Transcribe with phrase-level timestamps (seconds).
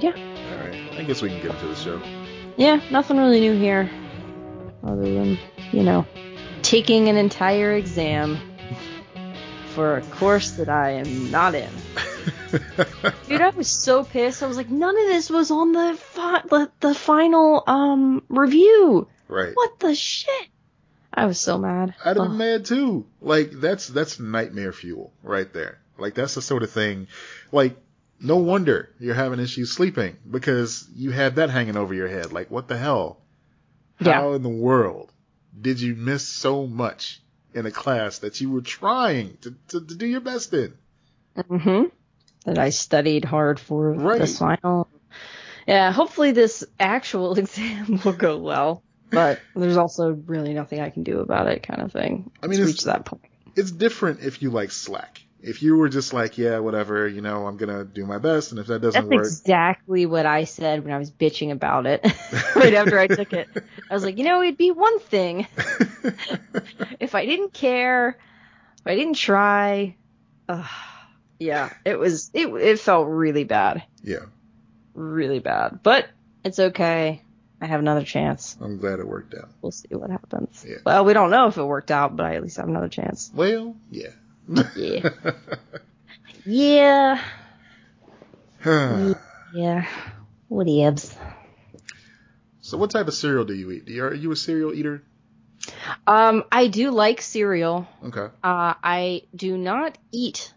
[0.00, 0.10] Yeah.
[0.12, 0.98] All right.
[0.98, 2.00] I guess we can get into the show.
[2.56, 3.90] Yeah, nothing really new here.
[4.82, 5.38] Other than,
[5.72, 6.06] you know,
[6.62, 8.38] taking an entire exam
[9.74, 11.70] for a course that I am not in.
[13.28, 14.42] Dude, I was so pissed.
[14.42, 19.08] I was like, none of this was on the fi- the, the final um review.
[19.28, 19.52] right.
[19.54, 20.48] What the shit?
[21.12, 21.94] I was so mad.
[22.04, 23.06] I'd have been mad too.
[23.20, 25.78] Like that's that's nightmare fuel right there.
[25.98, 27.08] Like that's the sort of thing.
[27.52, 27.76] Like
[28.20, 32.32] no wonder you're having issues sleeping because you had that hanging over your head.
[32.32, 33.20] Like what the hell?
[34.00, 34.14] Yeah.
[34.14, 35.12] How in the world
[35.60, 37.20] did you miss so much
[37.52, 40.74] in a class that you were trying to, to, to do your best in?
[41.36, 41.84] Mm-hmm.
[42.46, 44.20] That I studied hard for Right.
[44.20, 44.88] this final.
[45.66, 48.82] Yeah, hopefully this actual exam will go well.
[49.10, 52.30] But there's also really nothing I can do about it, kind of thing.
[52.42, 53.22] I mean, it's that point.
[53.54, 55.22] It's different if you like slack.
[55.46, 58.58] If you were just like, yeah, whatever, you know, I'm gonna do my best, and
[58.58, 62.02] if that doesn't That's work, exactly what I said when I was bitching about it
[62.56, 63.48] right after I took it.
[63.90, 65.46] I was like, you know, it'd be one thing
[66.98, 68.18] if I didn't care,
[68.78, 69.96] if I didn't try.
[70.48, 70.66] Ugh.
[71.38, 74.26] yeah, it was it it felt really bad, yeah,
[74.94, 75.80] really bad.
[75.82, 76.08] But
[76.44, 77.22] it's okay.
[77.60, 78.58] I have another chance.
[78.60, 79.48] I'm glad it worked out.
[79.62, 80.64] We'll see what happens.
[80.68, 80.76] Yeah.
[80.84, 83.30] Well, we don't know if it worked out, but I at least have another chance.
[83.34, 84.10] Well, yeah.
[84.48, 85.08] Yeah.
[86.46, 87.22] Yeah.
[89.54, 89.86] Yeah.
[90.48, 91.16] What ifs?
[92.60, 93.86] so, what type of cereal do you eat?
[93.86, 95.02] Do you, are you a cereal eater?
[96.06, 97.88] Um, I do like cereal.
[98.04, 98.34] Okay.
[98.42, 100.52] Uh, I do not eat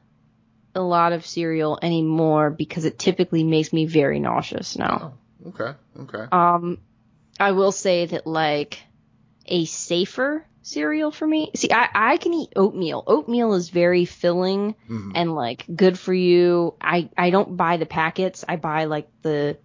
[0.76, 5.14] a lot of cereal anymore because it typically makes me very nauseous now.
[5.46, 5.78] Oh, okay.
[6.02, 6.26] Okay.
[6.32, 6.80] Um,
[7.40, 8.80] I will say that like
[9.46, 11.52] a safer cereal for me.
[11.56, 13.04] See, I, I can eat oatmeal.
[13.08, 15.12] Oatmeal is very filling Mhm.
[15.16, 16.76] and like good for you.
[16.82, 18.44] I, I don't buy the packets.
[18.48, 19.58] I buy like the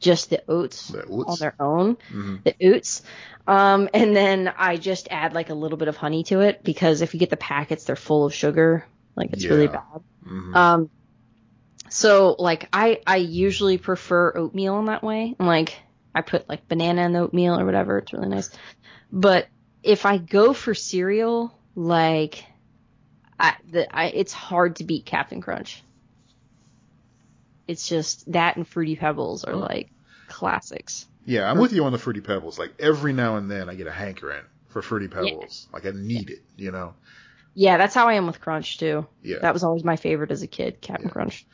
[0.00, 2.44] just the oats The on their own, Mhm.
[2.44, 3.02] the oats.
[3.46, 7.00] Um, and then I just add like a little bit of honey to it because
[7.00, 8.84] if you get the packets, they're full of sugar.
[9.16, 9.72] Like it's really Yeah.
[9.92, 10.02] bad.
[10.26, 10.54] Mhm.
[10.56, 10.90] Um,
[11.88, 15.34] so like I I usually prefer oatmeal in that way.
[15.38, 15.76] And, like
[16.14, 17.98] I put like banana in the oatmeal or whatever.
[17.98, 18.50] It's really nice.
[19.12, 19.46] But
[19.88, 22.44] if I go for cereal, like
[23.40, 25.82] I the I it's hard to beat Captain Crunch.
[27.66, 29.58] It's just that and Fruity Pebbles are Oh.
[29.58, 29.90] like
[30.28, 31.06] classics.
[31.24, 32.58] yeah, I'm with you on the Fruity Pebbles.
[32.58, 35.68] Like, every now and then I get a hankering for Fruity Pebbles.
[35.74, 36.94] Like, I need it, you know?
[37.54, 39.06] Yeah, that's how I am with Crunch too.
[39.22, 39.38] Yeah.
[39.42, 41.12] That was always my favorite as a kid, Captain Yeah.
[41.12, 41.46] Crunch.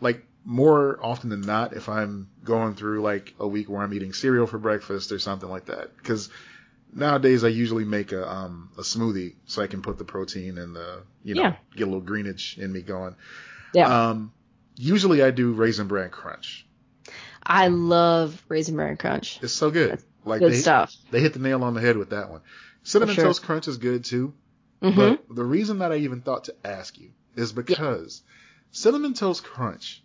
[0.00, 4.12] like more often than not if I'm going through like a week where I'm eating
[4.12, 5.96] cereal for breakfast or something like that.
[5.96, 6.28] Because
[6.92, 10.74] nowadays I usually make a um a smoothie so I can put the protein and
[10.76, 11.56] the you know Yeah.
[11.74, 13.16] get a little greenage in me going.
[13.74, 14.08] Yeah.
[14.10, 14.32] Um,
[14.76, 16.66] usually I do raisin bran crunch.
[17.44, 19.40] I love Raisin Bran Crunch.
[19.42, 20.00] It's so good.
[20.24, 20.94] Like Good they stuff.
[21.10, 22.40] they hit the nail on the head with that one.
[22.84, 23.24] Cinnamon sure.
[23.24, 24.32] toast crunch is good too.
[24.80, 24.96] Mm-hmm.
[24.98, 28.22] But the reason that I even thought to ask you is because
[28.70, 30.02] Cinnamon Toast Crunch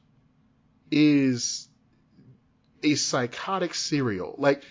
[0.91, 1.67] is
[2.83, 4.35] a psychotic cereal.
[4.37, 4.63] Like,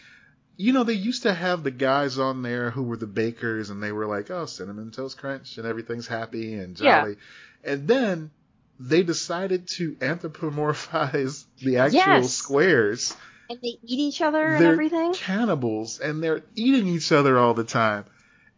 [0.56, 3.82] you know, they used to have the guys on there who were the bakers and
[3.82, 7.16] they were like, oh, Cinnamon Toast Crunch and everything's happy and jolly.
[7.64, 7.72] Yeah.
[7.72, 8.30] And then
[8.78, 12.32] they decided to anthropomorphize the actual Yes.
[12.32, 13.16] squares.
[13.48, 15.12] And they eat each other and They're everything.
[15.14, 18.04] cannibals and they're eating each other all the time.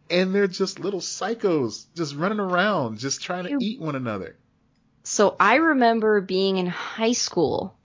[0.09, 4.35] And they're just little psychos just running around, just trying to eat one another.
[5.03, 7.78] So I remember being in high school,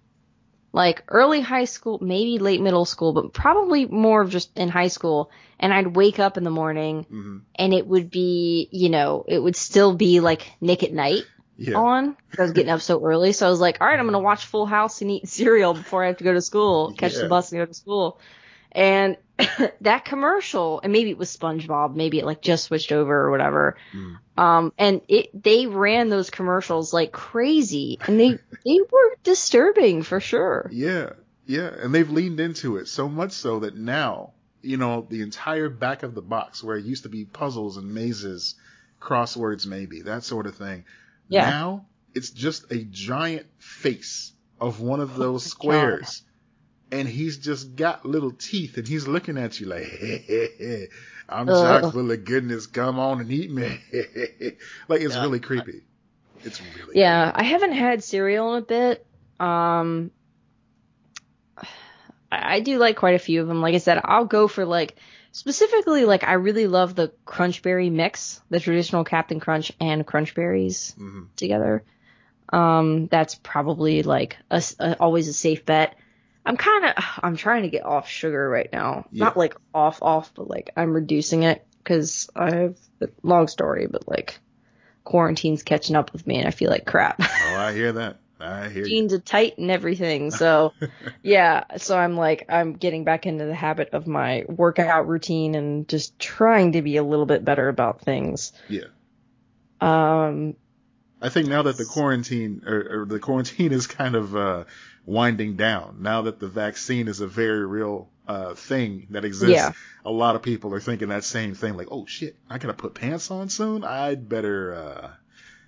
[0.74, 4.88] like early high school, maybe late middle school, but probably more of just in high
[4.88, 5.30] school.
[5.60, 9.38] And I'd wake up in the morning hmm and it would be, you know, it
[9.38, 11.22] would still be like Nick at Night
[11.56, 11.76] Yeah.
[11.76, 13.32] on I was getting up so early.
[13.32, 15.74] So I was like, all right, I'm going to watch Full House and eat cereal
[15.74, 17.20] before I have to go to school, catch Yeah.
[17.20, 18.20] the bus and go to school.
[18.72, 19.16] And
[19.80, 23.76] that commercial, and maybe it was SpongeBob, maybe it like just switched over or whatever.
[23.92, 24.18] Mm.
[24.40, 30.20] Um, and it, they ran those commercials like crazy and they, they were disturbing for
[30.20, 30.68] sure.
[30.72, 31.10] Yeah.
[31.46, 31.68] Yeah.
[31.68, 34.32] And they've leaned into it so much so that now,
[34.62, 37.92] you know, the entire back of the box where it used to be puzzles and
[37.92, 38.54] mazes,
[39.00, 40.84] crosswords maybe, that sort of thing.
[41.28, 41.50] Yeah.
[41.50, 46.22] Now it's just a giant face of one of those Oh squares.
[46.94, 50.88] And he's just got little teeth and he's looking at you like, hey, hey, hey,
[51.28, 51.60] I'm Ugh.
[51.60, 52.66] chock full of goodness.
[52.66, 53.64] Come on and eat me.
[54.88, 55.22] like it's Yeah.
[55.22, 55.82] really creepy.
[56.42, 59.06] It's really Yeah, I haven't had cereal in a bit.
[59.40, 60.12] Um,
[62.30, 63.60] I do like quite a few of them.
[63.60, 64.96] Like I said, I'll go for like
[65.32, 70.96] specifically like I really love the Crunchberry mix, the traditional Captain Crunch and Crunch Berries
[70.96, 71.84] hmm together.
[72.52, 75.96] Um, that's probably like a, a- always a safe bet.
[76.44, 76.92] I'm kind of
[77.22, 79.06] I'm trying to get off sugar right now.
[79.10, 79.24] Yeah.
[79.24, 82.76] Not like off off, but like I'm reducing it because I have
[83.22, 84.38] long story, but like
[85.04, 87.20] quarantine's catching up with me and I feel like crap.
[87.46, 88.16] Oh, I hear that.
[88.40, 88.88] I hear you.
[88.88, 90.30] Jeans are tight and everything.
[90.30, 90.72] So
[91.22, 95.88] yeah, so I'm like I'm getting back into the habit of my workout routine and
[95.88, 98.52] just trying to be a little bit better about things.
[98.68, 98.84] Yeah.
[99.80, 100.56] Um,
[101.20, 104.64] I think now that the quarantine or, or the quarantine is kind of uh,
[105.04, 109.72] winding down, now that the vaccine is a very real uh, thing that exists, Yeah.
[110.04, 111.76] a lot of people are thinking that same thing.
[111.76, 113.84] Like, oh shit, I gotta put pants on soon.
[113.84, 114.74] I'd better.
[114.74, 115.10] Uh,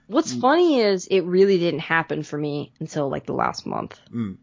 [0.08, 3.98] What's funny is it really didn't happen for me until like the last month.
[4.14, 4.38] Mm.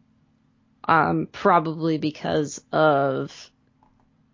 [0.86, 3.50] Um, probably because of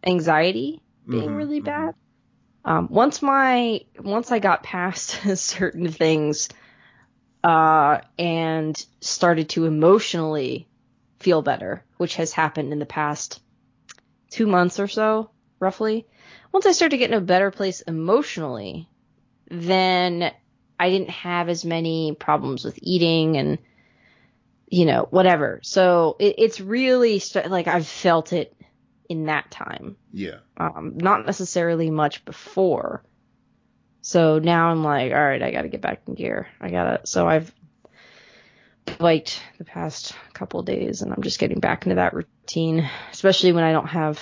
[0.05, 1.65] anxiety being Mhm, really mhm.
[1.65, 1.93] bad.
[2.65, 6.49] Um, once my once I got past certain things,
[7.43, 10.67] uh, and started to emotionally
[11.19, 13.41] feel better, which has happened in the past
[14.29, 16.05] two months or so, roughly.
[16.51, 18.89] Once I started to get in a better place emotionally,
[19.49, 20.31] then
[20.79, 23.59] I didn't have as many problems with eating and
[24.67, 25.59] you know whatever.
[25.63, 28.55] So it, it's really st- like I've felt it
[29.09, 30.37] in that time, yeah.
[30.57, 33.03] um, not necessarily much before.
[34.01, 36.47] So now I'm like, all right, I got to get back in gear.
[36.59, 37.01] I gotta.
[37.05, 37.53] So I've
[38.97, 43.51] biked the past couple of days, and I'm just getting back into that routine, especially
[43.51, 44.19] when I don't have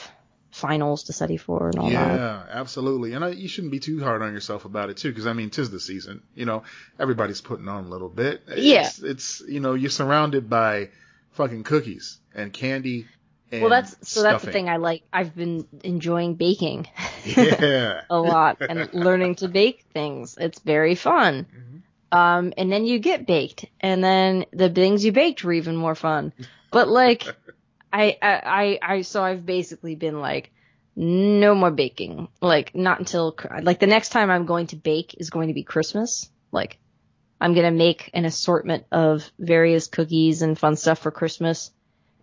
[0.52, 2.20] finals to study for and all that.
[2.20, 3.14] Yeah, absolutely.
[3.14, 5.52] And I, you shouldn't be too hard on yourself about it too, because I mean,
[5.52, 6.24] tis the season.
[6.34, 6.64] You know,
[7.00, 8.42] everybody's putting on a little bit.
[8.56, 8.88] Yeah.
[8.88, 10.90] It's, it's you know, you're surrounded by
[11.34, 13.06] fucking cookies and candy.
[13.52, 15.04] Well, that's so that's the thing I like.
[15.14, 16.88] I've been enjoying baking
[17.26, 18.02] Yeah.
[18.10, 20.38] a lot and learning to bake things.
[20.40, 21.48] It's very fun.
[21.54, 22.18] Mhm.
[22.18, 25.96] Um, and then you get baked, and then the things you baked were even more
[25.96, 26.34] fun.
[26.72, 27.24] But like,
[27.92, 30.52] I, I, I, I, so I've basically been like,
[30.96, 32.28] no more baking.
[32.42, 35.64] Like, not until like the next time I'm going to bake is going to be
[35.64, 36.30] Christmas.
[36.52, 36.80] Like,
[37.42, 41.72] I'm gonna make an assortment of various cookies and fun stuff for Christmas.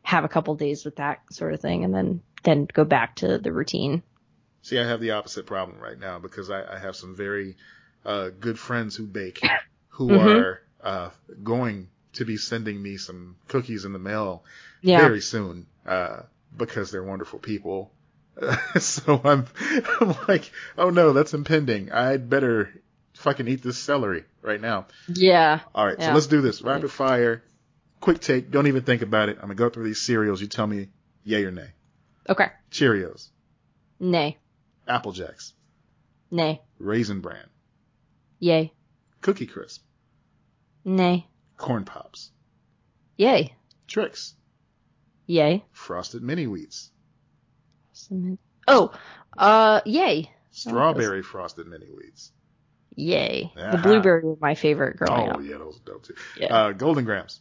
[0.05, 3.39] Have a couple days with that sort of thing, and then then go back to
[3.39, 4.03] the routine.
[4.63, 7.57] See, I have the opposite problem right now because I, I have some very
[8.05, 9.41] uh, good friends who bake,
[9.89, 10.27] who Mhm.
[10.27, 11.11] are uh,
[11.43, 14.45] going to be sending me some cookies in the mail
[14.83, 15.01] Yeah.
[15.01, 16.21] very soon uh,
[16.57, 17.91] because they're wonderful people.
[18.79, 19.47] so I'm,
[20.01, 21.93] I'm like, oh no, that's impending.
[21.93, 22.71] I'd better
[23.15, 24.87] fucking eat this celery right now.
[25.09, 25.61] Yeah.
[25.75, 26.61] All right, so let's do this.
[26.63, 27.43] Rapid fire,
[28.05, 28.51] quick take.
[28.51, 29.37] Don't even think about it.
[29.37, 30.41] I'm gonna go through these cereals.
[30.41, 30.89] You tell me
[31.25, 31.71] yay or nay.
[32.29, 32.49] Okay.
[32.71, 33.29] Cheerios,
[33.99, 34.37] Nay.
[34.87, 35.55] Apple Jacks,
[36.31, 36.61] Nay.
[36.79, 37.47] Raisin Bran,
[38.41, 38.73] Yay.
[39.23, 39.83] Cookie Crisp,
[40.85, 41.27] Nay.
[41.57, 42.31] Corn Pops,
[43.17, 43.55] Yay.
[43.87, 44.35] Trix,
[45.27, 45.65] Yay.
[45.73, 46.91] Frosted Mini Wheats,
[48.69, 48.93] Oh,
[49.39, 50.31] uh, yay.
[50.51, 52.31] Strawberry Frosted Mini Wheats.
[52.97, 53.53] Yay.
[53.57, 53.71] Aha.
[53.73, 55.41] The blueberry were my favorite growing Oh up.
[55.43, 56.15] yeah, those are dope too.
[56.39, 56.55] Yeah.
[56.55, 57.41] Uh, Golden Grahams,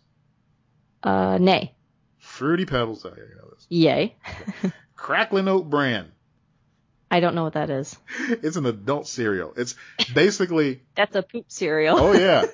[1.03, 1.75] Uh, nay.
[2.19, 3.05] Fruity Pebbles.
[3.05, 3.65] Oh yeah, you know this.
[3.69, 4.15] Yay.
[4.95, 6.11] Cracklin' Oat Bran.
[7.11, 7.95] I don't know what that is.
[8.29, 9.53] It's an adult cereal.
[9.57, 9.75] It's
[10.15, 11.97] basically That's a poop cereal.
[12.00, 12.45] Oh yeah.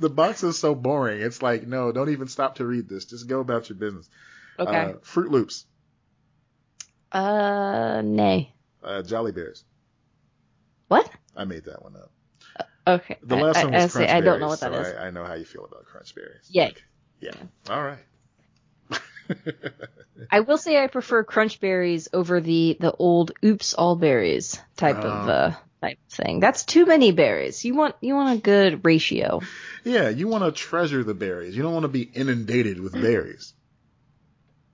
[0.00, 1.20] the box is so boring.
[1.20, 3.04] It's like, no, don't even stop to read this.
[3.04, 4.08] Just go about your business.
[4.58, 4.76] Okay.
[4.76, 5.66] Uh, Froot Loops,
[7.12, 8.52] Uh, nay.
[8.82, 9.62] uh, Jolly Bears.
[10.88, 11.08] What?
[11.36, 12.10] I made that one up.
[12.88, 13.16] Okay.
[13.22, 14.80] The last I, one was I, Crunch say, I don't know Berries, what that so
[14.90, 14.96] is.
[14.96, 16.48] I, I know how you feel about Crunch Berries.
[16.50, 16.64] Yay.
[16.64, 16.84] Like,
[17.20, 17.32] yeah.
[17.68, 17.98] All right.
[20.30, 24.96] I will say I prefer crunch berries over the the old oops all berries type
[24.96, 25.32] of Oh.
[25.32, 26.40] uh type thing.
[26.40, 27.64] That's too many berries.
[27.64, 29.40] You want you want a good ratio.
[29.84, 31.56] yeah, you want to treasure the berries.
[31.56, 33.52] You don't want to be inundated with berries.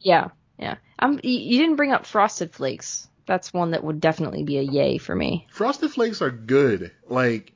[0.01, 0.29] Yeah.
[0.59, 0.77] Yeah.
[0.99, 3.09] I'm you didn't bring up frosted flakes.
[3.27, 5.47] That's one that would definitely be a yay for me.
[5.51, 6.93] Frosted Flakes are good.
[7.09, 7.54] Like,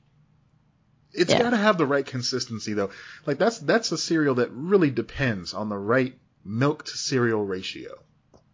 [1.19, 1.43] it's Yeah.
[1.43, 2.91] got to have the right consistency though.
[3.27, 7.91] Like that's that's a cereal that really depends on the right milk to cereal ratio.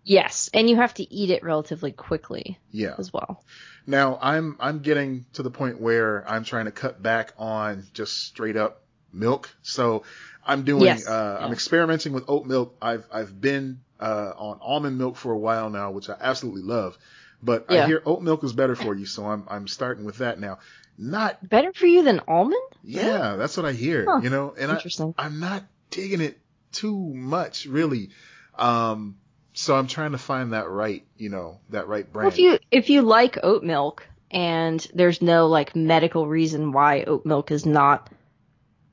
[0.07, 2.95] Yes, and you have to eat it relatively quickly Yeah.
[2.99, 3.43] as well.
[3.87, 8.19] Now I'm I'm getting to the point where I'm trying to cut back on just
[8.27, 9.49] straight up milk.
[9.63, 10.03] So
[10.47, 11.07] I'm doing Yes.
[11.09, 12.77] uh I'm experimenting with oat milk.
[12.83, 16.99] I've I've been uh on almond milk for a while now, which I absolutely love.
[17.43, 20.39] But I hear oat milk is better for you, so I'm I'm starting with that
[20.41, 20.59] now.
[20.97, 22.63] Not Better for you than almond?
[22.83, 24.21] yeah, that's what I hear, Huh.
[24.23, 25.15] you know, and I Interesting.
[25.19, 26.39] I'm not digging it
[26.73, 28.11] too much really.
[28.59, 29.17] Um
[29.53, 32.33] so I'm trying to find that right, you know, that right Well, brand.
[32.33, 37.25] if you if you like oat milk and there's no like medical reason why oat
[37.25, 38.11] milk is not,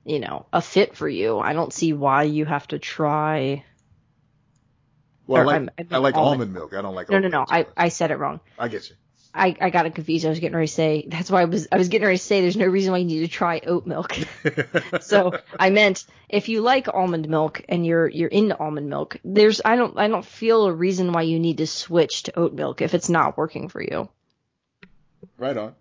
[0.06, 1.40] you know, a fit for you.
[1.40, 3.64] I don't see why you have to try.
[5.28, 6.34] Well, I like, I I, like almond.
[6.42, 6.74] almond milk.
[6.74, 7.38] I don't like No, oat no, no.
[7.40, 7.66] milk I.
[7.78, 8.40] I said it wrong.
[8.60, 8.96] I get you.
[9.34, 10.26] I, I got it confused.
[10.26, 12.24] I was getting ready to say that's why I was I was getting ready to
[12.24, 14.18] say there's no reason why you need to try oat milk.
[15.02, 19.62] so I meant if you like almond milk and you're you're into almond milk, there's
[19.64, 22.82] I don't I don't feel a reason why you need to switch to oat milk
[22.82, 24.10] if it's not working for you.
[25.38, 25.76] right on.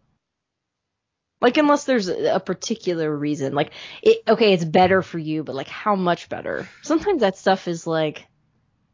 [1.41, 3.55] Like unless there's a particular reason.
[3.55, 6.69] Like it okay, it's better for you, but like how much better?
[6.83, 8.27] Sometimes that stuff is like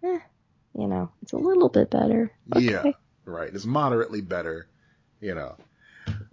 [0.03, 0.21] eh,
[0.79, 2.31] you know, it's a little bit better.
[2.55, 2.95] Yeah, Okay.
[3.27, 3.53] Right.
[3.53, 4.67] It's moderately better,
[5.21, 5.57] you know.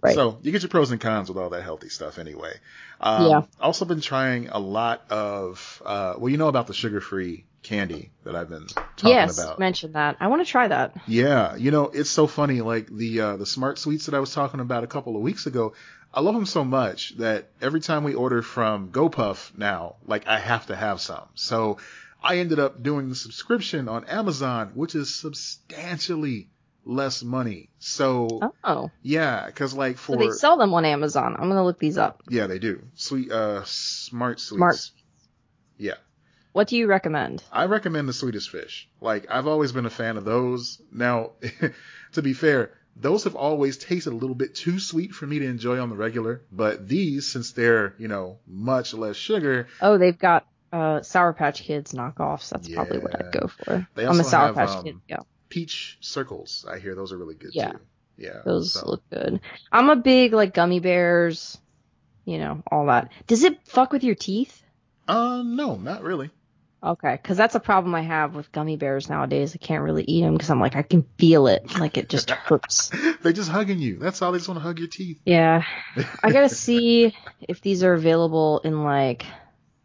[0.00, 0.14] Right.
[0.14, 2.54] So you get your pros and cons with all that healthy stuff anyway.
[3.00, 3.42] Um, Yeah.
[3.60, 8.36] Also been trying a lot of, uh, well, you know about the sugar-free candy that
[8.36, 9.58] I've been talking yes, about.
[9.58, 10.16] mention that.
[10.20, 10.94] I want to try that.
[11.06, 12.60] Yeah, you know, it's so funny.
[12.60, 15.46] Like the uh, the smart sweets that I was talking about a couple of weeks
[15.46, 15.72] ago,
[16.12, 20.38] I love them so much that every time we order from GoPuff now, like I
[20.38, 21.26] have to have some.
[21.34, 21.78] So
[22.22, 26.48] I ended up doing the subscription on Amazon, which is substantially
[26.84, 27.70] less money.
[27.78, 28.90] So Oh.
[29.02, 31.34] yeah, because like for So they sell them on Amazon.
[31.38, 32.22] I'm gonna look these up.
[32.28, 34.58] yeah, they do sweet uh smart sweets.
[34.58, 34.76] Smart.
[35.78, 35.94] Yeah.
[36.52, 37.42] What do you recommend?
[37.50, 38.88] I recommend the Swedish fish.
[39.00, 40.80] Like I've always been a fan of those.
[40.92, 41.32] Now,
[42.12, 45.46] to be fair, those have always tasted a little bit too sweet for me to
[45.46, 46.42] enjoy on the regular.
[46.52, 51.62] But these, since they're you know much less sugar, Oh, they've got uh, Sour Patch
[51.62, 52.50] Kids knockoffs.
[52.50, 53.86] That's probably what I'd go for.
[53.96, 54.96] They I'm a Sour have, Patch um, Kid.
[55.08, 56.64] Yeah, peach circles.
[56.70, 57.72] I hear those are really good Yeah.
[57.72, 57.80] too.
[58.16, 59.40] Yeah, those so- look good.
[59.72, 61.58] I'm a big like gummy bears.
[62.24, 63.10] You know all that.
[63.26, 64.62] Does it fuck with your teeth?
[65.06, 66.30] Uh, no, not really.
[66.82, 69.54] Okay, because that's a problem I have with gummy bears nowadays.
[69.54, 72.30] I can't really eat them because I'm like I can feel it, like it just
[72.30, 72.90] hurts.
[73.22, 73.98] They're just hugging you.
[73.98, 74.32] That's all.
[74.32, 75.18] They just want to hug your teeth.
[75.24, 75.64] Yeah,
[76.22, 79.24] I gotta see if these are available in like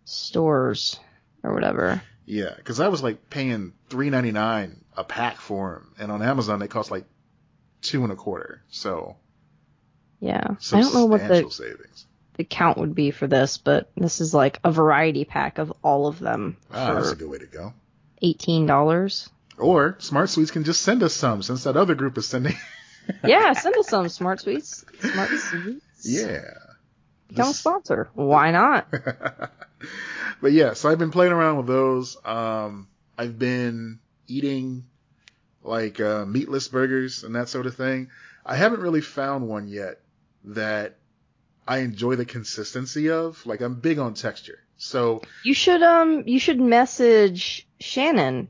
[0.05, 0.99] stores
[1.43, 2.01] or whatever.
[2.25, 6.21] Yeah, because I was like paying three ninety nine a pack for them, and on
[6.21, 7.05] Amazon they cost like
[7.81, 8.61] two and a quarter.
[8.69, 9.15] So
[10.19, 12.05] Yeah, I don't know what the savings.
[12.35, 16.07] the count would be for this, but this is like a variety pack of all
[16.07, 17.73] of them Ah, that's a good way to go.
[18.21, 19.29] eighteen dollars.
[19.57, 22.55] Or Smart Sweets can just send us some since that other group is sending.
[23.23, 24.85] Yeah, send us some smart sweets.
[24.99, 26.05] Smart sweets.
[26.07, 26.41] yeah.
[27.27, 28.07] Become a sponsor.
[28.13, 28.87] Why not?
[30.41, 32.17] but yeah, so I've been playing around with those.
[32.23, 32.87] Um,
[33.17, 34.85] I've been eating
[35.63, 38.09] like uh, meatless burgers and that sort of thing.
[38.45, 39.99] I haven't really found one yet
[40.45, 40.95] that
[41.67, 43.45] I enjoy the consistency of.
[43.45, 44.59] Like I'm big on texture.
[44.77, 48.49] So You should um you should message Shannon,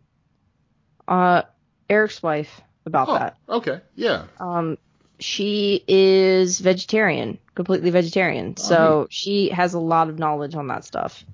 [1.08, 1.42] uh
[1.90, 3.38] Eric's wife about oh, that.
[3.50, 4.78] okay, yeah, Um
[5.20, 8.54] she is vegetarian, completely vegetarian.
[8.58, 11.26] Oh, So she has a lot of knowledge on that stuff.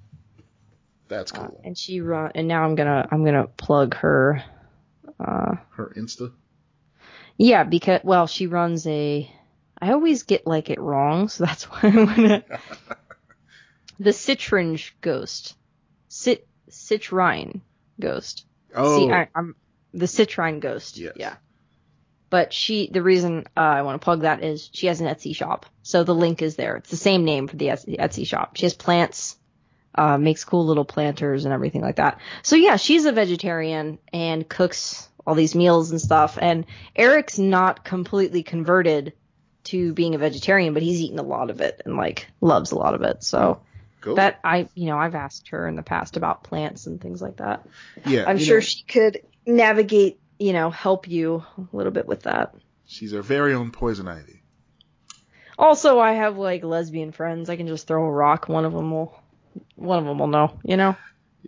[1.10, 1.62] that's Uh, cool.
[1.64, 4.42] and she run and now I'm gonna I'm gonna plug her
[5.20, 6.32] uh Her Insta.
[7.38, 9.30] yeah because well she runs a
[9.82, 12.44] I always get like it wrong so that's why I'm gonna
[14.00, 15.56] the Citringe Ghost.
[16.10, 17.62] Cit Citrine
[18.00, 18.46] Ghost.
[18.74, 19.56] Oh, see I, I'm
[19.94, 21.14] the Citrine Ghost Yes.
[21.18, 21.36] yeah.
[22.30, 25.36] But she the reason uh, I want to plug that is she has an Etsy
[25.36, 26.76] shop so the link is there.
[26.78, 28.56] It's the same name for the Etsy, Etsy shop.
[28.58, 29.38] She has plants
[29.96, 32.20] uh, makes cool little planters and everything like that.
[32.44, 36.38] So yeah, she's a vegetarian and cooks all these meals and stuff.
[36.40, 39.14] And Eric's not completely converted
[39.66, 42.78] to being a vegetarian, but he's eaten a lot of it and like loves a
[42.78, 43.24] lot of it.
[43.24, 43.62] So
[44.02, 44.16] cool.
[44.16, 47.38] that I, you know, I've asked her in the past about plants and things like
[47.38, 47.68] that.
[48.06, 52.24] yeah, I'm sure know, she could navigate, you know, help you a little bit with
[52.24, 52.56] that.
[52.86, 54.44] she's our very own poison ivy.
[55.58, 57.50] Also, I have like lesbian friends.
[57.50, 58.50] I can just throw a rock.
[58.50, 59.18] One of them will,
[59.76, 60.96] one of them will know, you know.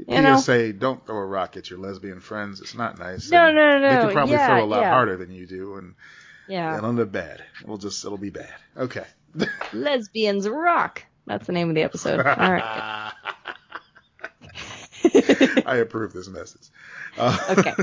[0.07, 0.37] You know?
[0.37, 2.61] say, don't throw a rock at your lesbian friends.
[2.61, 3.31] It's not nice.
[3.31, 4.89] No, and no, no, They can probably Yeah, throw a lot yeah.
[4.91, 5.95] harder than you do, and
[6.47, 6.77] Yeah.
[6.77, 7.43] it'll end bad.
[7.63, 8.53] It'll just, it'll be bad.
[8.77, 9.05] Okay.
[9.73, 11.03] Lesbians rock.
[11.25, 12.19] That's the name of the episode.
[12.25, 13.11] All right.
[15.65, 16.69] I approve this message.
[17.17, 17.73] Uh, Okay.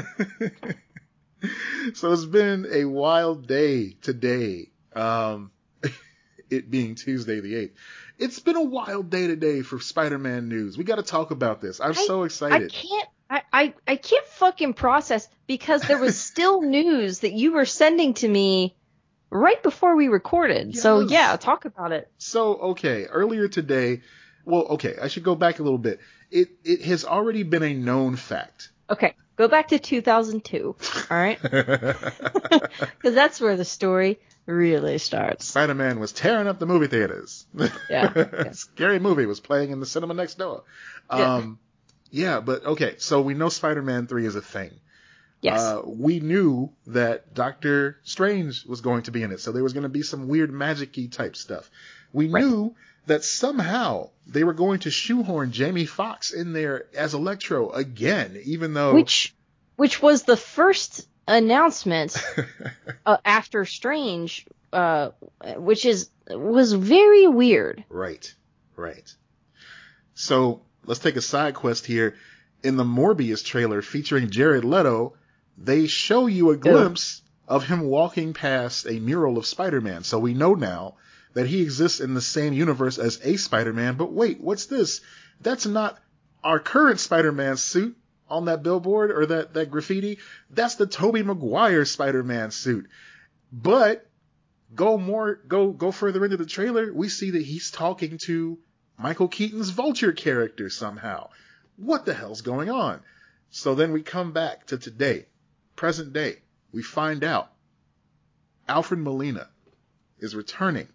[1.95, 4.71] so it's been a wild day today.
[4.95, 5.51] Um,
[6.55, 7.73] it being Tuesday the 8th.
[8.19, 10.79] It's been a wild day today for Spider-Man news.
[10.79, 11.81] We got to talk about this.
[11.81, 12.73] I'm so excited.
[12.73, 13.09] I can't.
[13.31, 18.15] I, I, I can't fucking process because there was still news that you were sending
[18.15, 18.77] to me
[19.31, 20.77] right before we recorded.
[20.77, 22.09] So yeah, talk about it.
[22.19, 24.03] So, okay, earlier today,
[24.45, 26.01] well, okay, I should go back a little bit.
[26.31, 28.71] It it has already been a known fact.
[28.89, 30.77] Okay, go back to 2002.
[31.11, 35.47] All right, because that's where the story really starts.
[35.47, 37.47] Spider-Man was tearing up the movie theaters.
[37.91, 38.53] Yeah.
[38.53, 40.65] Scary movie was playing in the cinema next door.
[41.11, 41.35] Yeah.
[41.37, 41.59] Um,
[42.11, 44.71] yeah, but okay, so we know Spider-Man 3 is a thing.
[45.41, 45.61] Yes.
[45.61, 49.73] Uh, we knew that Doctor Strange was going to be in it, so there was
[49.75, 51.71] going to be some weird magic-y type stuff.
[52.13, 52.45] We Right.
[52.45, 52.75] knew
[53.07, 58.73] that somehow they were going to shoehorn Jamie Foxx in there as Electro again, even
[58.73, 59.35] though which
[59.77, 62.17] which was the first announcement
[63.07, 65.11] uh, after Strange, uh,
[65.57, 67.85] which is was very weird.
[67.89, 68.33] Right,
[68.77, 69.15] right.
[70.15, 72.17] So let's take a side quest here.
[72.63, 75.15] In the Morbius trailer featuring Jared Leto,
[75.59, 80.03] they show you a glimpse of him walking past a mural of Spider-Man.
[80.03, 80.95] So we know now
[81.35, 83.97] that he exists in the same universe as a Spider-Man.
[83.97, 85.03] But wait, what's this?
[85.43, 85.99] That's not
[86.43, 87.97] our current Spider-Man suit
[88.35, 90.19] on that billboard or that, that graffiti.
[90.51, 92.89] That's the Tobey Maguire Spider-Man suit.
[93.53, 94.07] But
[94.75, 98.59] go more go go further into the trailer, we see that he's talking to
[98.99, 101.31] Michael Keaton's Vulture character somehow.
[101.77, 103.01] What the hell's going on?
[103.51, 105.27] So then we come back to today,
[105.77, 106.39] present day.
[106.73, 107.53] We find out
[108.69, 109.49] Alfred Molina
[110.19, 110.89] is returning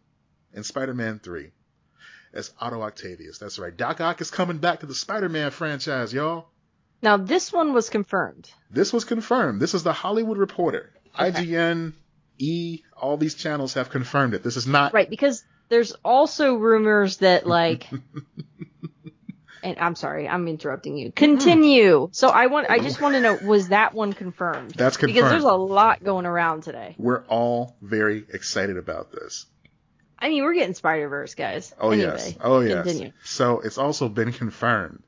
[0.53, 1.51] in Spider-Man 3
[2.34, 3.38] as Otto Octavius.
[3.38, 3.75] That's right.
[3.75, 6.48] Doc Ock is coming back to the Spider-Man franchise, y'all.
[7.01, 8.50] Now this one was confirmed.
[8.70, 9.62] This was confirmed.
[9.62, 10.91] This is the Hollywood Reporter.
[11.18, 11.32] Okay.
[11.32, 11.94] IGN,
[12.38, 14.44] E, all these channels have confirmed it.
[14.44, 17.88] This is not Right, because there's also rumors that like
[19.63, 21.12] and I'm sorry, I'm interrupting you.
[21.12, 22.08] Continue.
[22.08, 22.13] Hmm.
[22.13, 24.72] So I want I just want to know was that one confirmed?
[24.72, 25.15] That's confirmed.
[25.15, 26.96] Because there's a lot going around today.
[26.98, 29.46] We're all very excited about this.
[30.22, 31.74] I mean, we're getting Spider-Verse, guys.
[31.79, 32.38] Oh anyway, yes.
[32.41, 32.84] Oh yes.
[32.84, 33.13] Continue.
[33.24, 35.03] So it's also been confirmed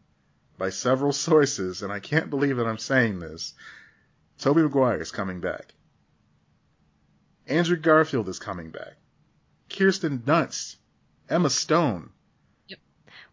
[0.61, 3.55] by several sources, and I can't believe that I'm saying this.
[4.37, 5.73] Tobey Maguire is coming back.
[7.47, 8.93] Andrew Garfield is coming back.
[9.71, 10.75] Kirsten Dunst,
[11.27, 12.11] Emma Stone.
[12.67, 12.77] Yep.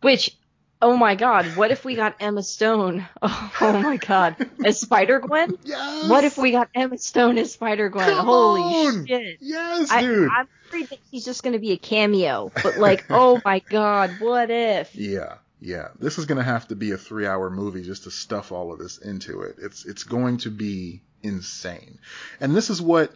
[0.01, 0.39] Which,
[0.81, 3.07] oh my god, what if we got Emma Stone?
[3.61, 5.59] Oh, my god, as Spider Gwen?
[5.65, 6.09] Yes.
[6.09, 8.11] What if we got Emma Stone as Spider Gwen?
[8.11, 9.07] Holy on!
[9.07, 9.37] shit!
[9.43, 10.31] Yes, I, dude.
[10.35, 14.51] I'm afraid that he's just gonna be a cameo, but like, oh my god, what
[14.51, 14.95] if?
[14.95, 15.89] Yeah, yeah.
[15.99, 18.99] This is gonna have to be a three-hour movie just to stuff all of this
[18.99, 19.57] into it.
[19.59, 21.99] It's it's going to be insane,
[22.41, 23.13] and this is what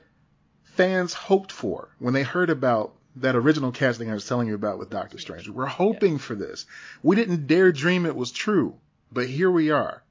[0.62, 4.78] fans hoped for when they heard about that original casting I was telling you about
[4.78, 5.48] with Doctor Strange.
[5.48, 6.66] We're hoping for this.
[7.02, 8.74] We didn't dare dream it was true,
[9.11, 10.02] but here we are.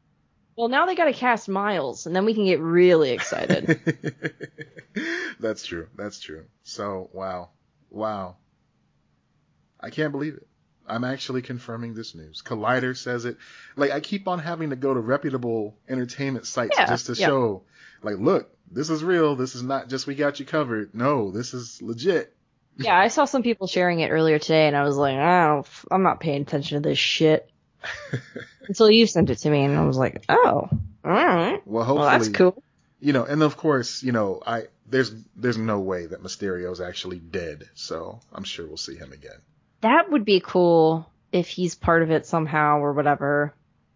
[0.55, 3.79] Well, now they gotta cast Miles, and then we can get really excited.
[5.39, 5.87] That's true.
[5.95, 6.45] That's true.
[6.63, 7.49] So, wow.
[7.89, 8.35] Wow.
[9.79, 10.47] I can't believe it.
[10.91, 12.41] I'm actually confirming this news.
[12.45, 13.37] Collider says it.
[13.75, 17.27] Like, I keep on having to go to reputable entertainment sites Yeah, just to yeah.
[17.27, 17.63] show,
[18.03, 19.35] like, look, this is real.
[19.35, 20.93] This is not just we got you covered.
[20.93, 22.33] No, this is legit.
[22.77, 25.67] yeah, I saw some people sharing it earlier today, and I was like, I don't,
[25.91, 27.49] I'm not paying attention to this shit
[28.67, 30.69] until you sent it to me, and I was like, oh,
[31.03, 32.63] all right, Well, hopefully, well that's cool.
[32.99, 37.19] you know, and of course, you know, I, there's, there's no way that Mysterio's actually
[37.19, 37.69] dead.
[37.75, 39.39] So I'm sure we'll see him again.
[39.81, 43.53] That would be cool if he's part of it somehow or whatever.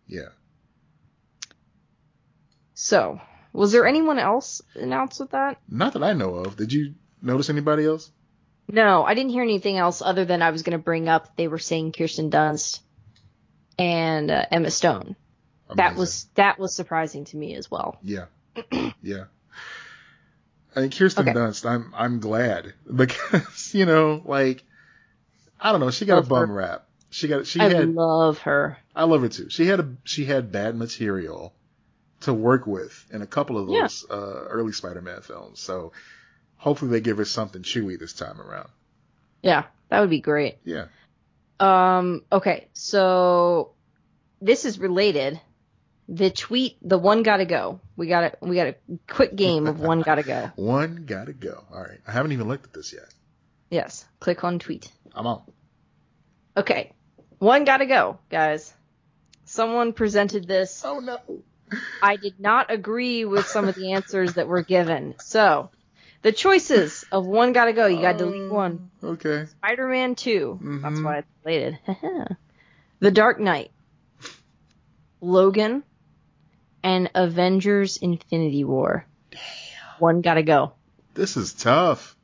[0.08, 0.30] Yeah.
[2.74, 3.22] So,
[3.54, 5.58] was there anyone else announced with that?
[5.70, 6.56] Not that I know of.
[6.58, 8.12] Did you notice anybody else?
[8.68, 11.48] No, I didn't hear anything else other than I was going to bring up they
[11.48, 12.80] were saying Kirsten Dunst
[13.78, 15.16] and uh, Emma Stone.
[15.76, 17.98] That was that was surprising to me as well.
[18.04, 18.26] Yeah.
[19.02, 19.26] yeah.
[20.76, 21.38] I mean, Kirsten Okay.
[21.38, 24.64] Dunst, I'm, I'm glad because, you know, like,
[25.60, 26.54] I don't know, she got Love a bum her.
[26.56, 26.86] rap.
[27.10, 28.78] She got, she I had, love her.
[28.96, 29.50] I love her too.
[29.50, 31.54] She had a, she had bad material
[32.22, 33.82] to work with in a couple of Yeah.
[33.84, 35.60] those, uh, early Spider-Man films.
[35.60, 35.94] So
[36.58, 38.70] hopefully they give her something chewy this time around.
[39.42, 40.58] Yeah, that would be great.
[40.66, 40.86] Yeah.
[41.60, 43.72] Um, okay, so
[44.42, 45.40] this is related.
[46.10, 47.80] The tweet, the one gotta go.
[47.96, 48.38] We got it.
[48.42, 48.76] we got a
[49.08, 50.52] quick game of one gotta go.
[50.56, 51.64] One gotta go.
[51.74, 52.00] All right.
[52.06, 53.08] I haven't even looked at this yet.
[53.70, 54.92] Yes, click on tweet.
[55.14, 55.42] I'm on.
[56.58, 56.94] Okay,
[57.40, 58.74] one gotta go, guys.
[59.46, 60.82] Someone presented this.
[60.86, 61.20] Oh no.
[62.02, 65.16] I did not agree with some of the answers that were given.
[65.20, 65.72] So,
[66.22, 67.88] the choices of one gotta go.
[67.88, 68.92] You gotta delete one.
[69.04, 69.46] Okay.
[69.46, 70.60] Spider-Man 2.
[70.84, 71.04] That's Mhm.
[71.04, 71.80] why it's related.
[73.00, 73.72] the Dark Knight.
[75.22, 75.84] Logan.
[76.84, 79.08] And Avengers Infinity War.
[79.32, 79.40] Damn.
[79.98, 80.74] One gotta go.
[81.16, 82.15] This is tough.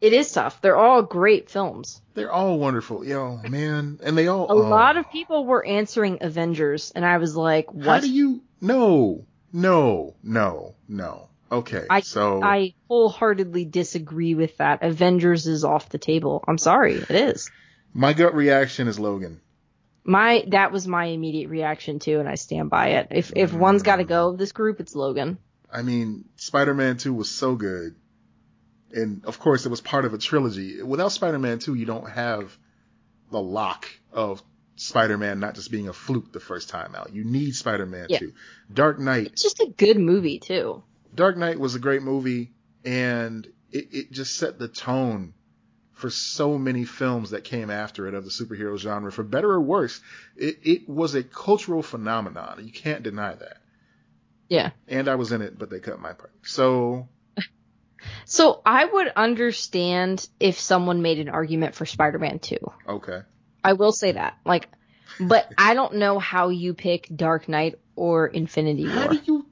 [0.00, 0.60] It is tough.
[0.62, 2.00] They're all great films.
[2.14, 3.04] They're all wonderful.
[3.04, 4.00] Yo, man.
[4.02, 4.68] And they all, A oh.
[4.68, 8.02] lot of people were answering Avengers, and I was like, How what?
[8.02, 8.42] do you?
[8.60, 11.28] No, no, no, no.
[11.52, 14.84] Okay, I so I wholeheartedly disagree with that.
[14.84, 16.44] Avengers is off the table.
[16.46, 17.50] I'm sorry, it is.
[17.92, 19.40] my gut reaction is Logan.
[20.04, 23.08] My that was my immediate reaction too, and I stand by it.
[23.10, 24.08] If if one's got to mm.
[24.08, 25.38] go of this group, it's Logan.
[25.72, 27.94] I mean, Spider-Man 2 was so good.
[28.92, 30.82] And of course, it was part of a trilogy.
[30.82, 32.56] Without Spider-Man 2, you don't have
[33.30, 34.42] the lock of
[34.76, 37.12] Spider-Man not just being a fluke the first time out.
[37.12, 38.18] You need Spider-Man Yeah.
[38.18, 38.32] 2.
[38.72, 40.82] Dark Knight, It's just a good movie too.
[41.14, 42.52] Dark Knight was a great movie
[42.84, 45.34] and it, it just set the tone
[45.92, 49.12] for so many films that came after it of the superhero genre.
[49.12, 50.00] For better or worse,
[50.34, 52.60] it, it was a cultural phenomenon.
[52.64, 53.58] You can't deny that.
[54.48, 54.70] Yeah.
[54.88, 56.32] And I was in it, but they cut my part.
[56.42, 57.08] So
[58.24, 62.56] So I would understand if someone made an argument for Spider-Man 2.
[62.88, 63.20] okay.
[63.62, 64.38] I will say that.
[64.44, 64.68] Like,
[65.18, 69.14] but I don't know how you pick Dark Knight or Infinity How War.
[69.14, 69.46] do you?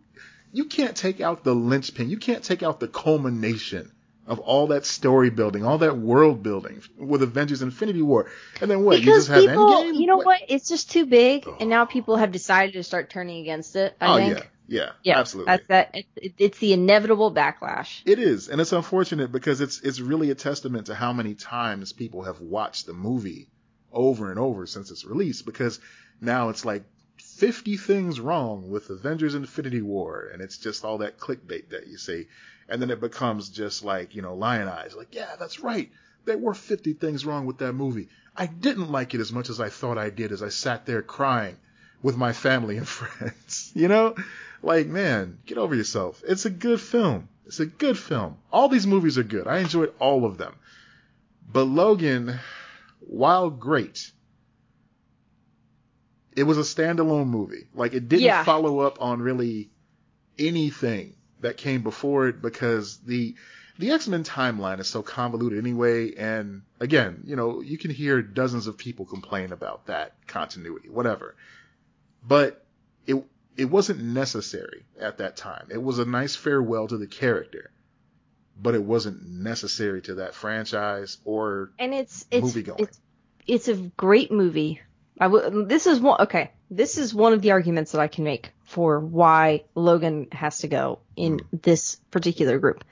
[0.53, 2.09] You can't take out the linchpin.
[2.09, 3.93] You can't take out the culmination
[4.27, 8.31] of all that story building, all that world building with Avengers: Infinity War,
[8.61, 8.99] and then what?
[8.99, 9.95] you because just have people, Endgame?
[10.01, 10.41] you know what?
[10.49, 13.95] It's just too big, and now people have decided to start turning against it.
[14.01, 14.39] I oh think.
[14.39, 15.51] yeah, yeah, Yeah, absolutely.
[15.51, 15.91] That's that.
[15.95, 18.03] It, it, it's the inevitable backlash.
[18.05, 21.95] It is, and it's unfortunate because it's it's really a testament to how many times
[21.95, 23.49] people have watched the movie
[23.91, 25.41] over and over since its release.
[25.41, 25.81] Because
[26.21, 26.85] now it's like
[27.17, 31.97] 50 things wrong with Avengers: Infinity War, and it's just all that clickbait that you
[31.97, 32.27] see,
[32.69, 35.91] and then it becomes just like you know lion eyes, like yeah, that's right.
[36.27, 38.11] There were 50 things wrong with that movie.
[38.37, 41.01] I didn't like it as much as I thought I did as I sat there
[41.01, 41.57] crying
[42.03, 43.73] with my family and friends.
[43.75, 44.15] You know,
[44.63, 46.23] like man, get over yourself.
[46.27, 47.29] It's a good film.
[47.47, 48.37] It's a good film.
[48.53, 49.47] All these movies are good.
[49.47, 50.55] I enjoyed all of them.
[51.51, 52.39] But Logan,
[53.01, 54.13] while great,
[56.37, 57.67] it was a standalone movie.
[57.75, 58.45] Like it didn't Yeah.
[58.45, 59.71] follow up on really
[60.39, 63.35] anything that came before it because the
[63.79, 68.67] the X-Men timeline is so convoluted anyway and again, you know, you can hear dozens
[68.67, 71.37] of people complain about that continuity, whatever.
[72.29, 72.65] But
[73.07, 73.25] it
[73.57, 75.69] it wasn't necessary at that time.
[75.71, 77.71] It was a nice farewell to the character,
[78.61, 82.81] but it wasn't necessary to that franchise or And it's it's Movie going.
[82.81, 83.01] it's
[83.47, 84.81] it's a great movie.
[85.19, 86.53] I w- this is one okay.
[86.71, 90.69] This is one of the arguments that I can make for why Logan has to
[90.69, 91.57] go in mm-hmm.
[91.63, 92.85] this particular group.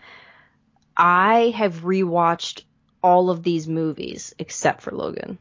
[0.97, 2.63] I have rewatched
[3.03, 5.39] all of these movies except for Logan.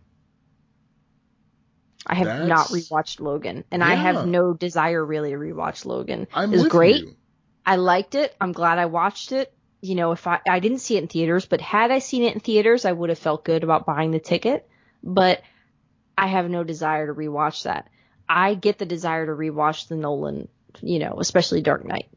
[2.07, 6.27] I have not rewatched Logan, and I have no desire really to rewatch Logan.
[6.33, 7.01] I'm it was great.
[7.01, 7.15] you.
[7.65, 8.35] I liked it.
[8.39, 9.51] I'm glad I watched it.
[9.81, 12.33] You know, if I I didn't see it in theaters, but had I seen it
[12.33, 14.67] in theaters, I would have felt good about buying the ticket.
[15.03, 15.41] But
[16.17, 17.89] I have no desire to rewatch that.
[18.27, 20.47] I get the desire to rewatch the Nolan,
[20.81, 22.09] you know, especially Dark Knight.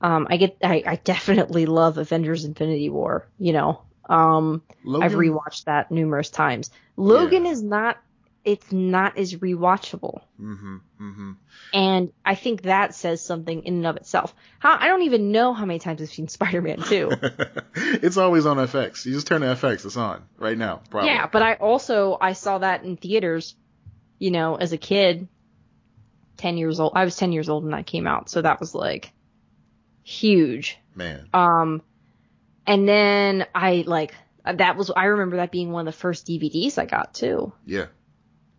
[0.00, 3.28] Um, I get, I, I definitely love Avengers: Infinity War.
[3.38, 6.70] You know, um, Logan, I've rewatched that numerous times.
[6.96, 7.52] Logan Yeah.
[7.52, 7.98] is not,
[8.44, 10.22] it's not as rewatchable.
[10.38, 11.32] hmm hmm
[11.74, 14.34] And I think that says something in and of itself.
[14.58, 17.10] How I don't even know how many times I've seen Spider-Man 2.
[17.74, 19.04] it's always on FX.
[19.04, 19.84] You just turn to FX.
[19.84, 20.80] It's on right now.
[20.90, 21.10] Probably.
[21.10, 23.54] yeah, but I also I saw that in theaters,
[24.18, 25.28] you know, as a kid.
[26.38, 26.92] 10 years old.
[26.96, 29.12] I was 10 years old when that came out, so that was like
[30.02, 30.78] huge.
[30.94, 31.28] Man.
[31.34, 31.82] Um
[32.66, 36.78] and then I like that was I remember that being one of the first DVDs
[36.78, 37.52] I got too.
[37.66, 37.86] Yeah.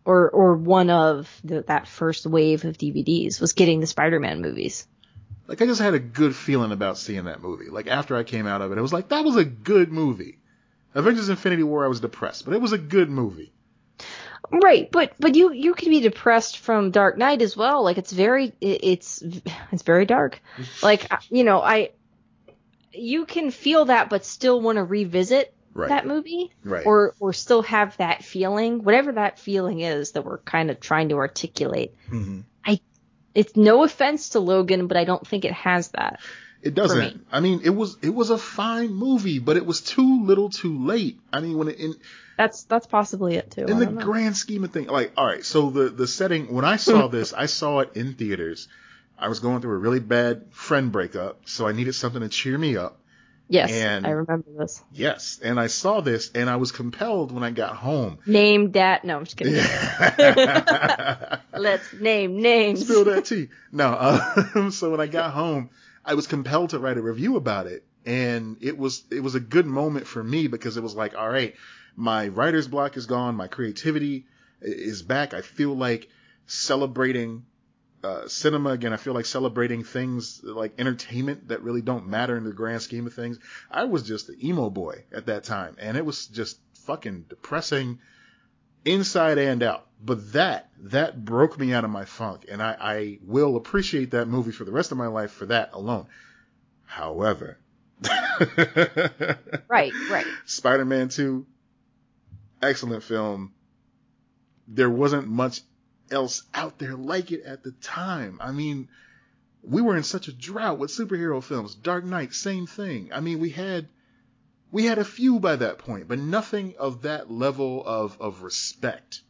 [0.04, 4.88] Or or one of the, that first wave of DVDs was getting the Spider-Man movies.
[5.48, 7.70] Like I just had a good feeling about seeing that movie.
[7.70, 10.40] Like after I came out of it, it was like that was a good movie.
[10.96, 13.54] Avengers: Infinity War, I was depressed, but it was a good movie.
[14.52, 17.84] Right, but but you you can be depressed from Dark Knight as well.
[17.84, 19.24] Like it's very it's
[19.72, 20.42] it's very dark.
[20.84, 21.92] Like you know, I
[22.92, 25.90] you can feel that but still want to revisit Right.
[25.90, 26.86] that movie right.
[26.86, 31.10] or or still have that feeling, whatever that feeling is that we're kind of trying
[31.10, 31.96] to articulate.
[32.10, 32.42] hmm
[33.34, 36.20] It's no offense to Logan, but I don't think it has that.
[36.62, 37.26] It doesn't.
[37.32, 40.78] I mean, it was it was a fine movie, but it was too little, too
[40.86, 41.20] late.
[41.34, 41.96] I mean, when it, in
[42.38, 43.66] That's that's possibly it too.
[43.66, 44.02] In the know.
[44.02, 47.34] grand scheme of things, like all right, so the the setting when I saw this,
[47.34, 48.68] I saw it in theaters.
[49.18, 52.58] I was going through a really bad friend breakup, so I needed something to cheer
[52.58, 52.98] me up.
[53.52, 54.82] Yes, and- I remember this.
[54.94, 58.18] Yes, and I saw this, and I was compelled when I got home.
[58.26, 59.06] Name that.
[59.06, 59.54] No, I'm just kidding.
[61.54, 62.84] Let's name names.
[62.84, 63.50] Spill that tea.
[63.72, 65.70] No, uh, so when I got home,
[66.04, 69.40] I was compelled to write a review about it, and it was it was a
[69.40, 71.56] good moment for me because it was like, all right,
[71.96, 74.26] my writer's block is gone, my creativity
[74.62, 75.34] is back.
[75.34, 76.10] I feel like
[76.48, 77.46] celebrating
[78.04, 78.94] uh, cinema again.
[78.94, 83.08] I feel like celebrating things like entertainment that really don't matter in the grand scheme
[83.08, 83.40] of things.
[83.70, 88.00] I was just an emo boy at that time, and it was just fucking depressing
[88.86, 89.88] inside and out.
[90.04, 94.28] But that that broke me out of my funk, and I, I will appreciate that
[94.28, 96.08] movie for the rest of my life for that alone.
[96.86, 97.60] However,
[99.68, 100.26] right, right.
[100.46, 101.46] Spider-Man 2,
[102.62, 103.54] excellent film.
[104.68, 105.62] There wasn't much
[106.12, 108.40] else out there like it at the time.
[108.42, 108.90] I mean,
[109.64, 111.76] we were in such a drought with superhero films.
[111.76, 113.12] Dark Knight, same thing.
[113.14, 113.88] I mean, we had
[114.72, 119.22] we had a few by that point, but nothing of that level of of respect.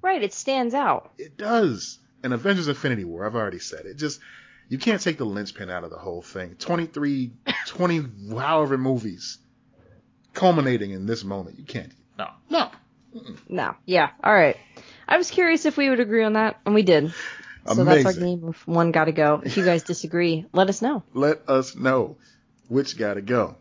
[0.00, 1.12] Right, it stands out.
[1.18, 1.98] It does.
[2.22, 3.94] And Avengers Infinity War, I've already said it.
[3.94, 4.20] Just
[4.68, 6.56] you can't take the linchpin out of the whole thing.
[6.56, 7.32] 23,
[7.66, 8.04] 20,
[8.36, 9.38] however movies
[10.34, 11.58] culminating in this moment.
[11.58, 11.92] You can't.
[12.18, 12.70] No, no.
[13.14, 13.38] Mm-mm.
[13.48, 13.74] No.
[13.86, 14.10] Yeah.
[14.22, 14.56] All right.
[15.08, 17.12] I was curious if we would agree on that, and we did.
[17.66, 19.40] So that's our game of one gotta go.
[19.44, 21.02] If you guys disagree, let us know.
[21.12, 22.18] Let us know
[22.68, 23.56] which gotta go.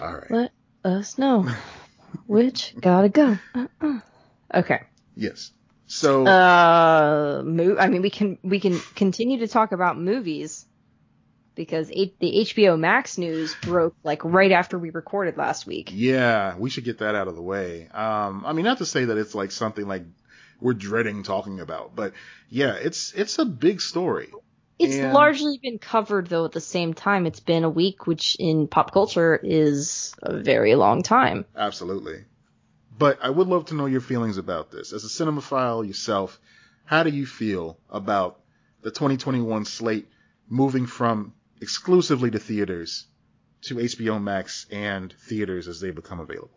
[0.00, 0.30] All right.
[0.30, 0.52] Let
[0.84, 1.46] us know
[2.26, 3.38] which gotta go.
[3.54, 4.00] Uh-uh.
[4.54, 4.80] Okay.
[5.16, 5.52] Yes.
[5.86, 6.26] So.
[6.26, 10.66] Uh, mo- I mean, we can we can continue to talk about movies
[11.60, 15.90] because H- the HBO Max news broke like right after we recorded last week.
[15.92, 17.86] Yeah, we should get that out of the way.
[17.92, 20.04] Um, I mean, not to say that it's like something like
[20.58, 22.14] we're dreading talking about, but
[22.48, 24.30] yeah, it's it's a big story.
[24.78, 25.12] It's and...
[25.12, 27.26] largely been covered though at the same time.
[27.26, 31.44] It's been a week, which in pop culture is a very long time.
[31.54, 32.24] Absolutely.
[32.96, 34.94] But I would love to know your feelings about this.
[34.94, 36.40] As a cinemaphile yourself,
[36.86, 38.40] how do you feel about
[38.80, 40.08] the 2021 slate
[40.48, 43.06] moving from exclusively to theaters
[43.62, 46.50] to HBO Max and theaters as they become available.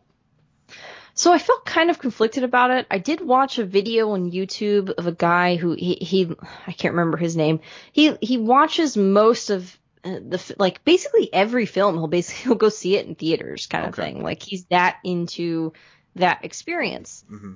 [1.16, 2.88] So I felt kind of conflicted about it.
[2.90, 6.36] I did watch a video on YouTube of a guy who he, he
[6.66, 7.60] I can't remember his name.
[7.92, 11.96] He he watches most of uh, the like basically every film.
[11.96, 14.24] He'll basically he'll go see it in theaters kind of thing.
[14.24, 15.74] Like he's that into
[16.16, 17.24] that experience.
[17.32, 17.54] Mm-hmm.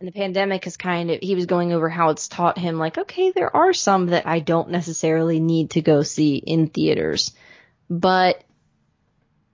[0.00, 2.96] And the pandemic has kind of he was going over how it's taught him like
[2.96, 7.32] okay there are some that I don't necessarily need to go see in theaters,
[7.90, 8.42] but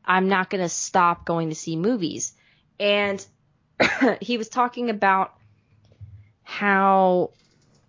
[0.04, 2.32] I'm not going to stop going to see movies.
[2.78, 3.24] And
[4.20, 5.34] he was talking about
[6.44, 7.32] how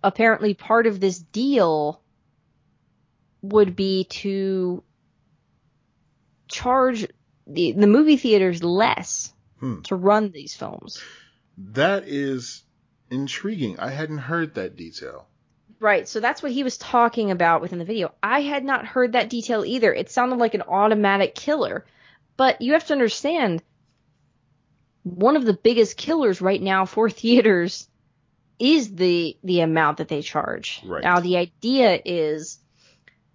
[0.02, 2.00] apparently part of this deal
[3.40, 4.82] would be to
[6.48, 7.06] charge
[7.46, 9.82] the, the movie theaters less hmm.
[9.82, 11.00] to run these films.
[11.72, 12.62] That is
[13.10, 13.78] intriguing.
[13.78, 15.26] I hadn't heard that detail.
[15.80, 18.12] Right, so that's what he was talking about within the video.
[18.22, 19.92] I had not heard that detail either.
[19.92, 21.84] It sounded like an automatic killer.
[22.36, 23.62] But you have to understand,
[25.02, 27.88] one of the biggest killers right now for theaters
[28.58, 30.80] is the the amount that they charge.
[30.84, 31.02] Right.
[31.02, 32.58] Now the idea is,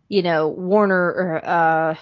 [0.10, 1.96] you know, Warner or uh,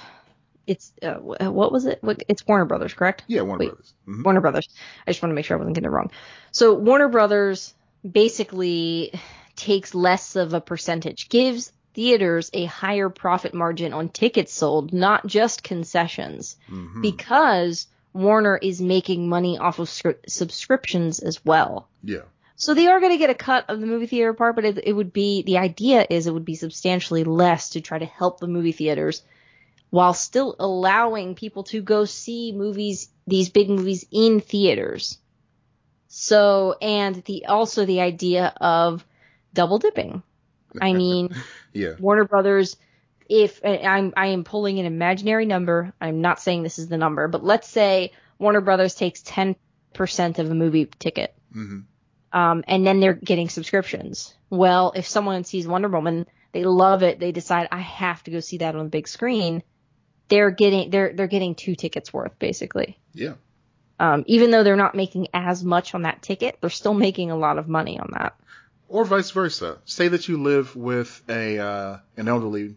[0.72, 2.00] it's uh, what was it?
[2.30, 3.24] It's Warner Brothers, correct?
[3.28, 3.94] Yeah, Warner Wait, Brothers.
[4.08, 4.24] Mm-hmm.
[4.24, 4.70] Warner Brothers.
[5.06, 6.12] I just want to make sure I wasn't getting it wrong.
[6.52, 7.74] So Warner Brothers
[8.10, 9.14] basically
[9.58, 15.28] takes less of a percentage, gives theaters a higher profit margin on tickets sold, not
[15.28, 17.02] just concessions, mm-hmm.
[17.02, 21.90] because Warner is making money off of scri- subscriptions as well.
[22.02, 22.22] Yeah.
[22.56, 24.80] So they are going to get a cut of the movie theater part, but it,
[24.86, 28.40] it would be the idea is it would be substantially less to try to help
[28.40, 29.24] the movie theaters
[29.92, 35.20] while still allowing people to go see movies, these big movies in theaters.
[36.08, 39.06] So, and the, also the idea of
[39.54, 40.24] double dipping.
[40.80, 41.36] I mean,
[41.74, 41.96] yeah.
[42.00, 42.78] Warner Brothers,
[43.30, 47.28] if I'm, I am pulling an imaginary number, I'm not saying this is the number,
[47.28, 49.56] but let's say Warner Brothers takes 10%
[50.40, 51.36] of a movie ticket.
[51.54, 51.80] Mm-hmm.
[52.38, 54.34] Um, and then they're getting subscriptions.
[54.50, 58.40] Well, if someone sees Wonder Woman, they love it, they decide I have to go
[58.40, 59.64] see that on the big screen
[60.32, 62.98] they're getting they're they're getting two tickets worth basically.
[63.14, 63.34] Yeah.
[64.00, 67.38] Um, even though they're not making as much on that ticket, they're still making a
[67.38, 68.34] lot of money on that.
[68.88, 69.78] Or vice versa.
[69.86, 72.76] Say that you live with a uh, an elderly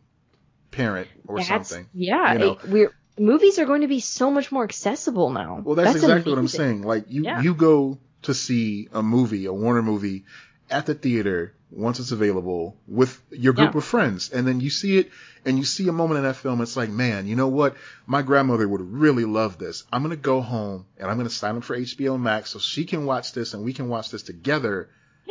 [0.70, 1.88] parent or that's, something.
[1.94, 2.52] Yeah, you know.
[2.52, 5.62] it, we're movies are going to be so much more accessible now.
[5.64, 6.32] Well, that's, that's exactly amazing.
[6.32, 6.82] what I'm saying.
[6.82, 7.40] Like you yeah.
[7.40, 10.24] you go to see a movie, a Warner movie
[10.70, 13.78] at the theater once it's available with your group yeah.
[13.78, 14.30] of friends.
[14.30, 15.10] And then you see it
[15.44, 16.60] and you see a moment in that film.
[16.60, 17.76] It's like, man, you know what?
[18.06, 19.84] My grandmother would really love this.
[19.92, 22.58] I'm going to go home and I'm going to sign up for HBO Max so
[22.58, 24.88] she can watch this and we can watch this together.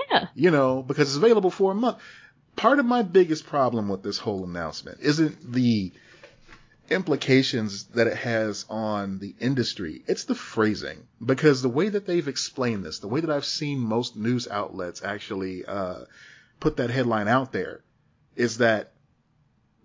[0.10, 0.28] Yeah.
[0.36, 1.98] You know, because it's available for a month.
[2.56, 5.92] Part of my biggest problem with this whole announcement isn't the
[6.90, 10.04] implications that it has on the industry.
[10.08, 13.80] It's the phrasing because the way that they've explained this, the way that I've seen
[13.80, 16.02] most news outlets actually, uh,
[16.60, 17.84] put that headline out there
[18.36, 18.94] is that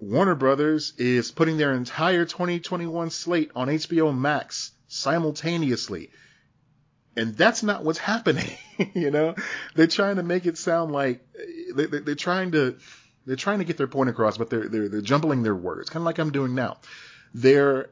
[0.00, 6.10] Warner Brothers is putting their entire 2021 slate on HBO Max simultaneously.
[7.16, 8.50] And that's not what's happening.
[8.94, 9.34] you know,
[9.74, 11.26] they're trying to make it sound like
[11.74, 12.78] they, are trying to
[13.26, 16.02] they're trying to get their point across, but they're they're, they're jumbling their words, kind
[16.02, 16.78] of like I'm doing now.
[17.34, 17.90] They're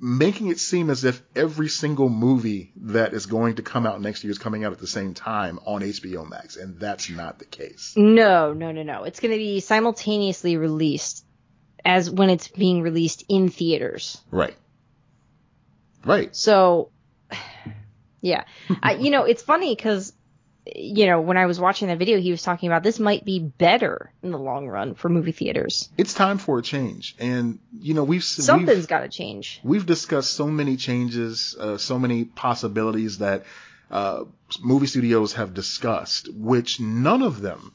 [0.00, 4.24] making it seem as if every single movie that is going to come out next
[4.24, 7.44] year is coming out at the same time on HBO Max, and that's not the
[7.44, 7.94] case.
[7.96, 9.04] No, no, no, no.
[9.04, 11.24] It's going to be simultaneously released
[11.84, 14.20] as when it's being released in theaters.
[14.30, 14.56] Right.
[16.04, 16.34] Right.
[16.34, 16.90] So,
[18.20, 18.44] yeah,
[18.82, 20.12] I, you know, it's funny because
[20.76, 23.38] you know, when I was watching that video, he was talking about this might be
[23.38, 25.88] better in the long run for movie theaters.
[25.96, 29.60] It's time for a change, and you know, we've something's got to change.
[29.62, 33.44] We've discussed so many changes, uh, so many possibilities that
[33.90, 34.24] uh,
[34.60, 37.74] movie studios have discussed, which none of them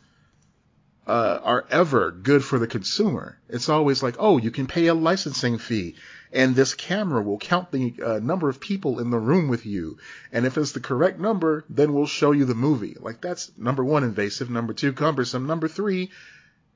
[1.07, 3.37] uh, are ever good for the consumer.
[3.49, 5.95] It's always like, oh, you can pay a licensing fee
[6.33, 9.99] and this camera will count the uh, number of people in the room with you.
[10.31, 12.97] And if it's the correct number, then we'll show you the movie.
[12.99, 14.49] Like that's number one, invasive.
[14.49, 15.45] Number two, cumbersome.
[15.45, 16.11] Number three,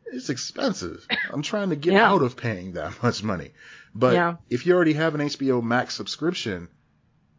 [0.05, 1.05] it's expensive.
[1.31, 2.09] I'm trying to get yeah.
[2.09, 3.51] out of paying that much money.
[3.95, 4.35] But yeah.
[4.49, 6.69] if you already have an HBO Max subscription,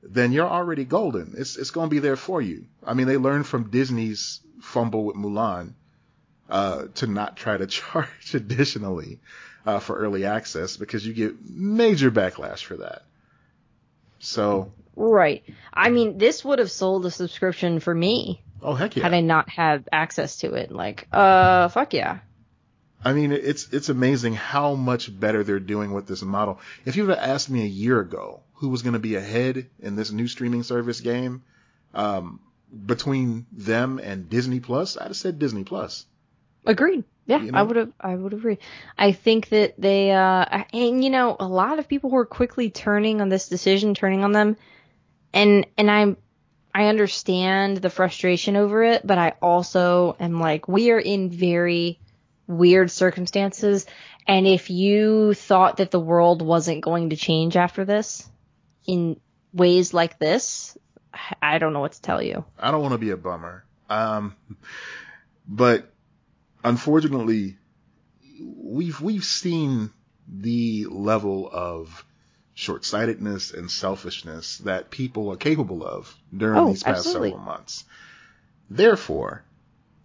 [0.03, 1.35] then you're already golden.
[1.39, 2.67] It's it's going to be there for you.
[2.85, 5.75] I mean, they learned from Disney's fumble with Mulan
[6.49, 9.21] uh, to not try to charge additionally
[9.67, 13.03] uh, for early access because you get major backlash for that.
[14.19, 14.73] So.
[14.97, 15.45] Right.
[15.73, 18.43] I mean, this would have sold a subscription for me.
[18.61, 19.05] Oh heck yeah!
[19.05, 22.19] Had I not had access to it, like, uh, fuck yeah.
[23.05, 26.59] I mean, it's it's amazing how much better they're doing with this model.
[26.85, 29.69] If you would have asked me a year ago who was going to be ahead
[29.79, 31.45] in this new streaming service game,
[31.95, 32.41] um,
[32.87, 36.05] between them and Disney Plus, I'd have said Disney Plus.
[36.67, 37.05] Agreed.
[37.29, 37.59] Yeah, you know?
[37.59, 37.93] I would have.
[38.01, 38.59] I would agree.
[38.97, 43.21] I think that they, uh, and you know, a lot of people were quickly turning
[43.21, 44.57] on this decision, turning on them,
[45.35, 46.17] and and I'm,
[46.75, 52.01] I understand the frustration over it, but I also am like, we are in very
[52.47, 53.85] weird circumstances,
[54.27, 58.27] and if you thought that the world wasn't going to change after this,
[58.87, 59.21] in
[59.53, 60.79] ways like this,
[61.43, 62.47] I don't know what to tell you.
[62.59, 64.35] I don't want to be a bummer, um,
[65.47, 65.93] but
[66.65, 67.57] unfortunately,
[68.41, 69.91] we've we've seen
[70.29, 72.05] the level of
[72.55, 77.31] short-sightedness and selfishness that people are capable of during oh, these past absolutely.
[77.31, 77.85] several months.
[78.69, 79.45] Therefore,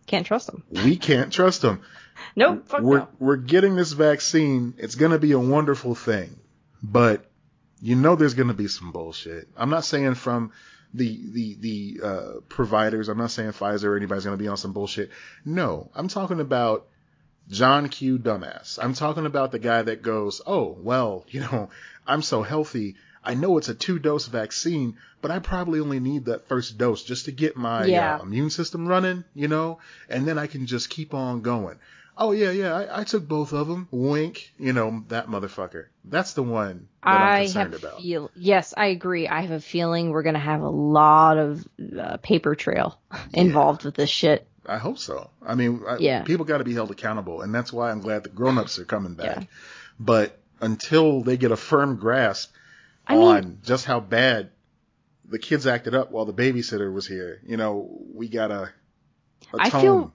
[0.05, 0.63] can't trust them.
[0.71, 1.81] We can't trust them.
[2.35, 2.65] nope.
[2.79, 3.07] we're no.
[3.19, 4.75] we're getting this vaccine.
[4.77, 6.39] It's going to be a wonderful thing,
[6.81, 7.25] but
[7.81, 9.47] you know there's going to be some bullshit.
[9.57, 10.51] I'm not saying from
[10.93, 13.09] the the the uh, providers.
[13.09, 15.11] I'm not saying Pfizer or anybody's going to be on some bullshit.
[15.45, 16.87] No, I'm talking about
[17.49, 18.19] John Q.
[18.19, 18.79] Dumbass.
[18.81, 21.69] I'm talking about the guy that goes, oh well, you know,
[22.07, 22.95] I'm so healthy.
[23.23, 27.03] I know it's a two dose vaccine, but I probably only need that first dose
[27.03, 28.17] just to get my yeah.
[28.17, 29.79] uh, immune system running, you know,
[30.09, 31.79] and then I can just keep on going.
[32.17, 33.87] Oh yeah, yeah, I, I, took both of them.
[33.89, 35.87] Wink, you know that motherfucker.
[36.05, 38.01] That's the one that I am concerned have about.
[38.01, 39.27] Feel, yes, I agree.
[39.27, 41.67] I have a feeling we're gonna have a lot of
[41.99, 42.99] uh, paper trail
[43.33, 43.87] involved yeah.
[43.87, 44.47] with this shit.
[44.65, 45.29] I hope so.
[45.45, 46.23] I mean, I, yeah.
[46.23, 49.15] people got to be held accountable, and that's why I'm glad the grown-ups are coming
[49.15, 49.37] back.
[49.37, 49.43] Yeah.
[49.99, 52.53] But until they get a firm grasp
[53.05, 54.51] I on mean, just how bad
[55.27, 58.71] the kids acted up while the babysitter was here, you know, we gotta.
[59.51, 59.59] Atone.
[59.59, 60.13] I feel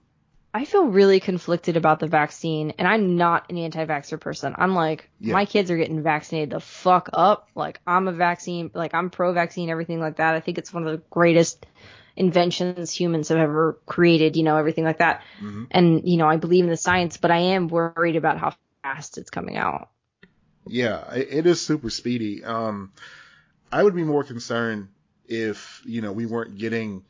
[0.55, 4.55] I feel really conflicted about the vaccine, and I'm not an anti-vaxxer person.
[4.57, 5.35] I'm like, yeah.
[5.35, 7.49] my kids are getting vaccinated the fuck up.
[7.55, 10.35] Like, I'm a vaccine, like, I'm pro-vaccine, everything like that.
[10.35, 11.67] I think it's one of the greatest
[12.17, 15.23] inventions humans have ever created, you know, everything like that.
[15.41, 15.65] Mm-hmm.
[15.71, 19.19] And, you know, I believe in the science, but I am worried about how fast
[19.19, 19.91] it's coming out.
[20.67, 22.43] Yeah, it is super speedy.
[22.43, 22.93] Um,
[23.71, 24.89] I would be more concerned
[25.27, 27.05] if, you know, we weren't getting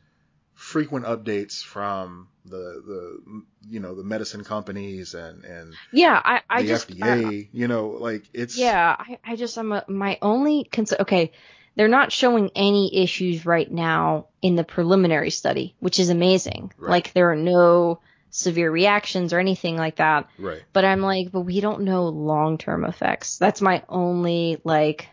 [0.59, 6.63] frequent updates from the the you know the medicine companies and and yeah I I
[6.63, 10.65] the just FDA you know like it's yeah I I just I'm a, my only
[10.65, 11.31] concern okay
[11.77, 16.73] they're not showing any issues right now in the preliminary study which is amazing.
[16.77, 16.89] Right.
[16.89, 20.27] like there are no severe reactions or anything like that.
[20.37, 20.61] Right.
[20.73, 23.37] But I'm like but we don't know long term effects.
[23.37, 25.07] That's my only like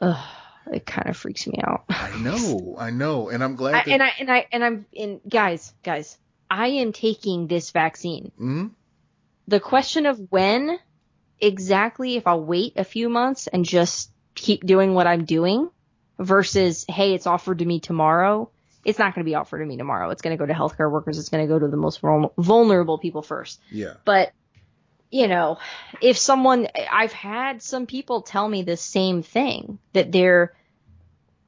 [0.00, 0.26] ugh
[0.72, 1.84] it kind of freaks me out.
[1.88, 3.74] I know, I know, and I'm glad.
[3.74, 3.88] I, that...
[3.88, 6.16] And I and I and I'm in guys, guys.
[6.50, 8.30] I am taking this vaccine.
[8.36, 8.66] Mm-hmm.
[9.48, 10.78] The question of when
[11.40, 15.70] exactly, if I'll wait a few months and just keep doing what I'm doing,
[16.18, 18.50] versus hey, it's offered to me tomorrow,
[18.84, 20.10] it's not going to be offered to me tomorrow.
[20.10, 21.18] It's going to go to healthcare workers.
[21.18, 23.60] It's going to go to the most vulnerable people first.
[23.70, 23.94] Yeah.
[24.04, 24.32] But
[25.10, 25.58] you know,
[26.00, 30.52] if someone, I've had some people tell me the same thing that they're,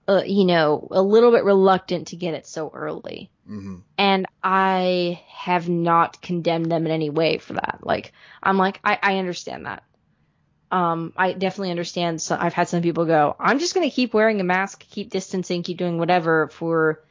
[0.08, 3.30] uh, you know, a little bit reluctant to get it so early.
[3.48, 3.76] Mm-hmm.
[3.98, 7.80] And I have not condemned them in any way for that.
[7.82, 9.82] Like, I'm like, I, I understand that.
[10.70, 12.22] Um, I definitely understand.
[12.22, 15.10] So I've had some people go, I'm just going to keep wearing a mask, keep
[15.10, 17.04] distancing, keep doing whatever for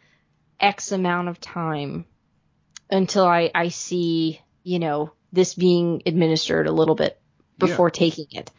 [0.59, 2.05] X amount of time
[2.89, 7.19] until I, I see, you know, this being administered a little bit
[7.59, 7.99] before yeah.
[7.99, 8.51] taking it.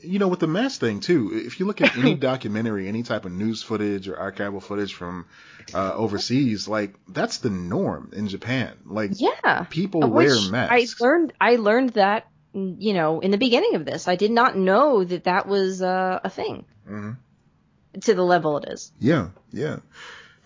[0.00, 3.24] You know, with the mask thing too, if you look at any documentary, any type
[3.24, 5.26] of news footage or archival footage from
[5.74, 8.76] uh, overseas, like that's the norm in Japan.
[8.84, 10.96] Like, yeah, people wear masks.
[11.00, 14.08] I learned, I learned that, you know, in the beginning of this.
[14.08, 18.00] I did not know that that was uh, a thing mm-hmm.
[18.00, 18.92] to the level it is.
[18.98, 19.78] Yeah, yeah.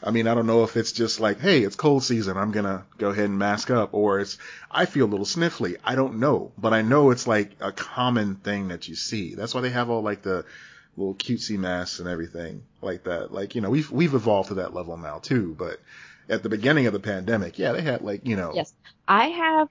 [0.03, 2.84] I mean, I don't know if it's just like, hey, it's cold season, I'm gonna
[2.99, 4.38] go ahead and mask up, or it's
[4.70, 5.76] I feel a little sniffly.
[5.84, 9.34] I don't know, but I know it's like a common thing that you see.
[9.34, 10.44] That's why they have all like the
[10.97, 13.32] little cutesy masks and everything like that.
[13.32, 15.80] Like, you know, we've we've evolved to that level now too, but
[16.28, 18.53] at the beginning of the pandemic, yeah, they had like, you know.
[18.55, 18.72] Yes.
[19.09, 19.68] I have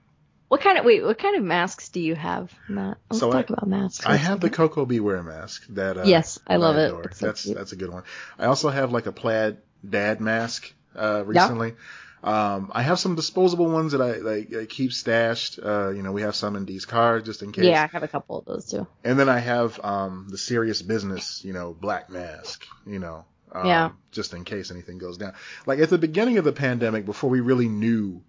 [0.48, 1.04] what kind of wait?
[1.04, 2.98] What kind of masks do you have, Matt?
[3.10, 4.06] Let's so talk I, about masks.
[4.06, 5.66] I have the Coco Beware mask.
[5.70, 7.14] That uh, yes, I love I it.
[7.18, 8.04] that's that's a good one.
[8.38, 9.58] I also have like a plaid
[9.88, 11.74] dad mask uh, recently.
[12.22, 15.60] Um, I have some disposable ones that I, like, I keep stashed.
[15.62, 17.66] Uh, you know, we have some in Dee's car just in case.
[17.66, 18.86] Yeah, I have a couple of those too.
[19.04, 22.66] And then I have um, the serious business, you know, black mask.
[22.84, 23.90] You know, um, yeah.
[24.10, 25.34] just in case anything goes down.
[25.66, 28.22] Like at the beginning of the pandemic, before we really knew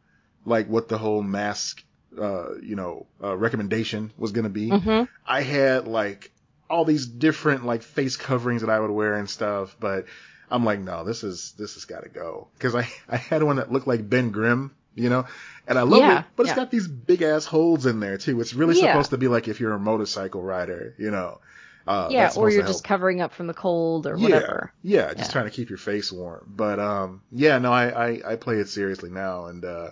[0.46, 1.84] like what the whole mask,
[2.20, 5.04] uh, you know, uh, recommendation was going to be, mm-hmm.
[5.26, 6.32] I had like
[6.70, 10.06] all these different like face coverings that I would wear and stuff, but
[10.50, 13.58] I'm like, no, this is this has got to go because I I had one
[13.58, 15.26] that looked like Ben Grimm, you know,
[15.68, 16.56] and I love yeah, it, but it's yeah.
[16.56, 18.40] got these big ass holes in there too.
[18.42, 18.94] It's really yeah.
[18.94, 21.40] supposed to be like if you're a motorcycle rider, you know.
[21.86, 24.74] Uh, yeah, or you're just covering up from the cold or whatever.
[24.84, 26.52] Yeah, just trying to keep your face warm.
[26.54, 29.92] But um, yeah, no, I, I I play it seriously now, and uh,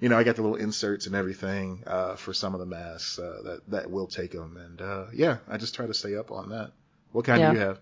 [0.00, 3.18] you know, I got the little inserts and everything uh, for some of the masks
[3.18, 6.30] uh, that that will take them, and uh, yeah, I just try to stay up
[6.30, 6.72] on that.
[7.12, 7.80] What kind do you have?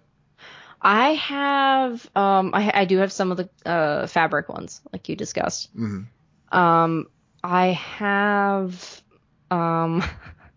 [0.81, 5.17] I have, um, I, I do have some of the uh, fabric ones, like you
[5.17, 5.75] discussed.
[5.77, 6.57] Mm-hmm.
[6.57, 7.07] Um,
[7.43, 9.03] I have,
[9.51, 10.05] um,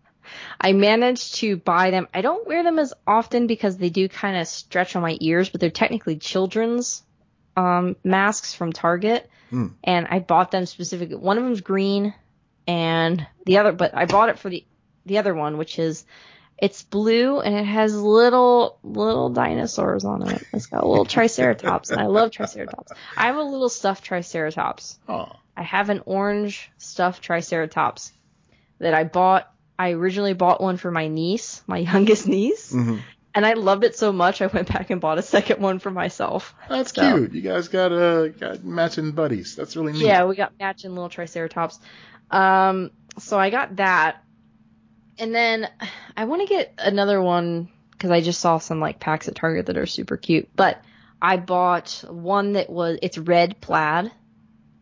[0.60, 2.06] I managed to buy them.
[2.14, 5.48] I don't wear them as often because they do kind of stretch on my ears,
[5.48, 7.02] but they're technically children's
[7.56, 9.74] um, masks from Target, mm.
[9.84, 11.16] and I bought them specifically.
[11.16, 12.14] One of them's green,
[12.66, 14.64] and the other, but I bought it for the
[15.04, 16.04] the other one, which is
[16.62, 20.44] it's blue and it has little little dinosaurs on it.
[20.52, 22.92] It's got a little triceratops, and I love triceratops.
[23.16, 25.00] I have a little stuffed triceratops.
[25.08, 25.32] Oh.
[25.56, 28.12] I have an orange stuffed triceratops
[28.78, 29.52] that I bought.
[29.76, 32.98] I originally bought one for my niece, my youngest niece, mm-hmm.
[33.34, 35.90] and I loved it so much I went back and bought a second one for
[35.90, 36.54] myself.
[36.68, 37.32] That's so, cute.
[37.32, 39.56] You guys got uh got matching buddies.
[39.56, 40.02] That's really neat.
[40.02, 41.80] Yeah, we got matching little triceratops.
[42.30, 44.21] Um, so I got that
[45.18, 45.68] and then
[46.16, 49.66] I want to get another one because I just saw some like packs at Target
[49.66, 50.48] that are super cute.
[50.54, 50.82] But
[51.20, 54.10] I bought one that was it's red plaid,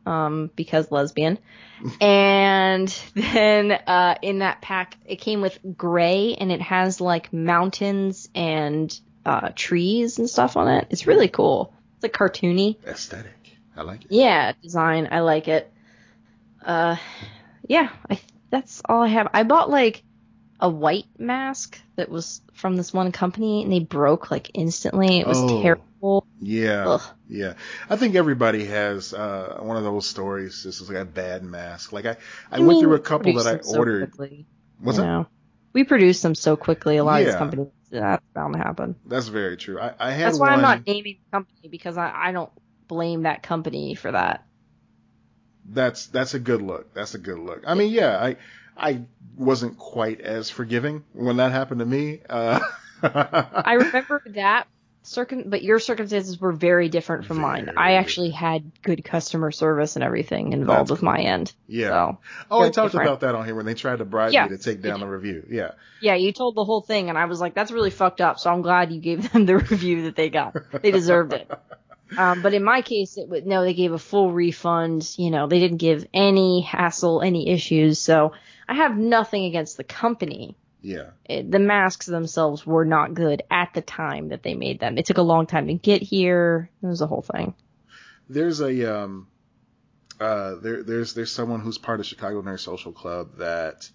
[0.07, 1.39] um, because lesbian.
[2.01, 8.29] and then uh, in that pack it came with gray and it has like mountains
[8.35, 10.87] and uh, trees and stuff on it.
[10.91, 11.75] It's really cool.
[11.95, 12.83] It's like cartoony.
[12.87, 13.59] Aesthetic.
[13.77, 14.13] I like it.
[14.13, 15.09] Yeah, design.
[15.11, 15.73] I like it.
[16.65, 16.97] Uh,
[17.67, 18.21] yeah, I,
[18.51, 19.29] that's all I have.
[19.33, 20.03] I bought like
[20.61, 25.19] a white mask that was from this one company and they broke like instantly.
[25.19, 26.27] It was oh, terrible.
[26.41, 26.89] Yeah.
[26.89, 27.03] Ugh.
[27.29, 27.55] Yeah.
[27.89, 30.63] I think everybody has uh, one of those stories.
[30.65, 31.93] This is like a bad mask.
[31.93, 32.17] Like I,
[32.51, 34.15] I, I went mean, through a couple that I ordered.
[34.15, 34.29] So
[34.81, 34.99] What's?
[34.99, 35.27] Know.
[35.73, 36.97] We produce them so quickly.
[36.97, 37.21] A lot yeah.
[37.21, 38.97] of these companies that's bound to happen.
[39.07, 39.81] That's very true.
[39.81, 40.59] I, I had That's why one...
[40.59, 42.51] I'm not naming the company because I, I don't
[42.89, 44.45] blame that company for that.
[45.73, 46.95] That's that's a good look.
[46.95, 47.63] That's a good look.
[47.67, 48.37] I mean, yeah, I
[48.77, 49.03] I
[49.37, 52.21] wasn't quite as forgiving when that happened to me.
[52.29, 52.61] Uh,
[53.03, 54.67] I remember that
[55.03, 57.71] circum, but your circumstances were very different from very, mine.
[57.77, 61.53] I actually had good customer service and everything involved with my end.
[61.67, 61.89] Yeah.
[61.89, 62.19] So,
[62.51, 63.09] oh, I talked different.
[63.09, 65.07] about that on here when they tried to bribe yeah, me to take down the
[65.07, 65.47] review.
[65.49, 65.73] Yeah.
[66.01, 68.39] Yeah, you told the whole thing, and I was like, that's really fucked up.
[68.39, 70.57] So I'm glad you gave them the review that they got.
[70.83, 71.51] They deserved it.
[72.19, 75.15] Um, but in my case, it would no, they gave a full refund.
[75.17, 78.01] You know, they didn't give any hassle, any issues.
[78.01, 78.33] So
[78.71, 80.57] I have nothing against the company.
[80.81, 81.11] Yeah.
[81.27, 84.97] It, the masks themselves were not good at the time that they made them.
[84.97, 86.71] It took a long time to get here.
[86.83, 87.55] It was a whole thing.
[88.29, 89.27] there's a um,
[90.21, 93.91] uh, there there's there's someone who's part of Chicago Nerd Social Club that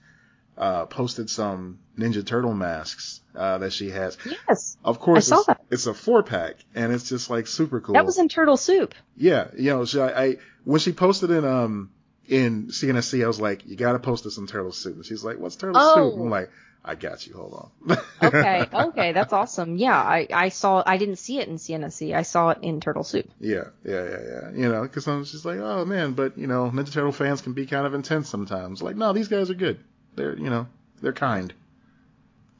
[0.57, 4.17] uh, posted some Ninja Turtle masks uh, that she has.
[4.47, 4.77] Yes.
[4.83, 5.61] Of course, I saw it's, that.
[5.71, 7.93] it's a four pack, and it's just like super cool.
[7.93, 8.93] That was in Turtle Soup.
[9.15, 11.91] Yeah, you know, she, I, I when she posted in um
[12.27, 15.23] in CNSC, I was like, you got to post this in Turtle Soup, and she's
[15.23, 16.11] like, what's Turtle Oh.
[16.11, 16.19] Soup?
[16.19, 16.49] I'm like,
[16.83, 17.33] I got you.
[17.33, 17.97] Hold on.
[18.21, 19.75] Okay, okay, that's awesome.
[19.77, 22.15] Yeah, I, I saw, I didn't see it in CNSC.
[22.15, 23.27] I saw it in Turtle Soup.
[23.39, 24.51] Yeah, yeah, yeah, yeah.
[24.53, 27.53] You know, because I'm just like, oh man, but you know, Ninja Turtle fans can
[27.53, 28.83] be kind of intense sometimes.
[28.83, 29.79] Like, no, these guys are good.
[30.15, 30.67] They're, you know,
[31.01, 31.51] they're kind.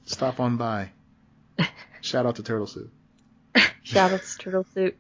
[0.06, 0.90] Stop on by.
[2.02, 2.92] Shout out to Turtle Soup.
[3.84, 4.98] Shout out to Turtle Soup.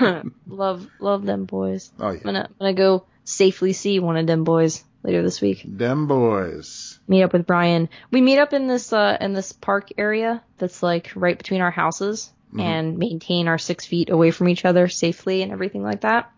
[0.46, 1.92] love, love them boys.
[2.00, 5.40] Oh I'm yeah, gonna, I'm gonna go safely see one of them boys later this
[5.40, 5.62] week.
[5.64, 6.98] them boys.
[7.06, 7.88] Meet up with Brian.
[8.10, 11.70] We meet up in this, uh, in this park area that's like right between our
[11.70, 12.62] houses Mhm.
[12.62, 16.30] and maintain our six feet away from each other safely and everything like that.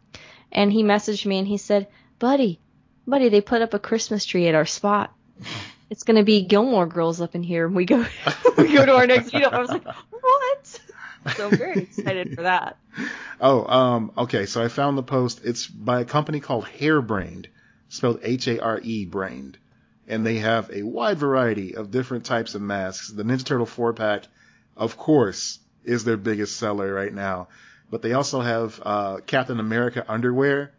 [0.53, 1.87] And he messaged me and he said,
[2.19, 2.59] buddy,
[3.07, 5.15] buddy, they put up a Christmas tree at our spot.
[5.89, 7.67] It's gonna be Gilmore Girls up in here.
[7.67, 8.05] And we go,
[8.59, 9.53] we go to our next meetup.
[9.53, 10.81] I was like, what?
[11.37, 12.77] So I'm very excited for that.
[13.43, 14.45] Oh, um, okay.
[14.45, 15.41] So I found the post.
[15.43, 17.47] It's by a company called Harebrained,
[17.89, 19.57] spelled H-A-R-E brained,
[20.07, 23.09] and they have a wide variety of different types of masks.
[23.09, 24.25] The Ninja Turtle four pack,
[24.77, 27.49] of course, is their biggest seller right now,
[27.91, 30.73] but they also have uh, Captain America underwear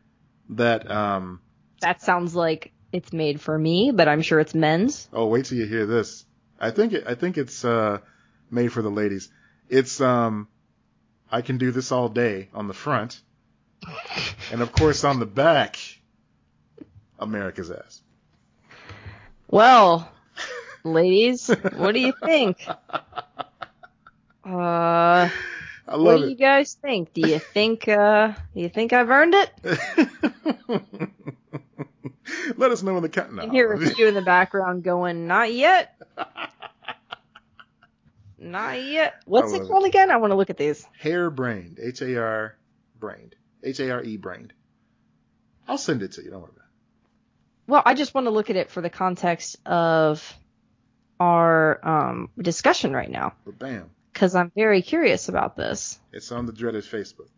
[0.50, 0.89] that.
[0.92, 1.42] Um,
[1.80, 5.08] That sounds like it's made for me, but I'm sure it's men's.
[5.14, 6.26] oh, wait till you hear this.
[6.60, 7.98] I think it, I think it's uh,
[8.52, 9.30] made for the ladies.
[9.72, 10.50] It's um,
[11.32, 13.22] I can do this all day on the front,
[14.52, 15.78] and of course on the back,
[17.18, 18.02] America's ass.
[19.48, 20.12] Well,
[20.84, 21.48] ladies,
[21.78, 22.68] what do you think?
[24.44, 25.30] Uh,
[25.86, 27.14] what do you guys think?
[27.14, 29.52] Do you think, uh, do you think I've earned it?
[29.64, 31.10] it.
[32.58, 33.42] Let us know in the cut I now.
[33.44, 35.96] can hear a few in the background going, not yet.
[38.42, 39.22] Not yet.
[39.26, 40.10] What's it called again?
[40.10, 40.84] I want to look at these.
[41.00, 41.78] Harebrained.
[41.80, 42.56] H A R
[43.00, 43.36] brained.
[43.64, 44.52] H A R E brained.
[45.68, 46.32] I'll send it to you.
[46.32, 46.72] Don't worry about it.
[47.68, 50.36] Well, I just want to look at it for the context of
[51.20, 53.34] our um, discussion right now.
[53.46, 56.00] But bam, because I'm very curious about this.
[56.12, 57.30] it's on the dreaded Facebook.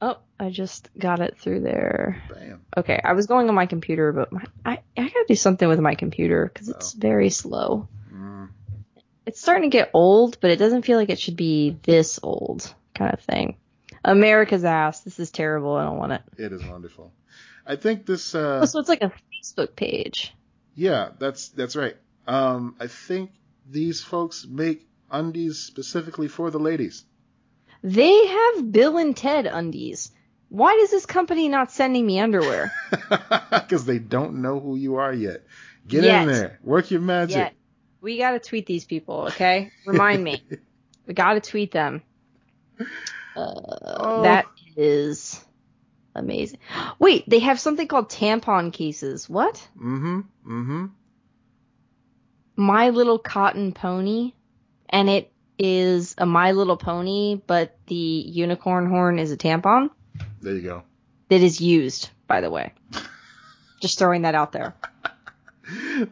[0.00, 2.22] Oh, I just got it through there.
[2.32, 2.60] Bam.
[2.76, 5.80] Okay, I was going on my computer, but my, I I gotta do something with
[5.80, 7.88] my computer because it's very slow.
[8.12, 8.50] Mm,
[9.26, 12.72] It's starting to get old, but it doesn't feel like it should be this old,
[12.94, 13.56] kind of thing.
[14.04, 15.00] America's ass.
[15.00, 15.74] This is terrible.
[15.76, 16.22] I don't want it.
[16.36, 17.12] it is wonderful.
[17.66, 18.34] I think this.
[18.34, 20.34] Uh, Oh, so it's like a Facebook page.
[20.74, 21.96] Yeah, that's that's right.
[22.26, 23.30] Um, I think
[23.70, 27.04] these folks make undies specifically for the ladies.
[27.82, 30.10] They have Bill and Ted undies.
[30.54, 32.70] Why is this company not sending me underwear?
[33.50, 35.42] Because they don't know who you are yet.
[35.88, 36.22] Get Yet.
[36.22, 36.60] in there.
[36.62, 37.36] Work your magic.
[37.36, 37.54] Yet.
[38.00, 39.72] We gotta tweet these people, okay?
[39.84, 40.44] Remind me.
[41.06, 42.02] We gotta tweet them.
[42.78, 42.84] Uh,
[43.36, 44.22] Oh.
[44.22, 44.46] That
[44.76, 45.44] is
[46.14, 46.60] amazing.
[47.00, 49.28] Wait, they have something called tampon cases.
[49.28, 49.56] What?
[49.76, 50.20] Mm-hmm.
[50.46, 50.86] Mm-hmm.
[52.56, 54.34] My Little Cotton Pony,
[54.88, 59.90] and it is a My Little Pony, but the unicorn horn is a tampon
[60.44, 60.82] There you go.
[61.30, 62.72] that is used, by the way.
[63.80, 64.74] Just throwing that out there.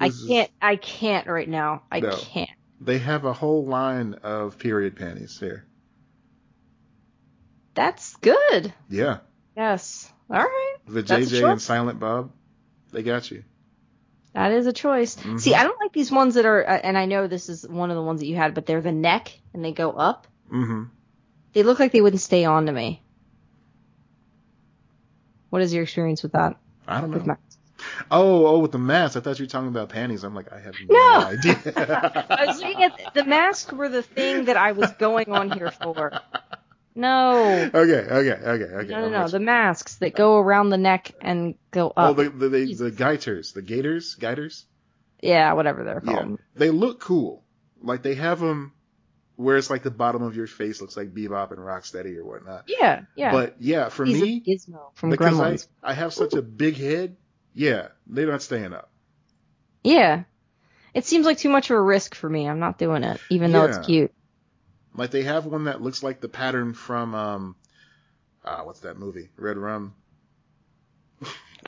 [0.01, 0.51] I can't.
[0.61, 1.83] I can't right now.
[1.91, 2.17] I No.
[2.17, 2.51] can't.
[2.81, 5.67] They have a whole line of period panties here.
[7.75, 8.73] That's good.
[8.89, 9.19] Yeah.
[9.57, 10.11] Yes.
[10.31, 10.77] All right.
[10.87, 12.33] The That's Jay and Silent Bob.
[12.93, 13.45] They got you.
[14.35, 15.17] That is a choice.
[15.17, 15.39] Mhm.
[15.41, 17.91] See, I don't like these ones that are, uh, and I know this is one
[17.91, 20.27] of the ones that you had, but they're the neck and they go up.
[20.51, 20.85] Mm-hmm.
[21.53, 23.02] They look like they wouldn't stay on to me.
[25.53, 26.57] What is your experience with that?
[26.89, 27.35] I don't With know.
[27.35, 29.19] ma- Oh, oh, with the mask.
[29.19, 30.25] I thought you were talking about panties.
[30.25, 31.27] I'm like, I have no, No.
[31.27, 31.57] idea.
[32.31, 35.71] I was looking at the masks were the thing that I was going on here
[35.71, 36.11] for.
[36.95, 37.71] No.
[37.75, 38.89] okay, okay, okay, okay.
[38.89, 39.29] No, no, no.
[39.29, 42.17] The masks that go around the neck and go Oh, up.
[42.17, 42.95] the the, the, the Jesus.
[42.97, 44.65] gaiters, the gators, gaiters.
[45.21, 46.17] yeah, whatever they're called.
[46.17, 46.39] Yeah, called.
[46.57, 47.45] they look cool.
[47.83, 48.73] Like they have them
[49.43, 52.65] where it's like the bottom of your face looks like Bebop and Rocksteady or whatnot.
[52.69, 53.33] Yeah, yeah.
[53.33, 55.69] But yeah, for He's me, Gizmo from because I, Gremlins.
[55.83, 57.17] I have such a big head,
[57.55, 58.91] yeah, they're not staying up.
[59.85, 60.25] Yeah.
[60.95, 62.49] It seems like too much of a risk for me.
[62.49, 64.13] I'm not doing it, even though it's cute.
[64.95, 67.57] Like they have one that looks like the pattern from um,
[68.45, 69.31] uh, what's that movie?
[69.39, 69.95] Red Rum,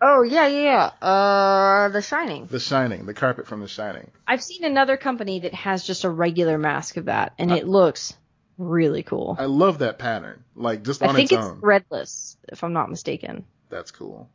[0.02, 1.06] Oh yeah, yeah, yeah.
[1.06, 2.46] Uh, The Shining.
[2.46, 4.10] The Shining, the carpet from The Shining.
[4.26, 8.14] I've seen another company that has just a regular mask of that, and it looks
[8.58, 9.36] really cool.
[9.38, 10.44] I love that pattern.
[10.54, 11.60] Like just on I on think its it's own.
[11.60, 13.44] threadless, if I'm not mistaken.
[13.70, 14.28] That's cool.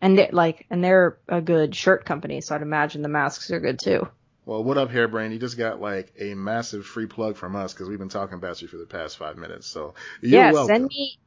[0.00, 3.60] And they're like, and they're a good shirt company, so I'd imagine the masks are
[3.60, 4.08] good too.
[4.46, 5.32] Well, what up, Hairbrain?
[5.32, 8.62] You just got like a massive free plug from us because we've been talking about
[8.62, 9.66] you for the past five minutes.
[9.66, 10.74] So you're yeah, welcome.
[10.74, 11.18] send me.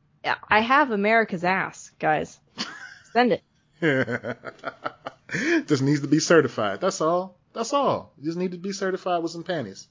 [0.50, 2.40] I have America's ass, guys.
[3.14, 3.44] Send it.
[5.66, 6.82] just needs to be certified.
[6.82, 7.38] That's all.
[7.54, 8.14] That's all.
[8.18, 9.88] You just need to be certified with some panties.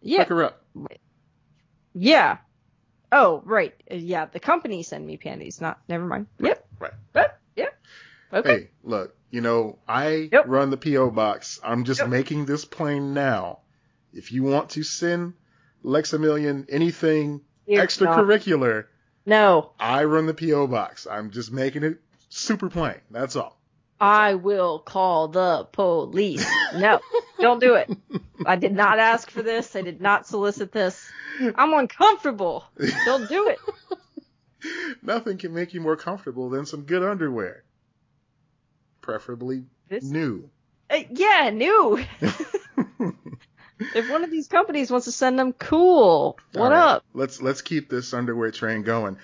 [0.00, 0.20] Yeah.
[0.20, 0.64] Hook her up.
[1.94, 2.38] Yeah.
[3.12, 3.74] Oh, right.
[3.90, 5.60] Yeah, the company send me panties.
[5.60, 5.80] Not.
[5.88, 6.26] Never mind.
[6.40, 6.66] Yep.
[6.80, 6.92] Right.
[7.14, 7.40] Yep.
[7.56, 7.78] Yep.
[8.32, 8.48] Okay.
[8.52, 10.44] Hey, look, you know, I Yep.
[10.46, 11.10] run the P.O.
[11.10, 11.60] box.
[11.62, 12.08] I'm just Yep.
[12.08, 13.60] making this plain now.
[14.12, 15.34] If you want to send
[15.84, 18.86] Lexamillion anything Dear extracurricular,
[19.26, 20.66] No, I run the P.O.
[20.66, 21.06] box.
[21.10, 22.00] I'm just making it
[22.34, 22.96] super plain.
[23.10, 23.58] That's all.
[24.00, 26.46] I will call the police.
[26.74, 27.00] No,
[27.40, 27.90] don't do it.
[28.44, 29.76] I did not ask for this.
[29.76, 31.08] I did not solicit this.
[31.40, 32.64] I'm uncomfortable.
[33.06, 33.58] Don't do it.
[35.02, 37.64] Nothing can make you more comfortable than some good underwear.
[39.00, 40.50] Preferably This, new.
[40.90, 42.02] uh, yeah, new.
[43.94, 46.38] if one of these companies wants to send them, cool.
[46.52, 47.04] What right, up?
[47.12, 49.18] Let's let's keep this underwear train going.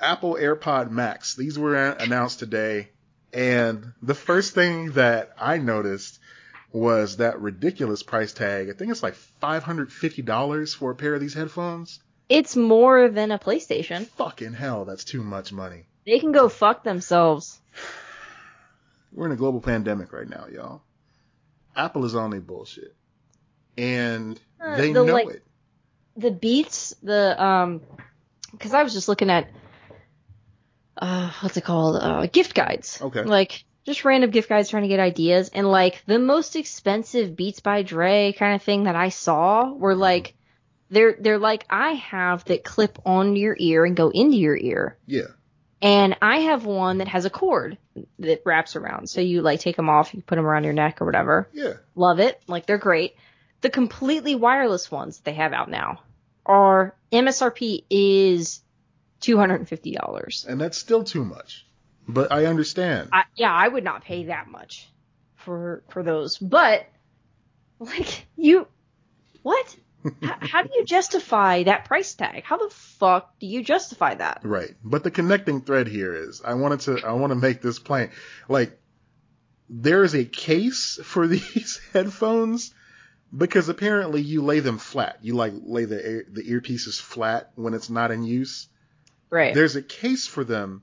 [0.00, 1.34] Apple AirPod Max.
[1.34, 2.88] These were announced today,
[3.32, 6.18] and the first thing that I noticed
[6.72, 8.68] was that ridiculous price tag.
[8.68, 12.00] I think it's like five hundred fifty dollars for a pair of these headphones.
[12.28, 14.06] It's more than a PlayStation.
[14.08, 15.86] Fucking hell, that's too much money.
[16.04, 17.58] They can go fuck themselves.
[19.12, 20.82] We're in a global pandemic right now, y'all.
[21.74, 22.94] Apple is on their bullshit,
[23.78, 25.42] and Uh, they the, know like- it.
[26.16, 27.80] the beats the um
[28.52, 29.48] because i was just looking at
[30.98, 33.22] uh what's it called uh gift guides Okay.
[33.22, 37.60] like just random gift guides trying to get ideas and like the most expensive beats
[37.60, 40.00] by dre kind of thing that i saw were Mm-hmm.
[40.00, 40.34] like
[40.90, 44.96] they're they're like i have that clip on your ear and go into your ear
[45.06, 45.22] Yeah,
[45.82, 47.76] and i have one that has a cord
[48.20, 51.00] that wraps around so you like take them off you put them around your neck
[51.02, 51.72] or whatever yeah.
[51.94, 52.38] Love it.
[52.46, 53.14] Like they're great.
[53.62, 56.00] The completely wireless ones that they have out now
[56.44, 58.60] are MSRP is
[59.26, 60.46] two hundred and fifty dollars.
[60.48, 61.66] And that's still too much,
[62.06, 63.10] but I understand.
[63.12, 64.88] I, yeah, I would not pay that much
[65.34, 66.38] for for those.
[66.38, 66.86] But
[67.80, 68.68] like you,
[69.42, 69.76] what?
[70.22, 72.44] how, how do you justify that price tag?
[72.44, 74.42] How the fuck do you justify that?
[74.44, 74.76] Right.
[74.84, 78.10] But the connecting thread here is I wanted to I want to make this plain.
[78.48, 78.78] Like
[79.68, 82.72] there is a case for these headphones
[83.36, 85.18] because apparently you lay them flat.
[85.22, 88.68] You like lay the the earpieces flat when it's not in use.
[89.30, 89.54] Right.
[89.54, 90.82] There's a case for them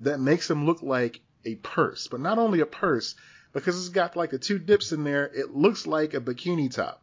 [0.00, 3.14] that makes them look like a purse, but not only a purse
[3.52, 5.24] because it's got like the two dips in there.
[5.26, 7.02] It looks like a bikini top.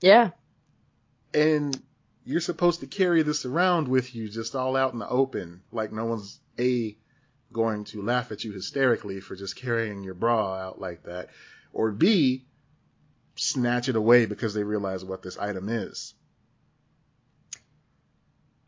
[0.00, 0.30] yeah.
[1.34, 1.78] and
[2.24, 5.92] you're supposed to carry this around with you just all out in the open like
[5.92, 6.96] no one's a
[7.52, 11.28] going to laugh at you hysterically for just carrying your bra out like that
[11.72, 12.44] or b
[13.36, 16.14] snatch it away because they realize what this item is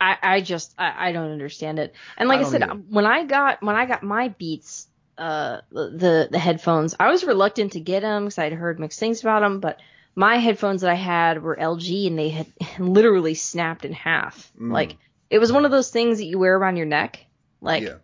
[0.01, 1.94] I, I just I, I don't understand it.
[2.16, 2.74] And like I I, said, either.
[2.74, 4.86] when I got when I got my Beats
[5.16, 9.20] uh the the headphones, I was reluctant to get them because I'd heard mixed things
[9.20, 9.61] about them.
[9.61, 9.80] But
[10.14, 12.46] my headphones that I had were LG and they had
[12.78, 14.53] literally snapped in half.
[14.59, 14.72] Mm.
[14.72, 14.96] Like
[15.30, 17.26] it was one of those things that you wear around your neck,
[17.61, 17.96] like, yeah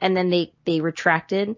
[0.00, 1.56] and then they they retracted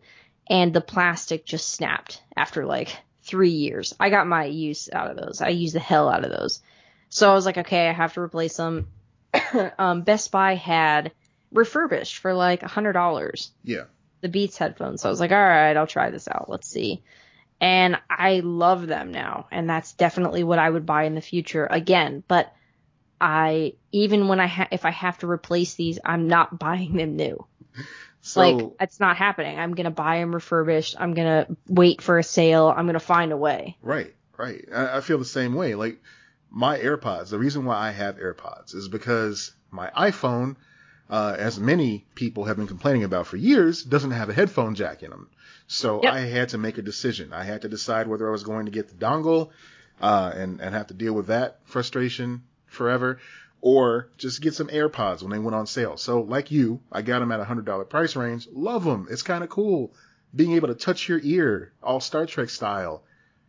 [0.49, 3.95] and the plastic just snapped after like three years.
[3.99, 5.41] I got my use out of those.
[5.41, 6.61] I used the hell out of those.
[7.09, 8.89] So I was like, okay, I have to replace them.
[9.79, 11.13] um, Best Buy had
[11.53, 13.85] refurbished for like a hundred dollars yeah
[14.23, 15.03] the Beats headphones.
[15.03, 16.49] So I was like, all right, I'll try this out.
[16.49, 17.03] Let's see.
[17.61, 21.67] And I love them now, and that's definitely what I would buy in the future
[21.71, 22.25] again.
[22.27, 22.53] But
[23.21, 27.15] I even when I ha- if I have to replace these, I'm not buying them
[27.17, 27.47] new.
[28.21, 29.59] so like it's not happening.
[29.59, 30.97] I'm gonna buy them refurbished.
[30.99, 32.73] I'm gonna wait for a sale.
[32.75, 33.77] I'm gonna find a way.
[33.83, 36.01] right right I, I feel the same way like
[36.55, 40.55] my airpods the reason why i have airpods is because my iphone
[41.11, 45.03] uh, as many people have been complaining about for years, doesn't have a headphone jack
[45.03, 45.29] in them.
[45.67, 46.13] So Yep.
[46.13, 47.35] I had to make a decision.
[47.35, 49.51] I had to decide whether I was going to get the dongle
[50.01, 53.19] uh, and and have to deal with that frustration forever,
[53.61, 55.99] or just get some AirPods when they went on sale.
[55.99, 58.49] So like you, I got them at a hundred dollar price range.
[58.51, 59.07] Love them.
[59.11, 59.93] It's kind of cool
[60.35, 63.03] being able to touch your ear, all Star Trek style,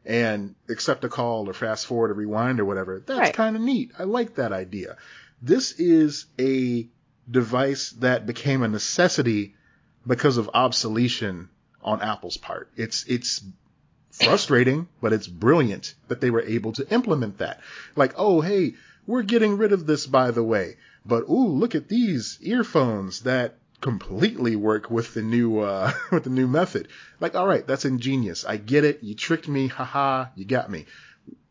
[0.05, 3.01] and accept a call or fast forward or rewind or whatever.
[3.05, 3.33] That's Right.
[3.33, 3.91] kind of neat.
[3.97, 4.97] I like that idea.
[5.41, 6.87] This is a
[7.29, 9.55] device that became a necessity
[10.05, 11.47] because of obsolescence
[11.81, 12.69] on Apple's part.
[12.75, 13.41] It's it's
[14.11, 17.59] frustrating, but it's brilliant that they were able to implement that.
[17.95, 18.75] Like, oh hey,
[19.07, 20.75] we're getting rid of this by the way.
[21.05, 26.29] But ooh, look at these earphones that completely work with the new uh with the
[26.29, 26.87] new method.
[27.19, 28.45] Like, all right, that's ingenious.
[28.45, 29.03] I get it.
[29.03, 29.67] You tricked me.
[29.67, 30.85] Haha, you got me.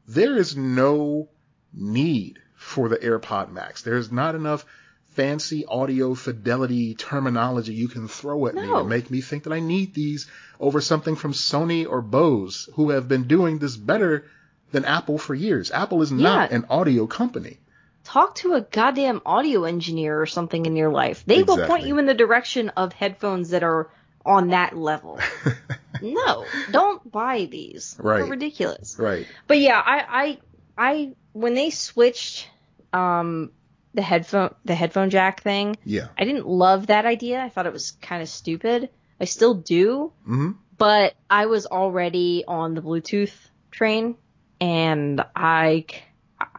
[0.08, 1.28] There is no
[1.74, 3.82] need for the AirPod Max.
[3.82, 4.64] There's not enough
[5.10, 8.62] fancy audio fidelity terminology you can throw at no.
[8.62, 10.26] me to make me think that I need these
[10.58, 14.24] over something from Sony or Bose who have been doing this better
[14.70, 15.70] than Apple for years.
[15.70, 16.16] Apple is yeah.
[16.16, 17.58] not an audio company.
[18.04, 21.24] Talk to a goddamn audio engineer or something in your life.
[21.26, 21.60] They exactly.
[21.60, 23.90] will point you in the direction of headphones that are
[24.24, 25.20] on that level.
[26.02, 27.96] no, don't buy these.
[27.98, 28.18] Right.
[28.18, 28.96] They're ridiculous.
[28.98, 29.26] Right.
[29.46, 30.38] But yeah, I,
[30.76, 32.48] I, I, when they switched,
[32.92, 33.52] um,
[33.94, 35.76] the headphone the headphone jack thing.
[35.84, 36.08] Yeah.
[36.18, 37.42] I didn't love that idea.
[37.42, 38.90] I thought it was kind of stupid.
[39.20, 40.12] I still do.
[40.22, 40.52] Mm-hmm.
[40.78, 43.34] But I was already on the Bluetooth
[43.70, 44.16] train,
[44.60, 45.84] and I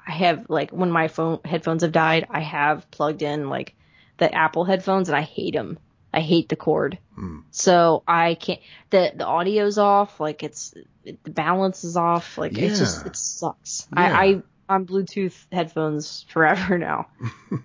[0.06, 3.76] I have like when my phone headphones have died, I have plugged in like
[4.18, 5.80] the Apple headphones, and I hate them.
[6.14, 7.00] I hate the cord.
[7.18, 7.44] Mm.
[7.52, 8.60] So I can't.
[8.90, 10.20] The the audio's off.
[10.20, 10.74] Like it's
[11.04, 12.38] the balance is off.
[12.38, 12.66] Like yeah.
[12.66, 13.88] it just it sucks.
[13.96, 14.02] Yeah.
[14.02, 17.08] I, I on Bluetooth headphones forever now.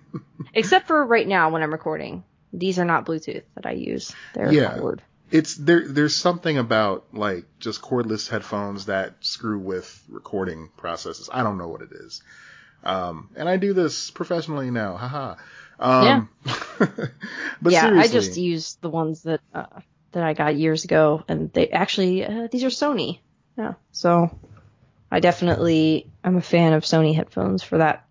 [0.53, 2.23] Except for right now when I'm recording.
[2.51, 4.15] These are not Bluetooth that I use.
[4.33, 4.79] They're yeah.
[4.79, 5.03] cord.
[5.31, 11.29] It's there there's something about like just cordless headphones that screw with recording processes.
[11.31, 12.21] I don't know what it is.
[12.83, 14.95] Um, and I do this professionally now.
[14.95, 15.35] Haha.
[15.79, 16.55] Um, yeah.
[17.61, 17.99] but yeah, seriously.
[17.99, 19.65] I just use the ones that uh,
[20.11, 23.19] that I got years ago, and they actually uh, these are Sony.
[23.57, 24.37] Yeah, so
[25.11, 28.05] I definitely I'm a fan of Sony headphones for that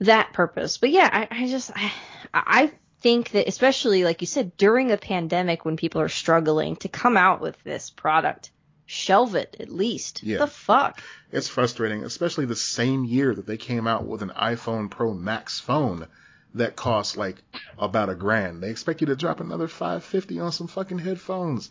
[0.00, 0.78] that purpose.
[0.78, 1.92] But yeah, I, I just I,
[2.32, 2.72] I
[3.04, 7.18] think that especially like you said during a pandemic when people are struggling to come
[7.18, 8.50] out with this product,
[8.86, 10.22] shelve it at least.
[10.22, 10.38] Yeah.
[10.38, 11.02] The fuck.
[11.30, 15.60] It's frustrating, especially the same year that they came out with an iPhone Pro Max
[15.60, 16.08] phone
[16.54, 17.36] that costs like
[17.78, 18.62] about a grand.
[18.62, 21.68] They expect you to drop another 550 on some fucking headphones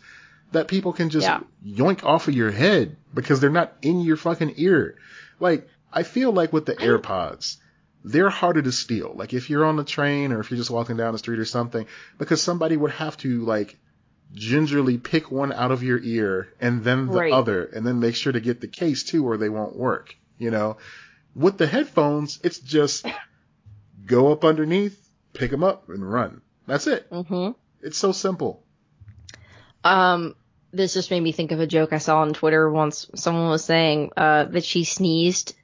[0.52, 1.40] that people can just yeah.
[1.66, 4.98] yoink off of your head because they're not in your fucking ear.
[5.40, 7.56] Like, I feel like with the AirPods,
[8.04, 9.12] they're harder to steal.
[9.14, 11.46] Like if you're on the train or if you're just walking down the street or
[11.46, 11.86] something,
[12.18, 13.78] because somebody would have to like
[14.32, 17.32] gingerly pick one out of your ear and then the right.
[17.32, 20.50] other and then make sure to get the case too or they won't work, you
[20.50, 20.76] know?
[21.34, 23.06] With the headphones, it's just
[24.06, 25.00] go up underneath,
[25.32, 26.42] pick them up and run.
[26.66, 27.10] That's it.
[27.10, 27.52] Mm-hmm.
[27.80, 28.62] It's so simple.
[29.82, 30.34] Um,
[30.72, 33.08] this just made me think of a joke I saw on Twitter once.
[33.14, 35.54] Someone was saying uh, that she sneezed.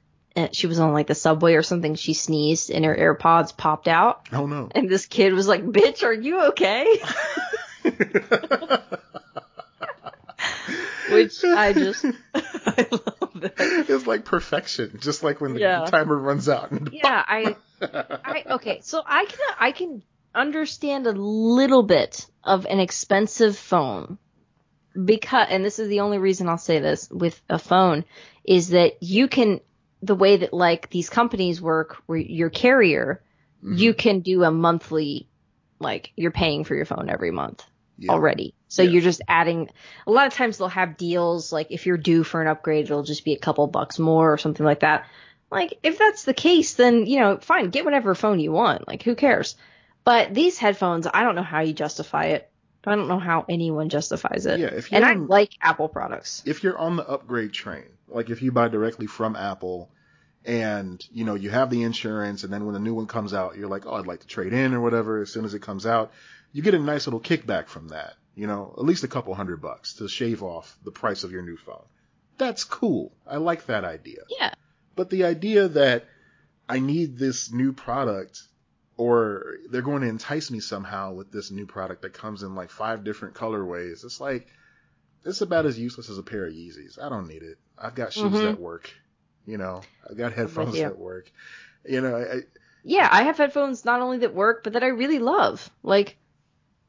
[0.53, 1.95] She was on like the subway or something.
[1.95, 4.27] She sneezed and her AirPods popped out.
[4.31, 4.69] Oh no!
[4.71, 6.85] And this kid was like, "Bitch, are you okay?"
[11.11, 13.85] Which I just I love that.
[13.89, 15.85] It's like perfection, just like when the, yeah.
[15.85, 16.71] timer runs out.
[16.93, 18.79] yeah, I, I okay.
[18.83, 20.03] So I can I can
[20.33, 24.17] understand a little bit of an expensive phone
[25.03, 28.05] because and this is the only reason I'll say this with a phone
[28.45, 29.59] is that you can
[30.01, 33.21] the way that like these companies work where your carrier
[33.63, 33.75] mm-hmm.
[33.75, 35.27] you can do a monthly
[35.79, 37.65] like you're paying for your phone every month
[37.97, 38.11] yeah.
[38.11, 38.53] already.
[38.67, 38.91] So yeah.
[38.91, 39.69] you're just adding
[40.07, 43.03] a lot of times they'll have deals like if you're due for an upgrade it'll
[43.03, 45.05] just be a couple bucks more or something like that.
[45.49, 49.03] Like if that's the case then you know fine get whatever phone you want like
[49.03, 49.55] who cares.
[50.03, 52.50] But these headphones, I don't know how you justify it.
[52.85, 54.59] I don't know how anyone justifies it.
[54.59, 56.41] Yeah, if and I like Apple products.
[56.45, 59.89] If you're on the upgrade train, like if you buy directly from Apple,
[60.45, 63.55] and you know you have the insurance, and then when the new one comes out,
[63.57, 65.21] you're like, oh, I'd like to trade in or whatever.
[65.21, 66.11] As soon as it comes out,
[66.51, 68.15] you get a nice little kickback from that.
[68.33, 71.43] You know, at least a couple hundred bucks to shave off the price of your
[71.43, 71.85] new phone.
[72.37, 73.11] That's cool.
[73.27, 74.21] I like that idea.
[74.29, 74.53] Yeah.
[74.95, 76.05] But the idea that
[76.67, 78.41] I need this new product
[78.97, 82.69] or they're going to entice me somehow with this new product that comes in like
[82.69, 84.03] five different colorways.
[84.03, 84.47] It's like
[85.25, 87.01] it's about as useless as a pair of Yeezys.
[87.01, 87.57] I don't need it.
[87.77, 88.45] I've got shoes mm-hmm.
[88.45, 88.91] that work.
[89.45, 91.31] You know, I've got headphones that work.
[91.87, 92.41] You know, I,
[92.83, 95.69] yeah, I have headphones not only that work but that I really love.
[95.83, 96.17] Like,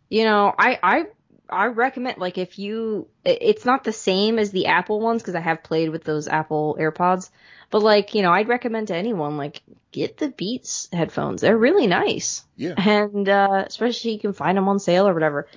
[0.08, 1.06] you know, I I
[1.52, 5.40] I recommend like if you it's not the same as the Apple ones because I
[5.40, 7.30] have played with those Apple AirPods,
[7.70, 11.40] but like, you know, I'd recommend to anyone like get the Beats headphones.
[11.40, 12.44] They're really nice.
[12.56, 12.74] Yeah.
[12.76, 15.48] And uh, especially you can find them on sale or whatever.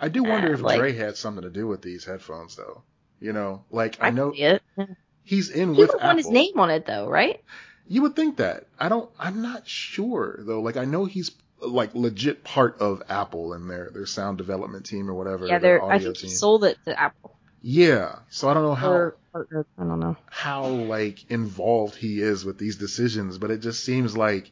[0.00, 2.82] I do wonder uh, if like, Dre had something to do with these headphones though.
[3.20, 4.32] You know, like I, I know
[5.22, 7.42] he's in he with would want his name on it though, right?
[7.86, 8.66] You would think that.
[8.78, 9.10] I don't.
[9.18, 10.60] I'm not sure though.
[10.60, 11.30] Like I know he's
[11.66, 15.46] like legit part of Apple and their their sound development team or whatever.
[15.46, 15.82] Yeah, they're.
[15.82, 16.30] I think team.
[16.30, 17.36] sold it to Apple.
[17.60, 18.90] Yeah, so I don't know how.
[18.90, 19.16] Or.
[19.34, 19.44] I
[19.78, 20.16] don't know.
[20.26, 24.50] how like involved he is with these decisions, but it just seems like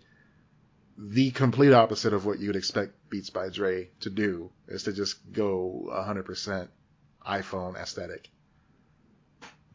[0.97, 5.33] the complete opposite of what you'd expect Beats by Dre to do is to just
[5.33, 6.69] go 100%
[7.27, 8.31] iPhone aesthetic.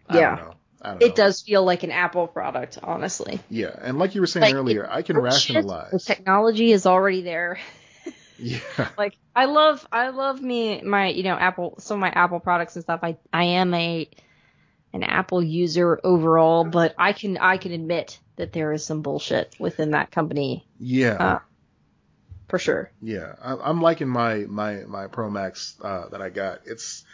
[0.08, 0.54] I Yeah.
[0.88, 0.98] Don't know.
[0.98, 1.06] I don't know.
[1.08, 3.40] It does feel like an Apple product, honestly.
[3.50, 6.06] Yeah, and like you were saying Like, earlier, I can shit, The rationalize.
[6.06, 7.60] technology is already there.
[8.38, 8.60] Yeah.
[8.98, 12.76] Like I love I love me my you know Apple some of my Apple products
[12.76, 13.00] and stuff.
[13.02, 14.10] I I am a
[14.92, 19.56] an Apple user overall, but I can I can admit that there is some bullshit
[19.58, 21.14] within that company Yeah.
[21.14, 21.40] Uh,
[22.50, 22.92] for sure.
[23.02, 26.60] Yeah, I, I'm liking my my my Pro Max uh, that I got.
[26.66, 27.06] It's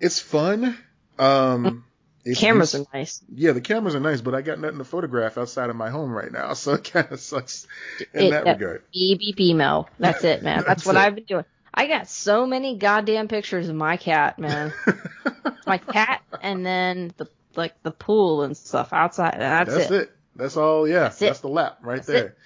[0.00, 0.78] it's fun.
[1.18, 1.84] Um,
[2.26, 3.22] it's Cameras are nice.
[3.34, 6.10] yeah, the cameras are nice, but I got nothing to photograph outside of my home
[6.12, 7.66] right now, so it kind of sucks
[8.12, 8.82] in It- that that- regard.
[8.92, 9.56] Beep beep.
[9.98, 10.56] That's it, man.
[10.58, 11.00] That's, That's what it.
[11.00, 11.44] I've been doing.
[11.72, 14.72] I got so many goddamn pictures of my cat, man.
[15.66, 19.36] my cat and then the like the pool and stuff outside.
[19.38, 20.00] That's, That's it.
[20.02, 20.12] it.
[20.36, 20.88] That's all.
[20.88, 22.26] Yeah, That's that's, the lap right That's there.
[22.26, 22.38] it.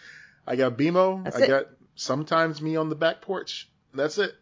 [0.46, 1.24] I got BMO.
[1.24, 1.48] That's I it.
[1.48, 3.68] got sometimes me on the back porch.
[3.94, 4.34] That's it.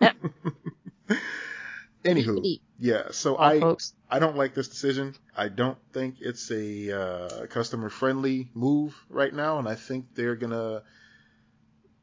[0.00, 0.16] Yep.
[2.04, 3.12] Anywho, yeah.
[3.12, 3.94] So all I folks.
[4.10, 5.14] I don't like this decision.
[5.36, 10.34] I don't think it's a uh, customer friendly move right now, and I think they're
[10.36, 10.82] gonna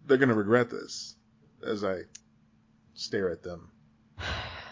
[0.05, 1.15] they're gonna regret this
[1.65, 2.03] as I
[2.93, 3.69] stare at them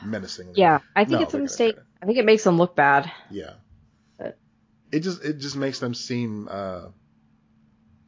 [0.06, 0.54] menacingly.
[0.56, 1.76] Yeah, I think No, it's a mistake.
[2.02, 3.12] I think it makes them look bad.
[3.30, 3.54] Yeah.
[4.18, 4.38] But-
[4.92, 6.88] It just it just makes them seem uh,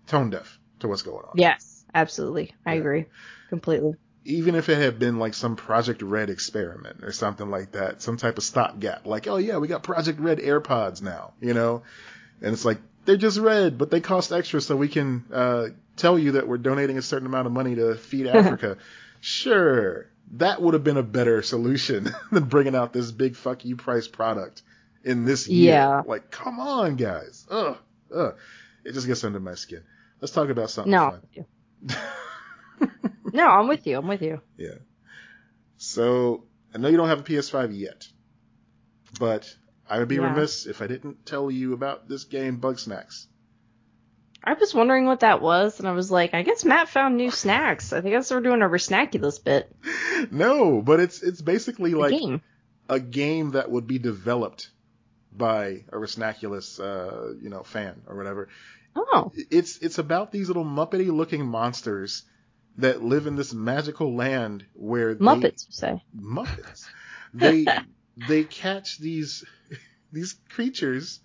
[0.08, 1.34] tone deaf to what's going on.
[1.36, 2.56] Yes, absolutely.
[2.66, 2.80] I Yeah.
[2.80, 3.06] agree
[3.50, 3.96] completely.
[4.26, 8.18] Even if it had been like some Project Red experiment or something like that, some
[8.18, 11.84] type of stopgap, like oh yeah, we got Project Red AirPods now, you know,
[12.42, 16.20] and it's like they're just red, but they cost extra, so we can uh, tell
[16.20, 18.78] you that we're donating a certain amount of money to feed Africa.
[19.22, 23.76] sure, that would have been a better solution than bringing out this big fuck you
[23.78, 24.62] price product
[25.04, 25.74] in this year.
[25.74, 26.02] Yeah.
[26.06, 27.48] Like, come on, guys.
[27.50, 27.78] Ugh,
[28.14, 28.36] ugh.
[28.84, 29.84] It just gets under my skin.
[30.22, 31.46] Let's talk about something No, fun.
[33.34, 33.98] no, I'm with you.
[33.98, 34.42] I'm with you.
[34.58, 34.76] Yeah.
[35.78, 38.08] So I know you don't have a PS5 yet,
[39.20, 39.48] but
[39.90, 40.34] I would be Yeah.
[40.34, 43.26] remiss if I didn't tell you about this game, Bugsnax.
[44.44, 47.32] I was wondering what that was, and I was like, I guess Matt found new
[47.44, 47.92] snacks.
[47.94, 49.74] I think that's we're doing a Resnackulous bit.
[50.32, 52.42] no, but it's it's basically The like game.
[52.88, 54.70] a game that would be developed
[55.32, 58.48] by a Resnaculous, uh, you know, fan or whatever.
[58.96, 62.24] Oh, It's it's about these little muppety looking monsters
[62.78, 66.04] that live in this magical land where they, Muppets, you say?
[66.16, 66.86] Muppets.
[67.34, 67.66] They
[68.28, 69.44] they catch these
[70.12, 71.20] these creatures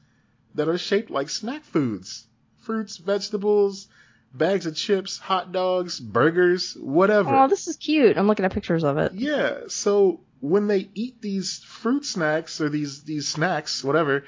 [0.55, 2.27] that are shaped like snack foods,
[2.59, 3.89] fruits, vegetables,
[4.33, 7.35] bags of chips, hot dogs, burgers, whatever.
[7.35, 8.17] Oh, this is cute.
[8.17, 9.13] I'm looking at pictures of it.
[9.15, 14.25] Yeah, so when they eat these fruit snacks or these these snacks, whatever,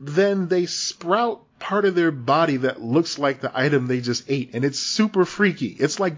[0.00, 4.54] then they sprout part of their body that looks like the item they just ate,
[4.54, 5.68] and it's super freaky.
[5.68, 6.16] It's like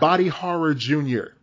[0.00, 1.34] body horror junior.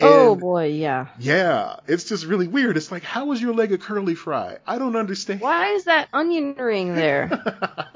[0.00, 1.08] Oh boy, yeah.
[1.18, 2.76] yeah, it's just really weird.
[2.76, 4.58] It's like, how is your leg a curly fry?
[4.64, 5.40] I don't understand.
[5.40, 7.30] Why is that onion ring there?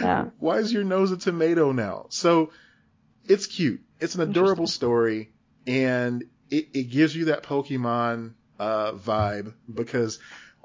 [0.00, 0.26] Yeah.
[0.38, 2.06] Why is your nose a tomato now?
[2.10, 2.50] So
[3.24, 3.80] it's cute.
[4.00, 5.30] It's an adorable story,
[5.66, 10.18] and it, it gives you that Pokemon uh, vibe because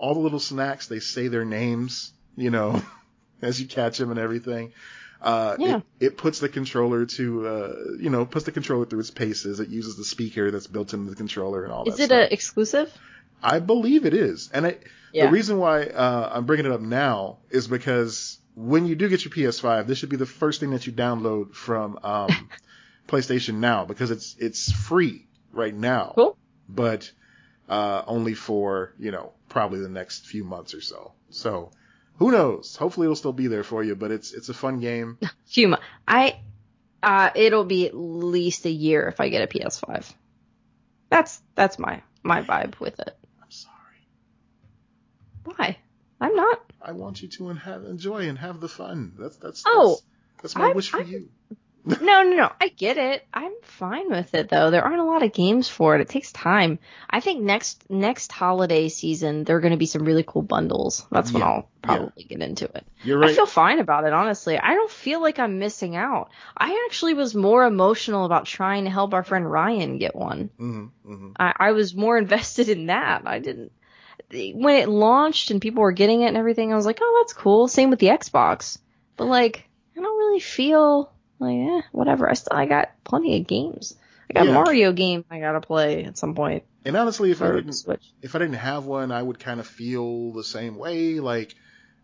[0.04, 2.82] all the little snacks they say their names, you know,
[3.42, 4.74] as you catch them and everything.
[5.22, 5.78] Uh, Yeah.
[5.78, 9.62] it, it puts the controller to, uh, you know, puts the controller through its paces.
[9.62, 12.20] It uses the speaker that's built into the controller and all Is that it stuff.
[12.30, 12.94] a exclusive?
[13.42, 14.50] I believe it is.
[14.54, 14.78] And I,
[15.14, 15.26] Yeah.
[15.28, 19.24] the reason why uh, I'm bringing it up now is because when you do get
[19.24, 22.50] your PS5, this should be the first thing that you download from um,
[23.08, 26.38] PlayStation Now because it's it's free right now, Cool.
[26.68, 27.10] but
[27.70, 31.14] uh, only for you know probably the next few months or so.
[31.30, 31.72] So
[32.18, 32.76] who knows?
[32.76, 33.96] Hopefully it'll still be there for you.
[33.96, 35.18] But it's it's a fun game.
[35.50, 35.80] Huma.
[36.08, 36.40] I
[37.02, 40.12] uh it'll be at least a year if I get a PS5.
[41.10, 43.16] That's that's my my vibe with it.
[43.42, 44.08] I'm sorry.
[45.46, 45.78] Why?
[46.20, 46.60] I'm not.
[46.82, 49.14] I want you to and have, enjoy and have the fun.
[49.20, 49.92] That's that's Oh,
[50.42, 51.30] that's, that's my I- wish for I- you.
[52.02, 52.52] No, no, no.
[52.62, 53.28] I get it.
[53.34, 54.72] I'm fine with it though.
[54.72, 56.02] There aren't a lot of games for it.
[56.02, 56.80] It takes time.
[57.10, 61.06] I think next next holiday season there are going to be some really cool bundles.
[61.12, 62.86] That's when Yeah, I'll probably get into it.
[63.04, 63.32] You're right.
[63.32, 64.58] I feel fine about it, honestly.
[64.58, 66.30] I don't feel like I'm missing out.
[66.58, 70.50] I actually was more emotional about trying to help our friend Ryan get one.
[70.58, 73.24] hmm hmm I, I was more invested in that.
[73.26, 73.72] I didn't.
[74.32, 77.34] When it launched and people were getting it and everything, I was like, oh, that's
[77.34, 77.68] cool.
[77.68, 78.80] Same with the Xbox.
[79.16, 81.13] But like, I don't really feel
[81.44, 82.30] like, eh, whatever.
[82.30, 83.96] I still, I got plenty of games.
[84.30, 84.54] I got Yeah.
[84.54, 88.04] Mario game I gotta play at some point And honestly, if I didn't Switch.
[88.22, 91.20] if I didn't have one, I would kind of feel the same way.
[91.20, 91.54] Like,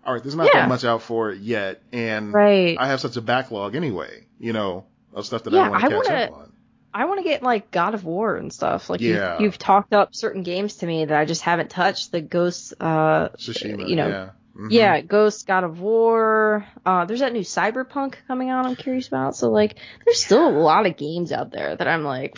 [0.06, 0.62] all right, there's not Yeah.
[0.62, 2.78] that much out for it yet, and Right.
[2.80, 5.90] I have such a backlog anyway, you know, of stuff that Yeah, I want to
[5.90, 6.52] catch wanna- up on.
[6.94, 8.90] I want to get like God of War and stuff.
[8.90, 9.34] Like Yeah.
[9.34, 12.12] you've, you've talked up certain games to me that I just haven't touched.
[12.12, 14.62] The Ghost, uh, Tsushima, you know, yeah.
[14.62, 14.72] Mhm.
[14.72, 16.66] yeah, Ghost, God of War.
[16.86, 18.66] Uh, there's that new Cyberpunk coming out.
[18.66, 19.36] I'm curious about.
[19.36, 22.38] So like, there's still a lot of games out there that I'm like,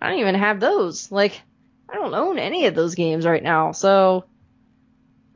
[0.00, 1.10] I don't even have those.
[1.12, 1.40] Like,
[1.88, 3.72] I don't own any of those games right now.
[3.72, 4.24] So,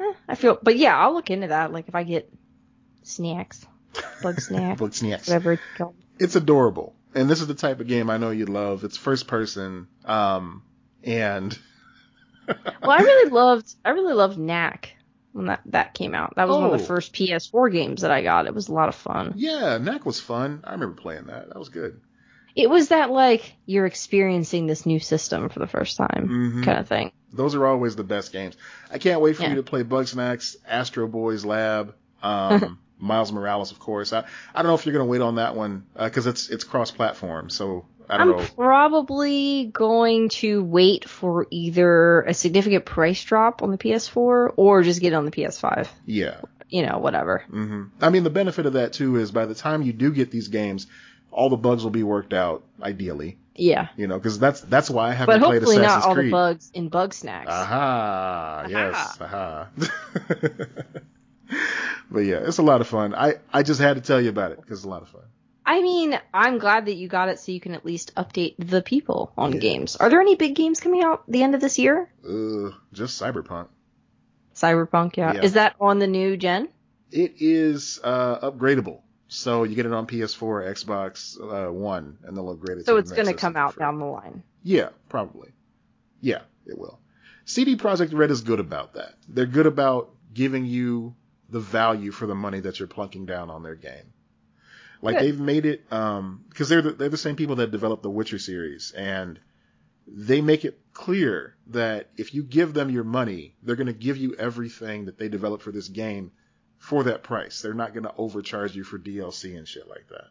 [0.00, 1.72] eh, I feel, but yeah, I'll look into that.
[1.72, 2.32] Like if I get
[3.02, 3.64] snacks,
[4.22, 5.28] bug snacks, Bug snacks.
[5.28, 5.94] whatever it's called.
[6.18, 8.84] It's adorable, and this is the type of game I know you'd love.
[8.84, 10.62] It's first person, um,
[11.02, 11.58] and
[12.46, 14.94] Well, I really loved I really loved Knack
[15.32, 16.34] when that that came out.
[16.36, 16.76] That was one of Oh.
[16.78, 18.46] the first PS4 games that I got.
[18.46, 19.34] It was a lot of fun.
[19.36, 20.60] yeah, Knack was fun.
[20.64, 21.48] I remember playing that.
[21.48, 22.00] That was good.
[22.54, 26.64] It was that like you're experiencing this new system for the first time Mhm.
[26.64, 27.12] kind of thing.
[27.32, 28.56] Those are always the best games.
[28.90, 29.50] I can't wait for Yeah.
[29.50, 34.12] you to play Bugsnax, Astro Boys Lab, um, Miles Morales, of course.
[34.12, 34.24] I,
[34.54, 37.48] I don't know if you're gonna wait on that one because it's it's cross platform.
[37.48, 38.48] So I don't I'm know.
[38.56, 45.00] probably going to wait for either a significant price drop on the PS4 or just
[45.00, 45.88] get it on the PS5.
[46.06, 46.36] Yeah.
[46.68, 47.44] You know, whatever.
[47.50, 47.82] Mm-hmm.
[48.00, 50.48] I mean, the benefit of that too is by the time you do get these
[50.48, 50.86] games,
[51.30, 52.62] all the bugs will be worked out.
[52.82, 53.88] Ideally, Yeah.
[53.96, 56.26] you know, because that's that's why I haven't But played hopefully Assassin's not all Creed.
[56.28, 57.46] the bugs in Bugsnax.
[57.46, 59.68] Aha, yes, aha.
[62.10, 63.14] but yeah, it's a lot of fun.
[63.14, 65.22] I I just had to tell you about it because it's a lot of fun.
[65.64, 68.82] I mean, I'm glad that you got it so you can at least update the
[68.82, 69.58] people on Yeah.
[69.60, 69.96] games.
[69.96, 72.10] Are there any big games coming out the end of this year?
[72.28, 73.68] Ugh, just Cyberpunk.
[74.54, 75.34] Cyberpunk, yeah.
[75.34, 75.42] Yeah.
[75.42, 76.68] Is that on the new gen?
[77.10, 82.50] It is uh, upgradable, so you get it on PS4, Xbox uh, One, and they'll
[82.50, 82.86] upgrade it.
[82.86, 84.42] So it's going to come out down the line.
[84.62, 85.50] Yeah, probably.
[86.20, 86.98] Yeah, it will.
[87.44, 89.14] CD Projekt Red is good about that.
[89.28, 91.14] They're good about giving you
[91.50, 94.12] the value for the money that you're plunking down on their game.
[95.02, 95.24] Like Good.
[95.24, 98.38] they've made it um because they're the, they're the same people that developed the Witcher
[98.38, 99.38] series and
[100.06, 104.16] they make it clear that if you give them your money, they're going to give
[104.16, 106.32] you everything that they developed for this game
[106.78, 107.60] for that price.
[107.60, 110.26] They're not going to overcharge you for DLC and shit like that.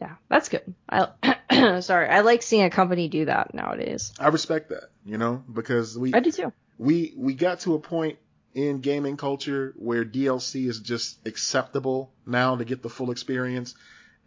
[0.00, 0.74] Yeah, that's good.
[0.88, 1.08] I
[1.80, 4.12] sorry, I like seeing a company do that nowadays.
[4.18, 6.52] I respect that, you know, because we I do too.
[6.76, 8.18] we we got to a point
[8.58, 13.74] in gaming culture where DLC is just acceptable now to get the full experience,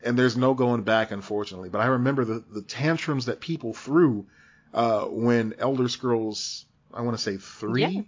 [0.03, 1.69] and there's no going back, unfortunately.
[1.69, 4.25] But I remember the the tantrums that people threw
[4.73, 7.85] uh, when Elder Scrolls, I want to say three.
[7.85, 8.01] Yeah.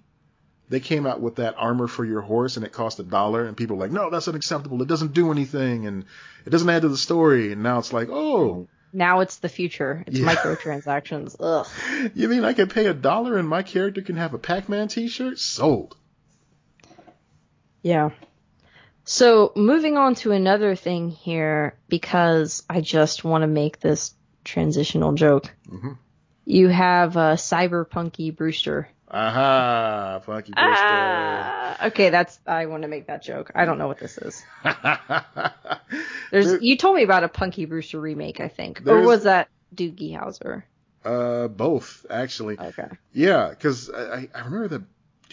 [0.69, 3.55] They came out with that armor for your horse and it cost a dollar and
[3.55, 4.81] people were like, no, that's unacceptable.
[4.81, 6.05] It doesn't do anything and
[6.45, 7.51] it doesn't add to the story.
[7.51, 10.03] And now it's like, oh, Now it's the future.
[10.07, 10.33] It's Yeah.
[10.33, 11.35] microtransactions.
[11.39, 12.11] Ugh.
[12.15, 15.37] you mean I can pay a dollar and my character can have a Pac-Man t-shirt?
[15.37, 15.97] Sold.
[17.83, 18.09] Yeah.
[19.05, 24.15] So moving on to another thing here, because I just want to make this
[24.45, 25.53] transitional joke.
[25.69, 25.97] Mhm.
[26.45, 28.87] You have uh, Cyberpunky Brewster.
[29.09, 30.57] Aha, Funky Brewster.
[30.81, 33.51] Ah, okay, that's I want to make that joke.
[33.53, 34.43] I don't know what this is.
[36.31, 39.49] There's There- you told me about a Punky Brewster remake, I think, or was that
[39.75, 40.63] Doogie Howser?
[41.05, 42.57] uh, both actually.
[42.57, 42.87] Okay.
[43.13, 44.83] Yeah, because I, I remember the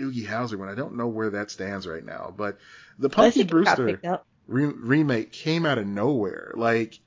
[0.00, 0.68] Doogie Howser one.
[0.68, 2.58] I don't know where that stands right now, but
[2.98, 6.52] the Punky think it got Brewster re- remake came out of nowhere.
[6.54, 6.98] Like,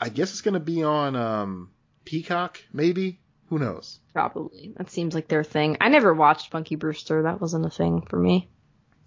[0.00, 1.70] I guess it's gonna be on um,
[2.04, 3.20] Peacock, maybe.
[3.48, 4.00] Who knows?
[4.12, 4.72] Probably.
[4.76, 5.76] That seems like their thing.
[5.80, 7.22] I never watched Punky Brewster.
[7.22, 8.48] That wasn't a thing for me.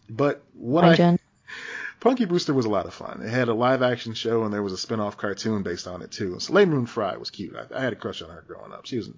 [0.10, 1.20] But what Hi, I Jen.
[2.00, 3.22] Punky Brewster was a lot of fun.
[3.24, 6.04] It had a live action show and there was a spin off cartoon based on
[6.04, 6.40] it too.
[6.40, 7.56] So Moon Frye was cute.
[7.56, 8.86] I, I had a crush on her growing up.
[8.86, 9.10] She was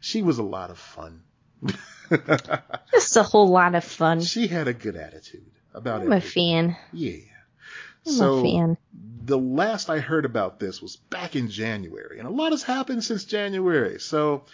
[0.00, 1.22] she was a lot of fun.
[2.92, 4.20] Just a whole lot of fun.
[4.20, 6.06] she had a good attitude about it.
[6.06, 6.76] I'm a fan.
[6.92, 7.18] Yeah.
[8.06, 8.76] I'm so a fan.
[9.24, 13.02] the last I heard about this was back in January, and a lot has happened
[13.02, 13.98] since January.
[13.98, 14.44] So,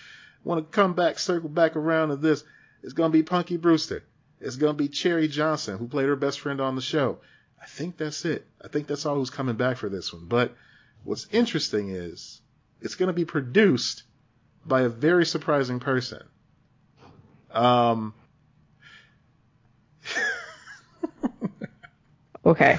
[0.44, 2.44] want to come back, circle back around to this.
[2.82, 4.04] It's gonna be Punky Brewster.
[4.40, 7.18] It's gonna be Cherie Johnson, who played her best friend on the show.
[7.60, 8.46] I think that's it.
[8.64, 10.26] I think that's all who's coming back for this one.
[10.26, 10.54] But
[11.04, 12.40] what's interesting is
[12.80, 14.04] it's gonna be produced
[14.64, 16.22] by a very surprising person.
[17.52, 18.14] Um.
[22.44, 22.78] Okay.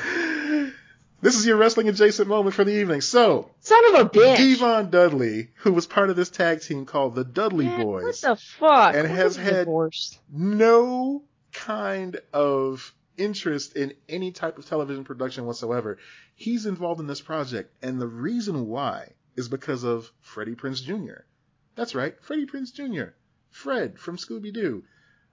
[1.21, 3.01] This is your wrestling adjacent moment for the evening.
[3.01, 4.37] So, Son of a bitch.
[4.37, 8.39] Devon Dudley, who was part of this tag team called the Dudley Man, Boys, What
[8.39, 8.95] the fuck?
[8.95, 10.17] and has had- divorced?
[10.33, 11.21] no
[11.53, 15.99] kind of interest in any type of television production whatsoever.
[16.33, 21.21] He's involved in this project, and the reason why is because of Freddie Prinze Jr.
[21.75, 23.11] That's right, Freddie Prinze Jr.
[23.51, 24.83] Fred from Scooby Doo.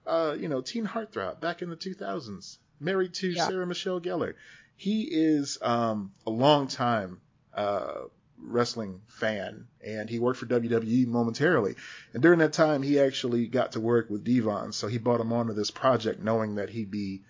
[0.05, 3.47] Uh, you know, teen heartthrob back in the 2000s, married to Yeah.
[3.47, 4.33] Sarah Michelle Gellar.
[4.75, 7.19] He is um, a long time
[7.53, 8.03] uh,
[8.37, 11.75] wrestling fan, and he worked for WWE momentarily.
[12.13, 15.33] And during that time, he actually got to work with Devon, so he brought him
[15.33, 17.21] onto this project, knowing that he'd be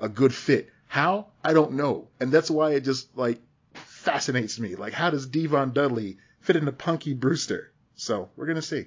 [0.00, 0.70] a good fit.
[0.88, 1.26] How?
[1.44, 3.40] I don't know, and that's why it just like
[3.74, 4.74] fascinates me.
[4.76, 7.72] Like, how does Devon Dudley fit into Punky Brewster?
[7.96, 8.86] So we're gonna see.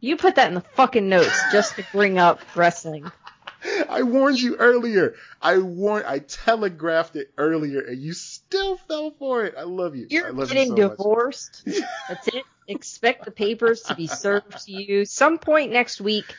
[0.00, 3.10] You put that in the fucking notes just to bring up wrestling.
[3.88, 5.14] I warned you earlier.
[5.42, 6.06] I warned.
[6.06, 9.54] I telegraphed it earlier, and you still fell for it.
[9.58, 10.06] I love you.
[10.08, 10.98] You're love getting you so much.
[10.98, 11.68] divorced.
[12.08, 12.44] That's it.
[12.66, 16.34] Expect the papers to be served to you some point next week.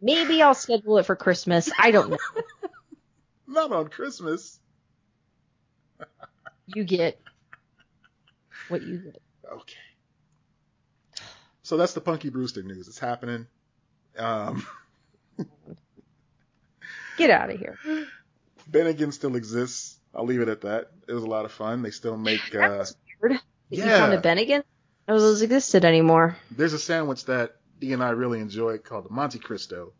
[0.00, 1.70] Maybe I'll schedule it for Christmas.
[1.78, 2.18] I don't know.
[3.46, 4.58] Not on Christmas.
[6.66, 7.20] You get
[8.68, 9.22] what you get.
[9.52, 9.76] Okay.
[11.64, 12.88] So that's the Punky Brewster news.
[12.88, 13.46] It's happening.
[14.18, 14.66] Um,
[17.16, 17.78] Get out of here.
[18.70, 19.98] Bennigan still exists.
[20.14, 20.90] I'll leave it at that.
[21.08, 21.82] It was a lot of fun.
[21.82, 22.54] They still make.
[22.54, 23.32] Uh, That's weird.
[23.32, 23.98] That You yeah.
[23.98, 24.62] found a Bennigan?
[25.08, 26.36] No, those existed anymore.
[26.50, 29.92] there's a sandwich that Dee and I really enjoy called the Monte Cristo.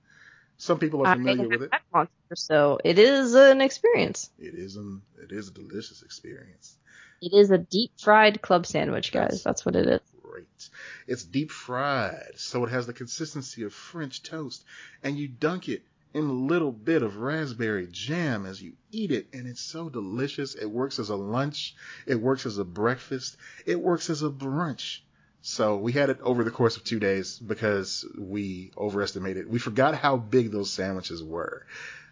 [0.59, 1.73] Some people are familiar with it.
[1.93, 4.31] Monster, so it is an experience.
[4.39, 6.77] It is an it is a delicious experience.
[7.23, 9.43] It is a deep fried club sandwich, guys.
[9.43, 10.01] That's what it is.
[10.35, 10.68] Great.
[11.07, 14.64] It's deep fried, so it has the consistency of French toast,
[15.05, 15.82] and you dunk it
[16.12, 20.57] in a little bit of raspberry jam as you eat it, and it's so delicious.
[20.57, 25.03] It works as a lunch, it works as a breakfast, it works as a brunch.
[25.43, 29.49] So we had it over the course of two days because we overestimated.
[29.49, 31.64] We forgot how big those sandwiches were.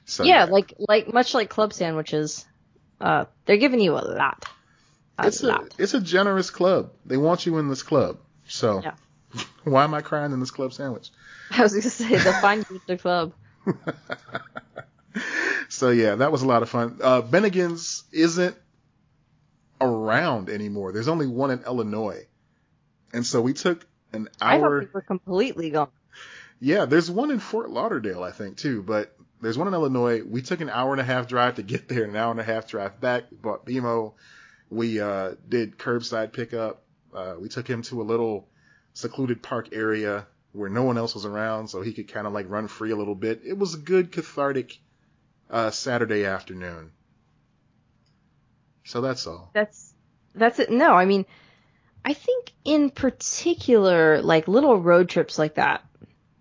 [0.04, 2.46] So yeah, like like much like club sandwiches,
[3.00, 4.44] uh, they're giving you a lot.
[5.22, 5.74] A it's a lot.
[5.78, 6.92] it's a generous club.
[7.06, 8.18] They want you in this club.
[8.46, 8.94] So Yeah.
[9.64, 11.10] why am I crying in this club sandwich?
[11.50, 13.32] I was gonna say the fine you the club.
[15.68, 16.98] so yeah, that was a lot of fun.
[17.02, 18.56] Uh, Bennigan's isn't
[19.80, 20.92] around anymore.
[20.92, 22.26] There's only one in Illinois,
[23.12, 24.50] and so we took an hour.
[24.50, 25.88] I thought they were completely gone.
[26.60, 30.22] Yeah, there's one in Fort Lauderdale, I think, too, but there's one in Illinois.
[30.22, 32.44] We took an hour and a half drive to get there, an hour and a
[32.44, 33.24] half drive back.
[33.30, 34.14] We bought BMO.
[34.72, 36.82] We uh, did curbside pickup.
[37.14, 38.48] Uh, we took him to a little
[38.94, 42.48] secluded park area where no one else was around, so he could kind of like
[42.48, 43.42] run free a little bit.
[43.44, 44.78] It was a good cathartic
[45.50, 46.92] uh, Saturday afternoon.
[48.84, 49.50] So that's all.
[49.52, 49.92] That's
[50.34, 50.70] that's it.
[50.70, 51.26] No, I mean,
[52.02, 55.84] I think in particular, like little road trips like that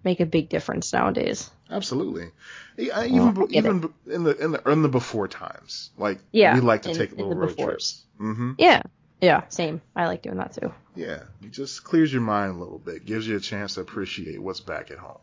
[0.06, 1.52] make a big difference nowadays.
[1.72, 2.32] Absolutely.
[2.78, 6.82] Yeah, even even in the in the in the before times, like Yeah, we like
[6.84, 8.04] to in- take little road trips.
[8.18, 8.84] hmm Yeah,
[9.22, 9.82] yeah, same.
[9.96, 10.74] I like doing that too.
[10.96, 14.42] Yeah, it just clears your mind a little bit, gives you a chance to appreciate
[14.42, 15.20] what's back at home.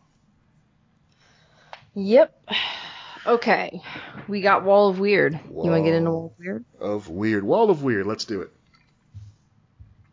[1.95, 2.35] Yep.
[3.27, 3.83] Okay,
[4.27, 5.35] we got Wall of Weird.
[5.35, 6.65] You want to get into Wall of Weird?
[6.81, 8.07] Of weird, wall of weird.
[8.07, 8.51] Let's do it.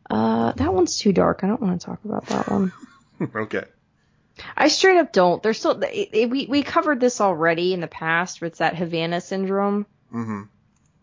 [0.10, 1.42] Uh, that one's too dark.
[1.44, 2.74] I don't want to talk about that one.
[3.36, 3.64] okay.
[4.58, 5.42] I straight up don't.
[5.42, 8.42] There's still it, it, we we covered this already in the past.
[8.42, 10.44] Where it's that Havana syndrome, hmm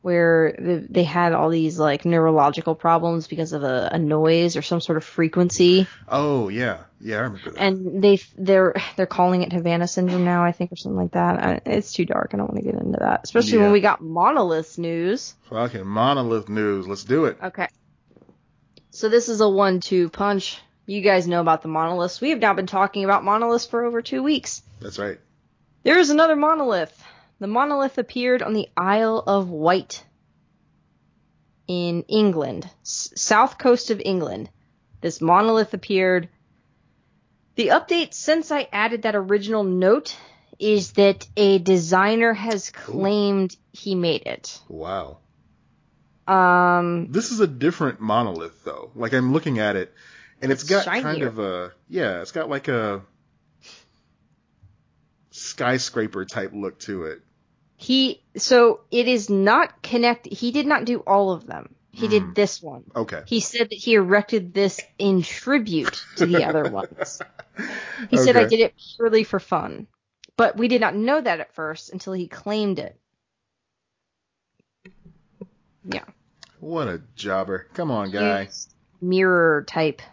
[0.03, 4.63] where the, they had all these like neurological problems because of a, a noise or
[4.63, 7.61] some sort of frequency, Oh yeah, yeah, I remember that.
[7.61, 11.39] and they they're they're calling it Havana syndrome now, I think, or something like that.
[11.39, 12.33] I, it's too dark.
[12.35, 13.63] I don't want to get into that, especially Yeah.
[13.65, 15.37] when we got monolith news.
[15.51, 16.89] Fucking monolith news.
[16.89, 17.39] Let's do it.
[17.41, 17.69] Okay.
[18.91, 20.59] So this is a one-two punch.
[20.87, 22.21] You guys know about the monoliths.
[22.21, 24.63] We have now been talking about monoliths for over two weeks.
[24.81, 25.19] That's right.
[25.85, 27.03] There is another monolith.
[27.39, 30.05] The monolith appeared on the Isle of Wight
[31.67, 34.51] in England, s- south coast of England.
[35.01, 36.29] This monolith appeared.
[37.57, 40.17] The update since I added that original note
[40.59, 44.61] is that a designer has claimed he made it.
[44.69, 45.19] Wow.
[46.27, 48.91] Um, This is a different monolith though.
[48.95, 49.93] Like I'm looking at it,
[50.43, 53.03] and it's got kind of a yeah, it's got like a
[55.31, 57.23] skyscraper type look to it.
[57.77, 60.27] he so it is not connect.
[60.27, 61.75] He did not do all of them.
[61.91, 62.11] He Hmm.
[62.11, 62.85] did this one.
[62.95, 63.23] Okay.
[63.27, 67.21] He said that he erected this in tribute to the other ones.
[68.09, 69.87] He said I did it purely for fun.
[70.37, 72.99] But we did not know that at first until he claimed it.
[75.85, 76.05] Yeah.
[76.61, 77.67] What a jobber.
[77.75, 78.49] Come on, guy.
[79.01, 80.05] Mirror type mm,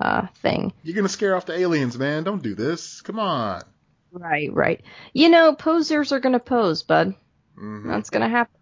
[0.00, 0.72] uh, thing.
[0.82, 2.24] You're gonna scare off the aliens, man.
[2.24, 3.00] Don't do this.
[3.02, 3.62] Come on.
[4.10, 4.82] Right, right.
[5.12, 7.14] You know, posers are gonna pose, bud.
[7.56, 8.58] hmm That's gonna happen.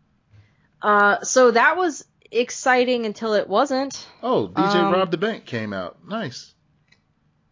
[0.83, 4.07] Uh, so that was exciting until it wasn't.
[4.23, 5.99] Oh, DJ Um, Rob da Bank came out.
[6.07, 6.55] Nice.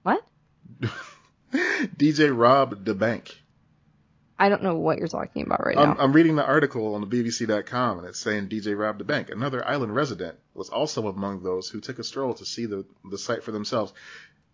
[0.02, 0.22] What?
[1.52, 3.36] DJ Rob da Bank.
[4.38, 5.96] I don't know what you're talking about right I'm, now.
[5.98, 9.66] I'm reading the article on the BBC.com and it's saying DJ Rob da Bank, another
[9.66, 13.42] island resident, was also among those who took a stroll to see the, the site
[13.42, 13.92] for themselves.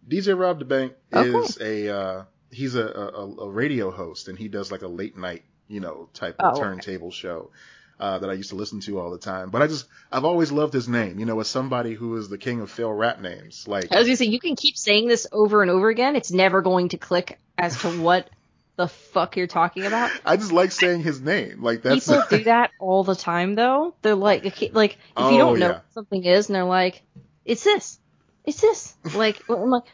[0.08, 1.28] DJ Rob da Bank Okay.
[1.28, 5.16] is a uh, he's a, a, a radio host and he does like a late
[5.16, 6.60] night you know type of Oh, okay.
[6.60, 7.50] turntable show.
[7.96, 10.50] Uh, that I used to listen to all the time, but I just I've always
[10.50, 11.20] loved his name.
[11.20, 14.08] You know, as somebody who is the king of fail rap names, like I was
[14.08, 16.16] gonna say you can keep saying this over and over again.
[16.16, 18.28] It's never going to click as to what
[18.76, 20.10] the fuck you're talking about.
[20.24, 21.62] I just like saying his name.
[21.62, 23.94] Like that's People do that all the time, though.
[24.02, 25.72] They're like, like if Oh, you don't know yeah.
[25.74, 27.02] what something is, and they're like,
[27.44, 27.98] "It's this,
[28.44, 29.84] it's this." Like, I'm like,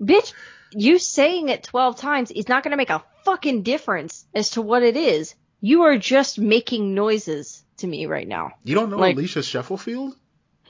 [0.00, 0.32] bitch,
[0.72, 4.82] you saying it twelve times is not gonna make a fucking difference as to what
[4.82, 5.34] it is.
[5.60, 8.52] You are just making noises to me right now.
[8.64, 10.14] you don't know like- Alicia Sheffield?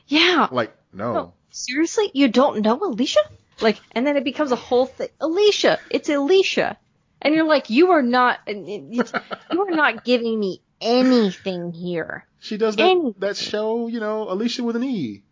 [0.07, 0.49] Yeah.
[0.51, 1.13] Like no.
[1.13, 3.21] No, seriously, you don't know Alicia?
[3.61, 5.09] Like, and then it becomes a whole thing.
[5.21, 6.77] Alicia, it's Alicia,
[7.25, 9.13] and you're like, you are not, and it- it's-
[9.53, 12.27] you are not giving me anything here.
[12.39, 15.23] She does that that show, you know, Alicia with an E.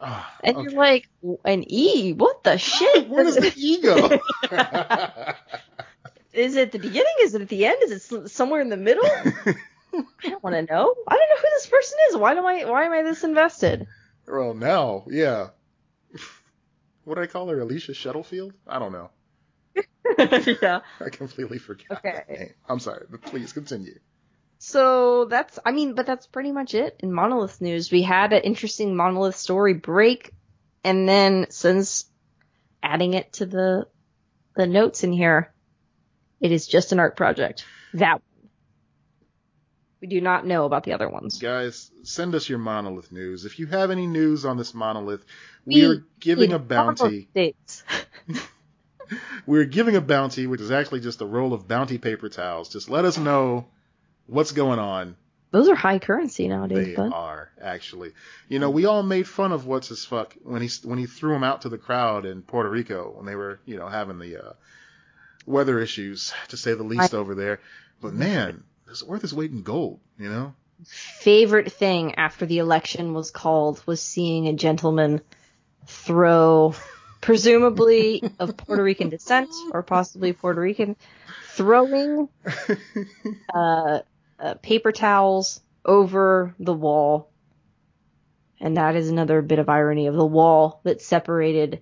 [0.00, 0.62] Ah, And okay.
[0.70, 1.08] you're like,
[1.44, 2.12] an E?
[2.12, 3.08] What the shit?
[3.08, 4.20] Where does the E go?
[6.32, 7.12] Is it the beginning?
[7.22, 7.78] Is it at the end?
[7.82, 9.02] Is it somewhere in the middle?
[9.06, 10.94] I don't want to know.
[11.08, 12.16] I don't know who this person is.
[12.16, 12.64] Why am I?
[12.66, 13.86] Why am I this invested?
[14.28, 15.48] well, now, yeah.
[17.04, 17.58] What do I call her?
[17.58, 18.52] Alicia Shuttlefield?
[18.66, 19.10] I don't know.
[20.62, 20.80] yeah.
[21.00, 22.04] I completely forgot.
[22.04, 22.52] Okay.
[22.68, 23.98] I'm sorry, but please continue.
[24.58, 27.92] So that's, I mean, but that's pretty much it in Monolith news.
[27.92, 30.32] We had an interesting Monolith story break,
[30.82, 32.06] and then since
[32.82, 33.86] adding it to the
[34.56, 35.52] the notes in here,
[36.40, 37.64] it is just an art project.
[37.94, 38.22] That one.
[40.00, 41.38] We do not know about the other ones.
[41.38, 43.44] Guys, send us your monolith news.
[43.44, 45.24] If you have any news on this monolith,
[45.64, 47.28] we We are giving a bounty.
[49.46, 52.68] We're giving a bounty, which is actually just a roll of bounty paper towels.
[52.68, 53.66] Just let us know
[54.26, 55.16] what's going on.
[55.50, 58.12] Those are high currency nowadays, They are actually.
[58.48, 61.34] You know, we all made fun of what's his fuck when he when he threw
[61.34, 64.48] him out to the crowd in Puerto Rico when they were you know having the
[64.48, 64.52] uh,
[65.46, 67.60] weather issues to say the least over there.
[68.02, 70.00] But man, it's worth its weight in gold.
[70.18, 70.54] You know.
[70.84, 75.22] favorite thing after the election was called was seeing a gentleman
[75.86, 76.74] throw,
[77.20, 80.96] presumably of Puerto Rican descent or possibly Puerto Rican,
[81.50, 82.28] throwing
[83.54, 84.00] uh,
[84.38, 87.30] uh, paper towels over the wall.
[88.60, 91.80] And that is another bit of irony of the wall that separated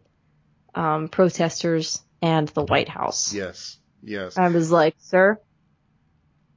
[0.74, 3.32] um, protesters and the White House.
[3.32, 3.78] yes.
[4.02, 4.36] Yes.
[4.38, 5.40] I was like, sir,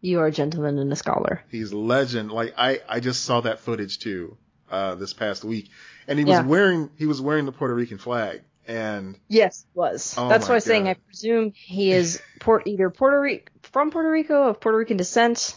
[0.01, 1.41] you are a gentleman and a scholar.
[1.49, 2.31] He's legend.
[2.31, 4.37] Like I, I just saw that footage too,
[4.69, 5.69] uh, this past week,
[6.07, 6.45] and he was Yeah.
[6.45, 10.15] wearing, he was wearing the Puerto Rican flag, and Yes, was.
[10.17, 13.91] Oh That's why I was saying I presume he is port either Puerto Rico from
[13.91, 15.55] Puerto Rico of Puerto Rican descent,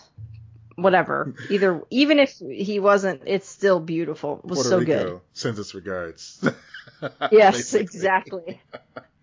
[0.77, 1.35] whatever.
[1.51, 4.41] Either even if he wasn't, it's still beautiful.
[4.43, 6.47] It was Puerto so Rico sends its regards.
[7.33, 8.61] Yes, exactly.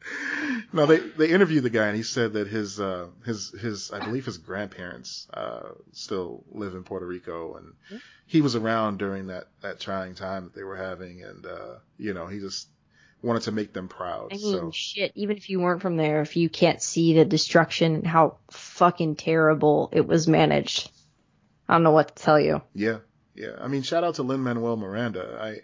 [0.73, 4.03] no, they they interviewed the guy, and he said that his uh his his I
[4.03, 7.73] believe his grandparents uh still live in Puerto Rico, and
[8.25, 12.13] he was around during that that trying time that they were having, and uh you
[12.13, 12.67] know he just
[13.21, 14.29] wanted to make them proud.
[14.31, 15.11] I mean, so shit.
[15.15, 19.15] Even if you weren't from there, if you can't see the destruction and how fucking
[19.15, 20.89] terrible it was managed,
[21.67, 22.61] I don't know what to tell you.
[22.73, 22.99] Yeah,
[23.35, 23.55] yeah.
[23.59, 25.39] I mean, shout out to Lin Manuel Miranda.
[25.41, 25.61] I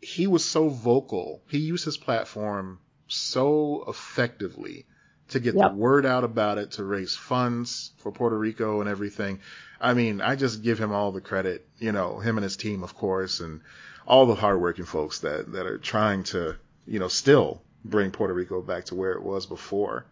[0.00, 1.42] he was so vocal.
[1.48, 2.78] He used his platform
[3.08, 4.86] so effectively
[5.30, 5.70] to get Yep.
[5.70, 9.40] the word out about it, to raise funds for Puerto Rico and everything.
[9.80, 11.66] I mean, I just give him all the credit.
[11.78, 13.60] You know, him and his team, of course, and
[14.06, 16.56] all the hardworking folks that that are trying to,
[16.88, 20.06] you know, still bring Puerto Rico back to where it was before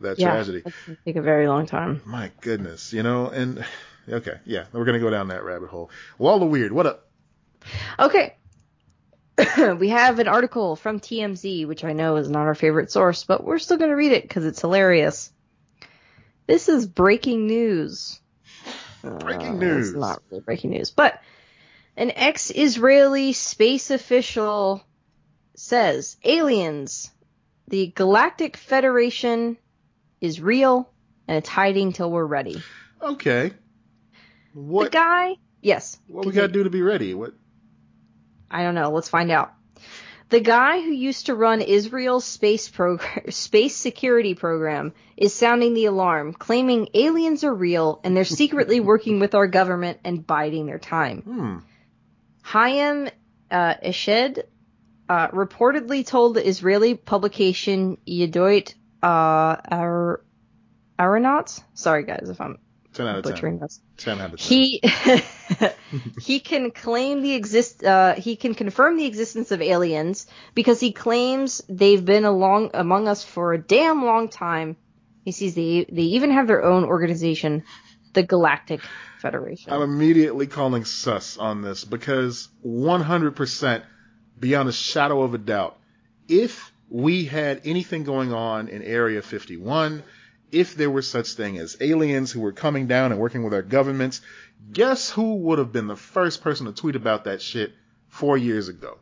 [0.00, 0.62] that Yeah, tragedy.
[1.04, 2.00] take a very long time.
[2.04, 3.64] My goodness, you know, and
[4.08, 5.90] okay, yeah, we're gonna go down that rabbit hole.
[6.18, 7.06] Wall of Weird, what up?
[7.98, 8.34] Okay.
[9.78, 13.42] we have an article from TMZ, which I know is not our favorite source, but
[13.44, 15.30] we're still going to read it because it's hilarious.
[16.46, 18.20] This is breaking news.
[19.02, 19.88] Breaking Uh, news.
[19.88, 21.20] It's not really breaking news, but
[21.96, 24.82] an ex-Israeli space official
[25.60, 27.10] says aliens,
[27.68, 29.58] the Galactic Federation,
[30.20, 30.90] is real
[31.28, 32.62] and it's hiding till we're ready.
[33.00, 33.52] Okay.
[34.54, 35.98] The guy, yes.
[36.08, 37.14] what we gotta do to be ready?
[37.14, 37.34] What
[38.50, 38.90] I don't know.
[38.90, 39.52] Let's find out.
[40.30, 45.86] The guy who used to run Israel's space program, space security program is sounding the
[45.86, 50.78] alarm, claiming aliens are real and they're secretly working with our government and biding their
[50.78, 51.20] time.
[51.22, 51.58] hmm.
[52.42, 53.10] Haim
[53.50, 54.42] uh, Eshed
[55.10, 58.72] uh, reportedly told the Israeli publication Yedoit
[59.02, 60.20] uh, Ar-
[61.00, 61.60] Aeronauts.
[61.74, 62.58] Sorry, guys, if I'm
[62.92, 63.32] 10 out of 10.
[63.32, 63.80] butchering this.
[63.96, 64.48] 10 out of 10.
[64.48, 64.82] He
[66.20, 70.92] he can claim the exist uh, he can confirm the existence of aliens because he
[70.92, 74.76] claims they've been along among us for a damn long time.
[75.24, 77.64] He sees they they even have their own organization,
[78.12, 78.80] the Galactic
[79.20, 79.72] Federation.
[79.72, 83.82] I'm immediately calling sus on this because 100%
[84.40, 85.76] beyond a shadow of a doubt,
[86.28, 90.02] if we had anything going on in Area 51,
[90.50, 93.62] if there were such thing as aliens who were coming down and working with our
[93.62, 94.20] governments,
[94.72, 97.72] guess who would have been the first person to tweet about that shit
[98.08, 98.98] four years ago?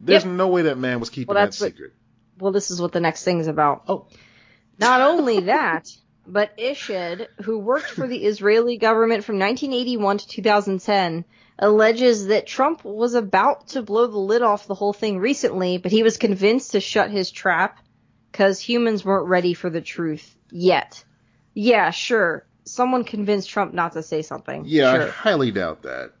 [0.00, 0.32] There's Yep.
[0.34, 1.92] no way that man was keeping Well, that that's what- secret.
[2.38, 3.84] well, this is what the next thing is about.
[3.88, 4.06] Oh,
[4.78, 5.88] Not only that,
[6.26, 11.24] but Eshed, who worked for the Israeli government from 1981 to 2010,
[11.58, 15.92] alleges that Trump was about to blow the lid off the whole thing recently, but
[15.92, 17.78] he was convinced to shut his trap
[18.30, 21.02] because humans weren't ready for the truth yet.
[21.54, 22.44] Yeah, sure.
[22.64, 24.64] Someone convinced Trump not to say something.
[24.66, 26.12] yeah, I highly doubt that.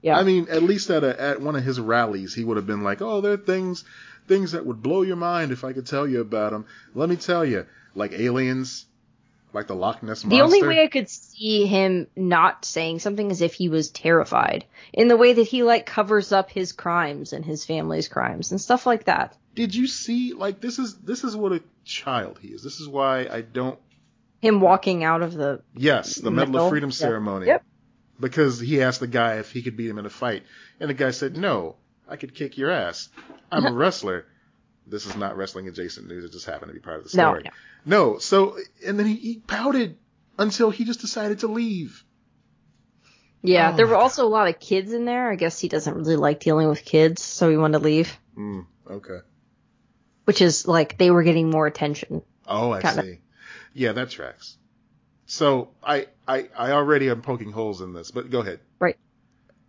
[0.00, 0.18] Yeah.
[0.18, 2.82] I mean, at least at a, at one of his rallies, he would have been
[2.82, 3.84] like, "Oh, there are things
[4.26, 7.16] things that would blow your mind if I could tell you about them." Let me
[7.16, 8.86] tell you, like aliens,
[9.52, 10.28] like the Loch Ness monster.
[10.28, 14.64] The only way I could see him not saying something is if he was terrified.
[14.92, 18.60] In the way that he like covers up his crimes and his family's crimes and
[18.60, 19.36] stuff like that.
[19.54, 20.32] Did you see?
[20.32, 22.62] Like this is this is what a child he is.
[22.62, 23.78] This is why I don't.
[24.40, 26.94] Him walking out of the Yes, the Medal Medal, of Freedom yeah.
[26.94, 27.46] ceremony.
[27.46, 27.64] Yep.
[28.18, 30.44] Because he asked the guy if he could beat him in a fight,
[30.80, 31.76] and the guy said, "No,
[32.08, 33.08] I could kick your ass.
[33.50, 34.26] I'm a wrestler."
[34.86, 36.24] This is not wrestling adjacent news.
[36.24, 37.42] It just happened to be part of the story.
[37.44, 37.50] no.
[37.84, 38.56] No, no so
[38.86, 39.96] and then he, he pouted
[40.38, 42.04] until he just decided to leave.
[43.42, 45.30] Yeah, Oh there were also a lot of kids in there.
[45.30, 48.16] I guess he doesn't really like dealing with kids, so he wanted to leave.
[48.36, 49.18] Mm, okay.
[50.24, 52.22] Which is like they were getting more attention.
[52.46, 53.02] Oh, I Kinda.
[53.02, 53.20] see.
[53.74, 54.56] Yeah, that tracks.
[55.26, 58.60] So I, I I already am poking holes in this, but go ahead.
[58.78, 58.98] Right.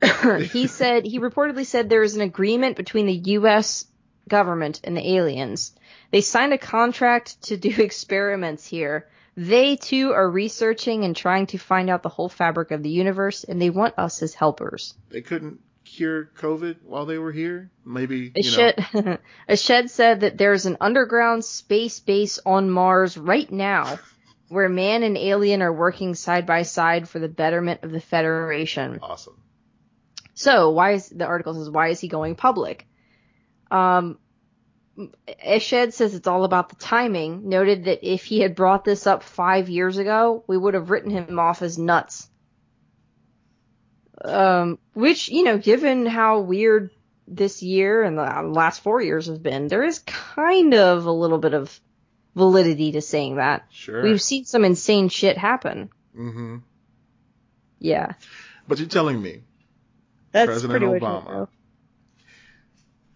[0.52, 3.86] he said he reportedly said there is an agreement between the U.S.
[4.28, 5.74] government and the aliens.
[6.12, 9.08] They signed a contract to do experiments here.
[9.36, 13.44] They too are researching and trying to find out the whole fabric of the universe,
[13.44, 14.94] and they want us as helpers.
[15.10, 17.72] They couldn't cure COVID while they were here.
[17.86, 18.88] Maybe A you shed,
[19.48, 24.00] a shed said that there's an underground space base on Mars right now,
[24.50, 29.00] where man and alien are working side by side for the betterment of the Federation.
[29.02, 29.42] Awesome.
[30.36, 32.88] So why is the article says why is he going public?
[33.74, 34.20] Um,
[35.28, 37.50] Eshed says it's all about the timing.
[37.50, 41.10] Noted that if he had brought this up five years ago, we would have written
[41.10, 42.30] him off as nuts.
[44.24, 46.92] Um, which you know, given how weird
[47.28, 48.22] this year and the
[48.54, 51.80] last four years have been, there is kind of a little bit of
[52.36, 53.66] validity to saying that.
[53.72, 54.04] Sure.
[54.04, 55.90] We've seen some insane shit happen.
[56.16, 56.58] hmm
[57.80, 58.14] Yeah,
[58.68, 59.42] But you're telling me
[60.32, 61.50] that's President Obama, it,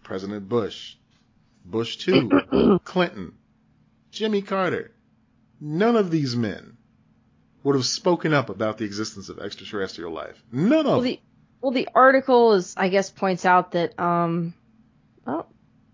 [0.08, 0.96] President Bush,
[1.66, 2.30] Bush two,
[2.84, 3.34] Clinton,
[4.10, 4.90] Jimmy Carter,
[5.60, 6.78] none of these men
[7.62, 10.42] would have spoken up about the existence of extraterrestrial life.
[10.50, 11.04] None of Well, them.
[11.04, 11.20] the
[11.60, 14.54] well, the article is, I guess, points out that um,
[15.26, 15.44] oh,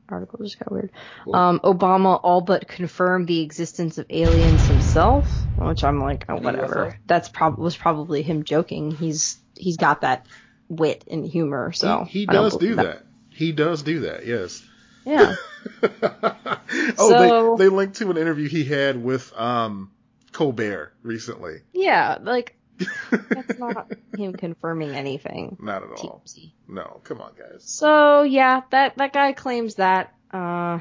[0.08, 0.92] article just got weird.
[1.24, 1.34] Cool.
[1.34, 5.26] Um, Obama all but confirmed the existence of aliens himself,
[5.58, 6.96] which I'm like, oh, whatever.
[7.06, 8.92] That's prob was probably him joking.
[8.92, 10.26] He's he's got that
[10.68, 13.02] wit and humor, so he, he does do believe that.
[13.34, 14.26] He does do that.
[14.26, 14.62] Yes.
[15.04, 15.34] Yeah,
[15.82, 16.56] oh,
[16.96, 19.90] So- they they linked to an interview he had with um
[20.32, 21.58] Colbert recently.
[21.72, 22.56] yeah, like
[23.10, 25.56] that's not him confirming anything.
[25.60, 26.22] Not at all.
[26.26, 26.52] TMZ.
[26.68, 27.62] No, come on, guys.
[27.64, 30.14] So yeah, that that guy claims that.
[30.32, 30.80] Uh,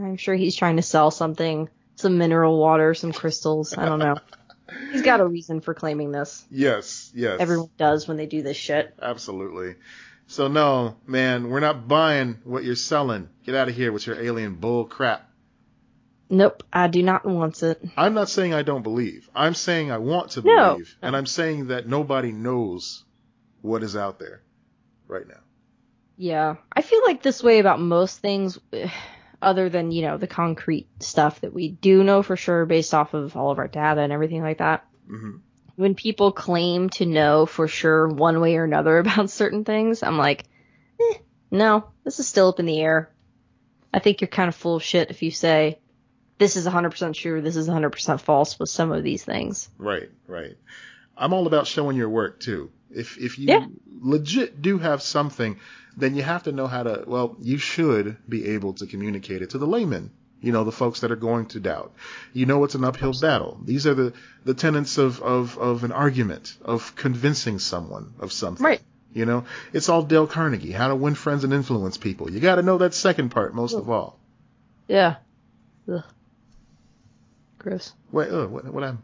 [0.00, 3.76] I'm sure he's trying to sell something, some mineral water, some crystals.
[3.76, 4.16] I don't know.
[4.92, 6.44] he's got a reason for claiming this.
[6.50, 7.38] Yes, yes.
[7.40, 8.94] Everyone does when they do this shit.
[9.02, 9.74] Absolutely.
[10.28, 13.30] So no, man, we're not buying what you're selling.
[13.44, 15.26] Get out of here with your alien bull crap.
[16.28, 17.82] Nope, I do not want it.
[17.96, 19.30] I'm not saying I don't believe.
[19.34, 20.72] I'm saying I want to No.
[20.74, 20.94] believe.
[21.00, 23.04] And I'm saying that nobody knows
[23.62, 24.42] what is out there
[25.06, 25.40] right now.
[26.18, 28.58] Yeah, I feel like this way about most things,
[29.40, 33.14] other than you know the concrete stuff that we do know for sure based off
[33.14, 34.84] of all of our data and everything like that.
[35.06, 35.36] hmm
[35.78, 40.18] when people claim to know for sure one way or another about certain things, I'm
[40.18, 40.44] like,
[41.00, 41.18] eh,
[41.52, 43.12] no, this is still up in the air.
[43.94, 45.78] I think you're kind of full of shit if you say
[46.38, 49.68] this is 100% true, this is 100% false with some of these things.
[49.78, 50.56] Right, right.
[51.16, 52.70] I'm all about showing your work too.
[52.90, 53.66] If if you Yeah.
[54.00, 55.58] legit do have something,
[55.96, 57.04] then you have to know how to.
[57.06, 60.10] Well, you should be able to communicate it to the layman.
[60.40, 61.92] You know, the folks that are going to doubt.
[62.32, 63.58] You know, it's an uphill battle.
[63.64, 64.12] These are the
[64.44, 68.64] the tenets of of of an argument of convincing someone of something.
[68.64, 68.80] Right.
[69.12, 72.30] You know, it's all Dale Carnegie, how to win friends and influence people.
[72.30, 74.18] You got to know that second part most of all.
[74.86, 75.16] Yeah.
[75.90, 76.04] Ugh.
[77.58, 77.92] Gross.
[78.12, 79.02] Wait, uh, what what happened?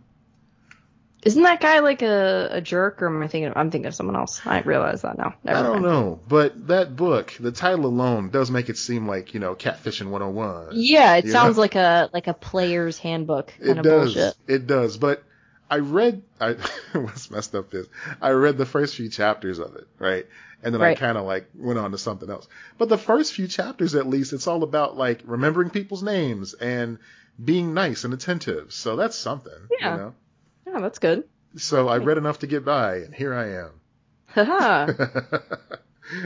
[1.25, 3.53] Isn't that guy like a, a jerk, or am I thinking?
[3.57, 4.41] I'm thinking of someone else.
[4.47, 5.35] I realize that now.
[5.43, 5.85] Never I don't mind.
[5.85, 10.09] know, but that book, the title alone does make it seem like, you know, catfishing
[10.11, 10.69] 101.
[10.73, 11.61] Yeah, it sounds know?
[11.63, 14.15] like a like a player's handbook kind It of does.
[14.15, 14.35] bullshit.
[14.47, 14.97] It does.
[14.99, 15.23] But
[15.71, 16.53] I read, I,
[16.93, 17.87] what's messed up is,
[18.21, 20.27] I read the first few chapters of it, right?
[20.63, 22.49] And then I kind of like went on to something else.
[22.79, 26.99] But the first few chapters, at least, it's all about like remembering people's names and
[27.43, 28.73] being nice and attentive.
[28.73, 29.93] So that's something, Yeah.
[29.93, 30.15] you know?
[30.75, 31.25] Yeah, that's good.
[31.57, 33.71] So I read enough to get by, and here I am.
[34.27, 34.93] Haha.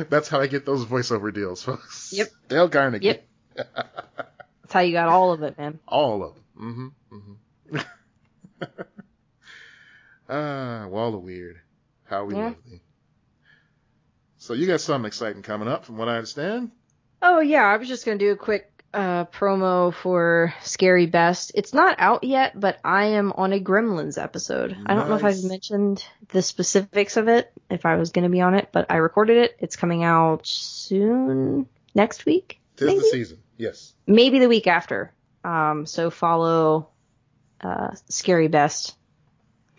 [0.09, 2.13] That's how I get those voiceover deals, folks.
[2.13, 2.29] Yep.
[2.49, 3.07] Dale Carnegie.
[3.07, 3.29] Yep.
[3.57, 5.79] That's how you got all of it, man.
[5.87, 6.93] All of them.
[7.13, 7.77] Mm-hmm.
[7.77, 8.63] Mm-hmm.
[10.31, 11.61] ah, Wall of Weird.
[12.05, 12.45] How we Yeah.
[12.47, 12.81] love thee.
[14.39, 16.71] So you got something exciting coming up, from what I understand.
[17.21, 21.53] Oh yeah, I was just gonna do a quick uh, promo for Scary Best.
[21.55, 24.77] It's not out yet, but I am on a Gremlins episode.
[24.87, 28.41] I don't know if I've mentioned the specifics of it, if I was gonna be
[28.41, 29.57] on it, but I recorded it.
[29.61, 32.99] It's coming out soon, next week, Tis Maybe?
[33.01, 33.39] the season.
[33.57, 33.93] Yes.
[34.07, 35.13] maybe the week after.
[35.45, 36.89] Um, so follow
[37.61, 38.97] uh, Scary Best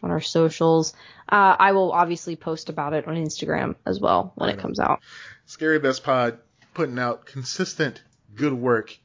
[0.03, 0.94] on our socials.
[1.27, 4.61] Uh, I will obviously post about it on Instagram as well when Right it on.
[4.61, 4.99] comes out.
[5.45, 6.40] Scary Best Pod
[6.73, 8.02] putting out consistent
[8.40, 8.98] good work.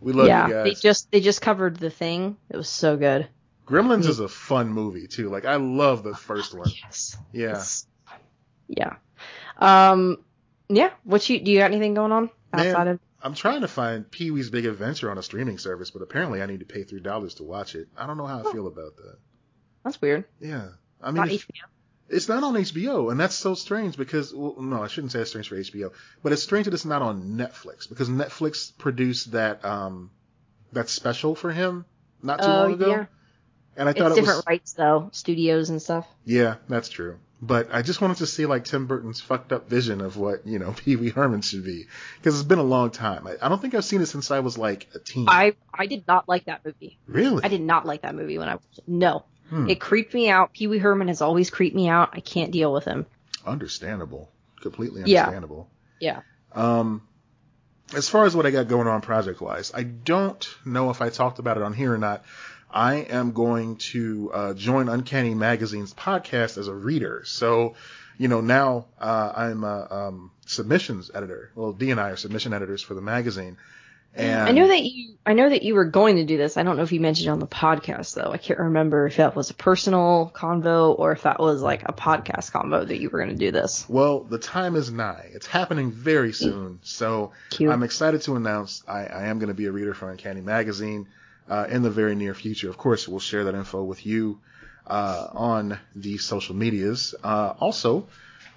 [0.00, 2.36] We love yeah, you they just they just covered the thing.
[2.50, 3.28] It was so good.
[3.66, 5.28] Gremlins is a fun movie too.
[5.28, 6.70] Like I love the first one.
[6.84, 7.16] Yes.
[7.32, 7.48] Yeah.
[7.50, 7.86] It's-
[8.68, 8.96] yeah.
[9.58, 10.18] Um.
[10.68, 10.90] Yeah.
[11.04, 11.50] What you do?
[11.50, 12.66] You got anything going on Man.
[12.66, 13.00] outside of?
[13.22, 16.46] I'm trying to find Pee Wee's Big Adventure on a streaming service, but apparently I
[16.46, 17.88] need to pay three dollars to watch it.
[17.96, 18.52] I don't know how I Oh.
[18.52, 19.16] feel about that.
[19.84, 20.24] That's weird.
[20.40, 20.68] Yeah,
[21.00, 21.46] I mean, Not if-.
[22.08, 25.30] It's not on HBO, and that's so strange because well, no, I shouldn't say it's
[25.30, 25.92] strange for HBO,
[26.22, 30.10] but it's strange that it's not on Netflix because Netflix produced that um
[30.72, 31.84] that special for him
[32.22, 33.06] not too Oh long ago, yeah.
[33.76, 36.06] and I It's thought it was different was rights though, studios and stuff.
[36.24, 37.18] yeah, that's true.
[37.42, 40.58] But I just wanted to see like Tim Burton's fucked up vision of what you
[40.58, 41.86] know Pee Wee Herman should be
[42.18, 43.26] because it's been a long time.
[43.26, 45.26] I, I don't think I've seen it since I was like a teen.
[45.28, 46.98] I I did not like that movie.
[47.06, 47.44] really?
[47.44, 48.84] I did not like that movie when I watched it.
[48.88, 49.24] No.
[49.50, 49.68] Hmm.
[49.70, 50.52] It creeped me out.
[50.52, 52.10] Pee Wee Herman has always creeped me out.
[52.12, 53.06] I can't deal with him.
[53.44, 54.30] Understandable.
[54.60, 55.22] Completely Yeah.
[55.22, 55.68] understandable.
[56.00, 56.20] Yeah.
[56.52, 57.02] Um,
[57.94, 61.10] as far as what I got going on project wise, I don't know if I
[61.10, 62.24] talked about it on here or not.
[62.70, 67.22] I am going to uh, join Uncanny Magazine's podcast as a reader.
[67.24, 67.76] So,
[68.18, 71.52] you know, now uh, I'm a um, submissions editor.
[71.54, 73.56] Well, D and I are submission editors for the magazine.
[74.16, 76.56] And I know that you I know that you were going to do this.
[76.56, 78.30] I don't know if you mentioned it on the podcast though.
[78.30, 81.92] I can't remember if that was a personal convo or if that was like a
[81.92, 83.88] podcast convo that you were going to do this.
[83.88, 85.30] Well, the time is nigh.
[85.32, 86.78] It's happening very soon.
[86.82, 87.70] So Cute.
[87.70, 91.08] I'm excited to announce I, I am going to be a reader for Uncanny Magazine
[91.48, 92.70] uh, in the very near future.
[92.70, 94.38] Of course, we'll share that info with you
[94.86, 97.14] uh, on the social medias.
[97.22, 98.06] Uh, also,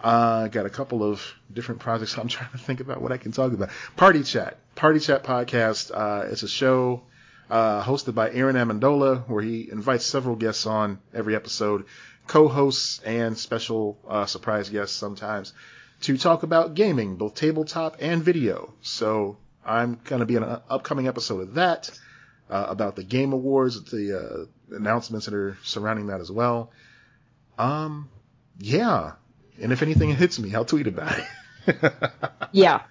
[0.04, 1.22] uh, got a couple of
[1.52, 2.18] different projects.
[2.18, 3.70] I'm trying to think about what I can talk about.
[3.96, 5.92] Party Chat, Party Chat podcast.
[5.94, 7.02] Uh, it's a show
[7.50, 11.84] uh, hosted by Aaron Amendola, where he invites several guests on every episode,
[12.28, 15.52] co-hosts and special uh, surprise guests sometimes,
[16.04, 18.74] to talk about gaming, both tabletop and video.
[18.82, 19.36] So
[19.66, 21.90] I'm going to be in an upcoming episode of that
[22.50, 26.72] uh, about the Game Awards, the uh, announcements that are surrounding that as well.
[27.58, 28.08] Um,
[28.60, 29.16] yeah.
[29.62, 31.82] And if anything hits me, I'll tweet about it.
[32.52, 32.82] Yeah.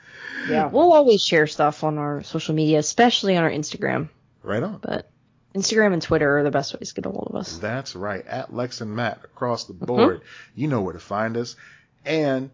[0.49, 0.67] Yeah.
[0.67, 4.09] We'll always share stuff on our social media, especially on our Instagram.
[4.43, 4.79] right on.
[4.83, 5.11] But
[5.55, 7.59] Instagram and Twitter are the best ways to get a hold of us.
[7.59, 8.25] That's right.
[8.27, 10.21] At Lex and Matt across the board.
[10.55, 11.57] You know where to find us.
[12.05, 12.51] And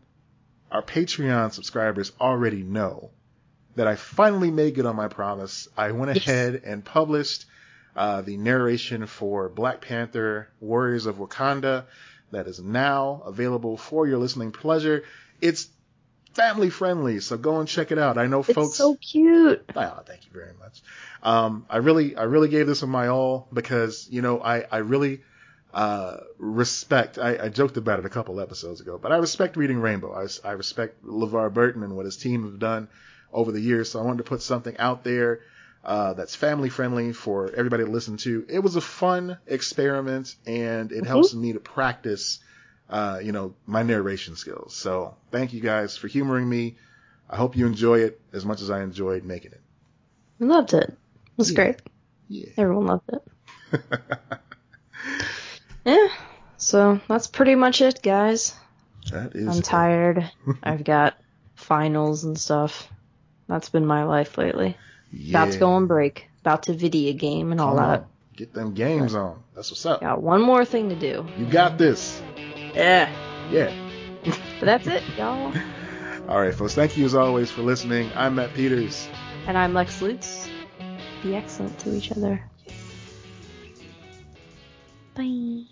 [0.70, 3.10] our Patreon subscribers already know
[3.76, 5.68] that I finally made good on my promise.
[5.76, 6.26] I went Yes.
[6.26, 7.44] ahead and published
[7.96, 11.84] uh, the narration for Black Panther Warriors of Wakanda
[12.32, 15.04] that is now available for your listening pleasure.
[15.40, 15.68] It's
[16.34, 18.18] family friendly, so go and check it out.
[18.18, 19.64] I know It's folks so cute.
[19.74, 20.82] Oh, thank you very much.
[21.22, 24.78] Um, I really, I really gave this one my all because, you know, I, I
[24.78, 25.22] really,
[25.72, 29.80] uh, respect, I, I joked about it a couple episodes ago, but I respect reading
[29.80, 30.12] Rainbow.
[30.12, 32.88] I, I respect LeVar Burton and what his team have done
[33.32, 33.90] over the years.
[33.90, 35.40] So I wanted to put something out there,
[35.84, 38.46] uh, that's family friendly for everybody to listen to.
[38.48, 41.06] It was a fun experiment, and it Mhm.
[41.06, 42.38] helps me to practice,
[42.94, 44.74] uh, you know, my narration skills.
[44.76, 46.76] So thank you guys for humoring me.
[47.28, 49.60] I hope you enjoy it as much as I enjoyed making it.
[50.38, 50.84] We loved it.
[50.90, 50.96] It
[51.36, 51.56] was Yeah.
[51.56, 51.76] great.
[52.28, 52.50] Yeah.
[52.56, 53.82] Everyone loved it.
[55.84, 56.08] Yeah.
[56.56, 58.54] So that's pretty much it, guys.
[59.10, 59.48] that is.
[59.54, 60.30] I'm tired.
[60.62, 61.18] I've got
[61.56, 62.88] finals and stuff.
[63.48, 64.76] That's been my life lately.
[65.12, 65.42] Yeah.
[65.42, 66.26] About to go on break.
[66.40, 68.00] About to video game and all Come that.
[68.00, 68.06] on.
[68.36, 69.42] Get them games on.
[69.54, 70.00] That's what's up.
[70.00, 71.26] Got one more thing to do.
[71.38, 72.22] You got this.
[72.74, 73.10] Yeah.
[73.50, 73.72] Yeah.
[74.58, 75.54] But that's it, y'all.
[76.28, 76.74] All right, folks.
[76.74, 78.10] Thank you as always for listening.
[78.16, 79.08] I'm Matt Peters.
[79.46, 80.48] And I'm Lex Lutz.
[81.22, 82.42] Be excellent to each other.
[85.14, 85.64] Bye.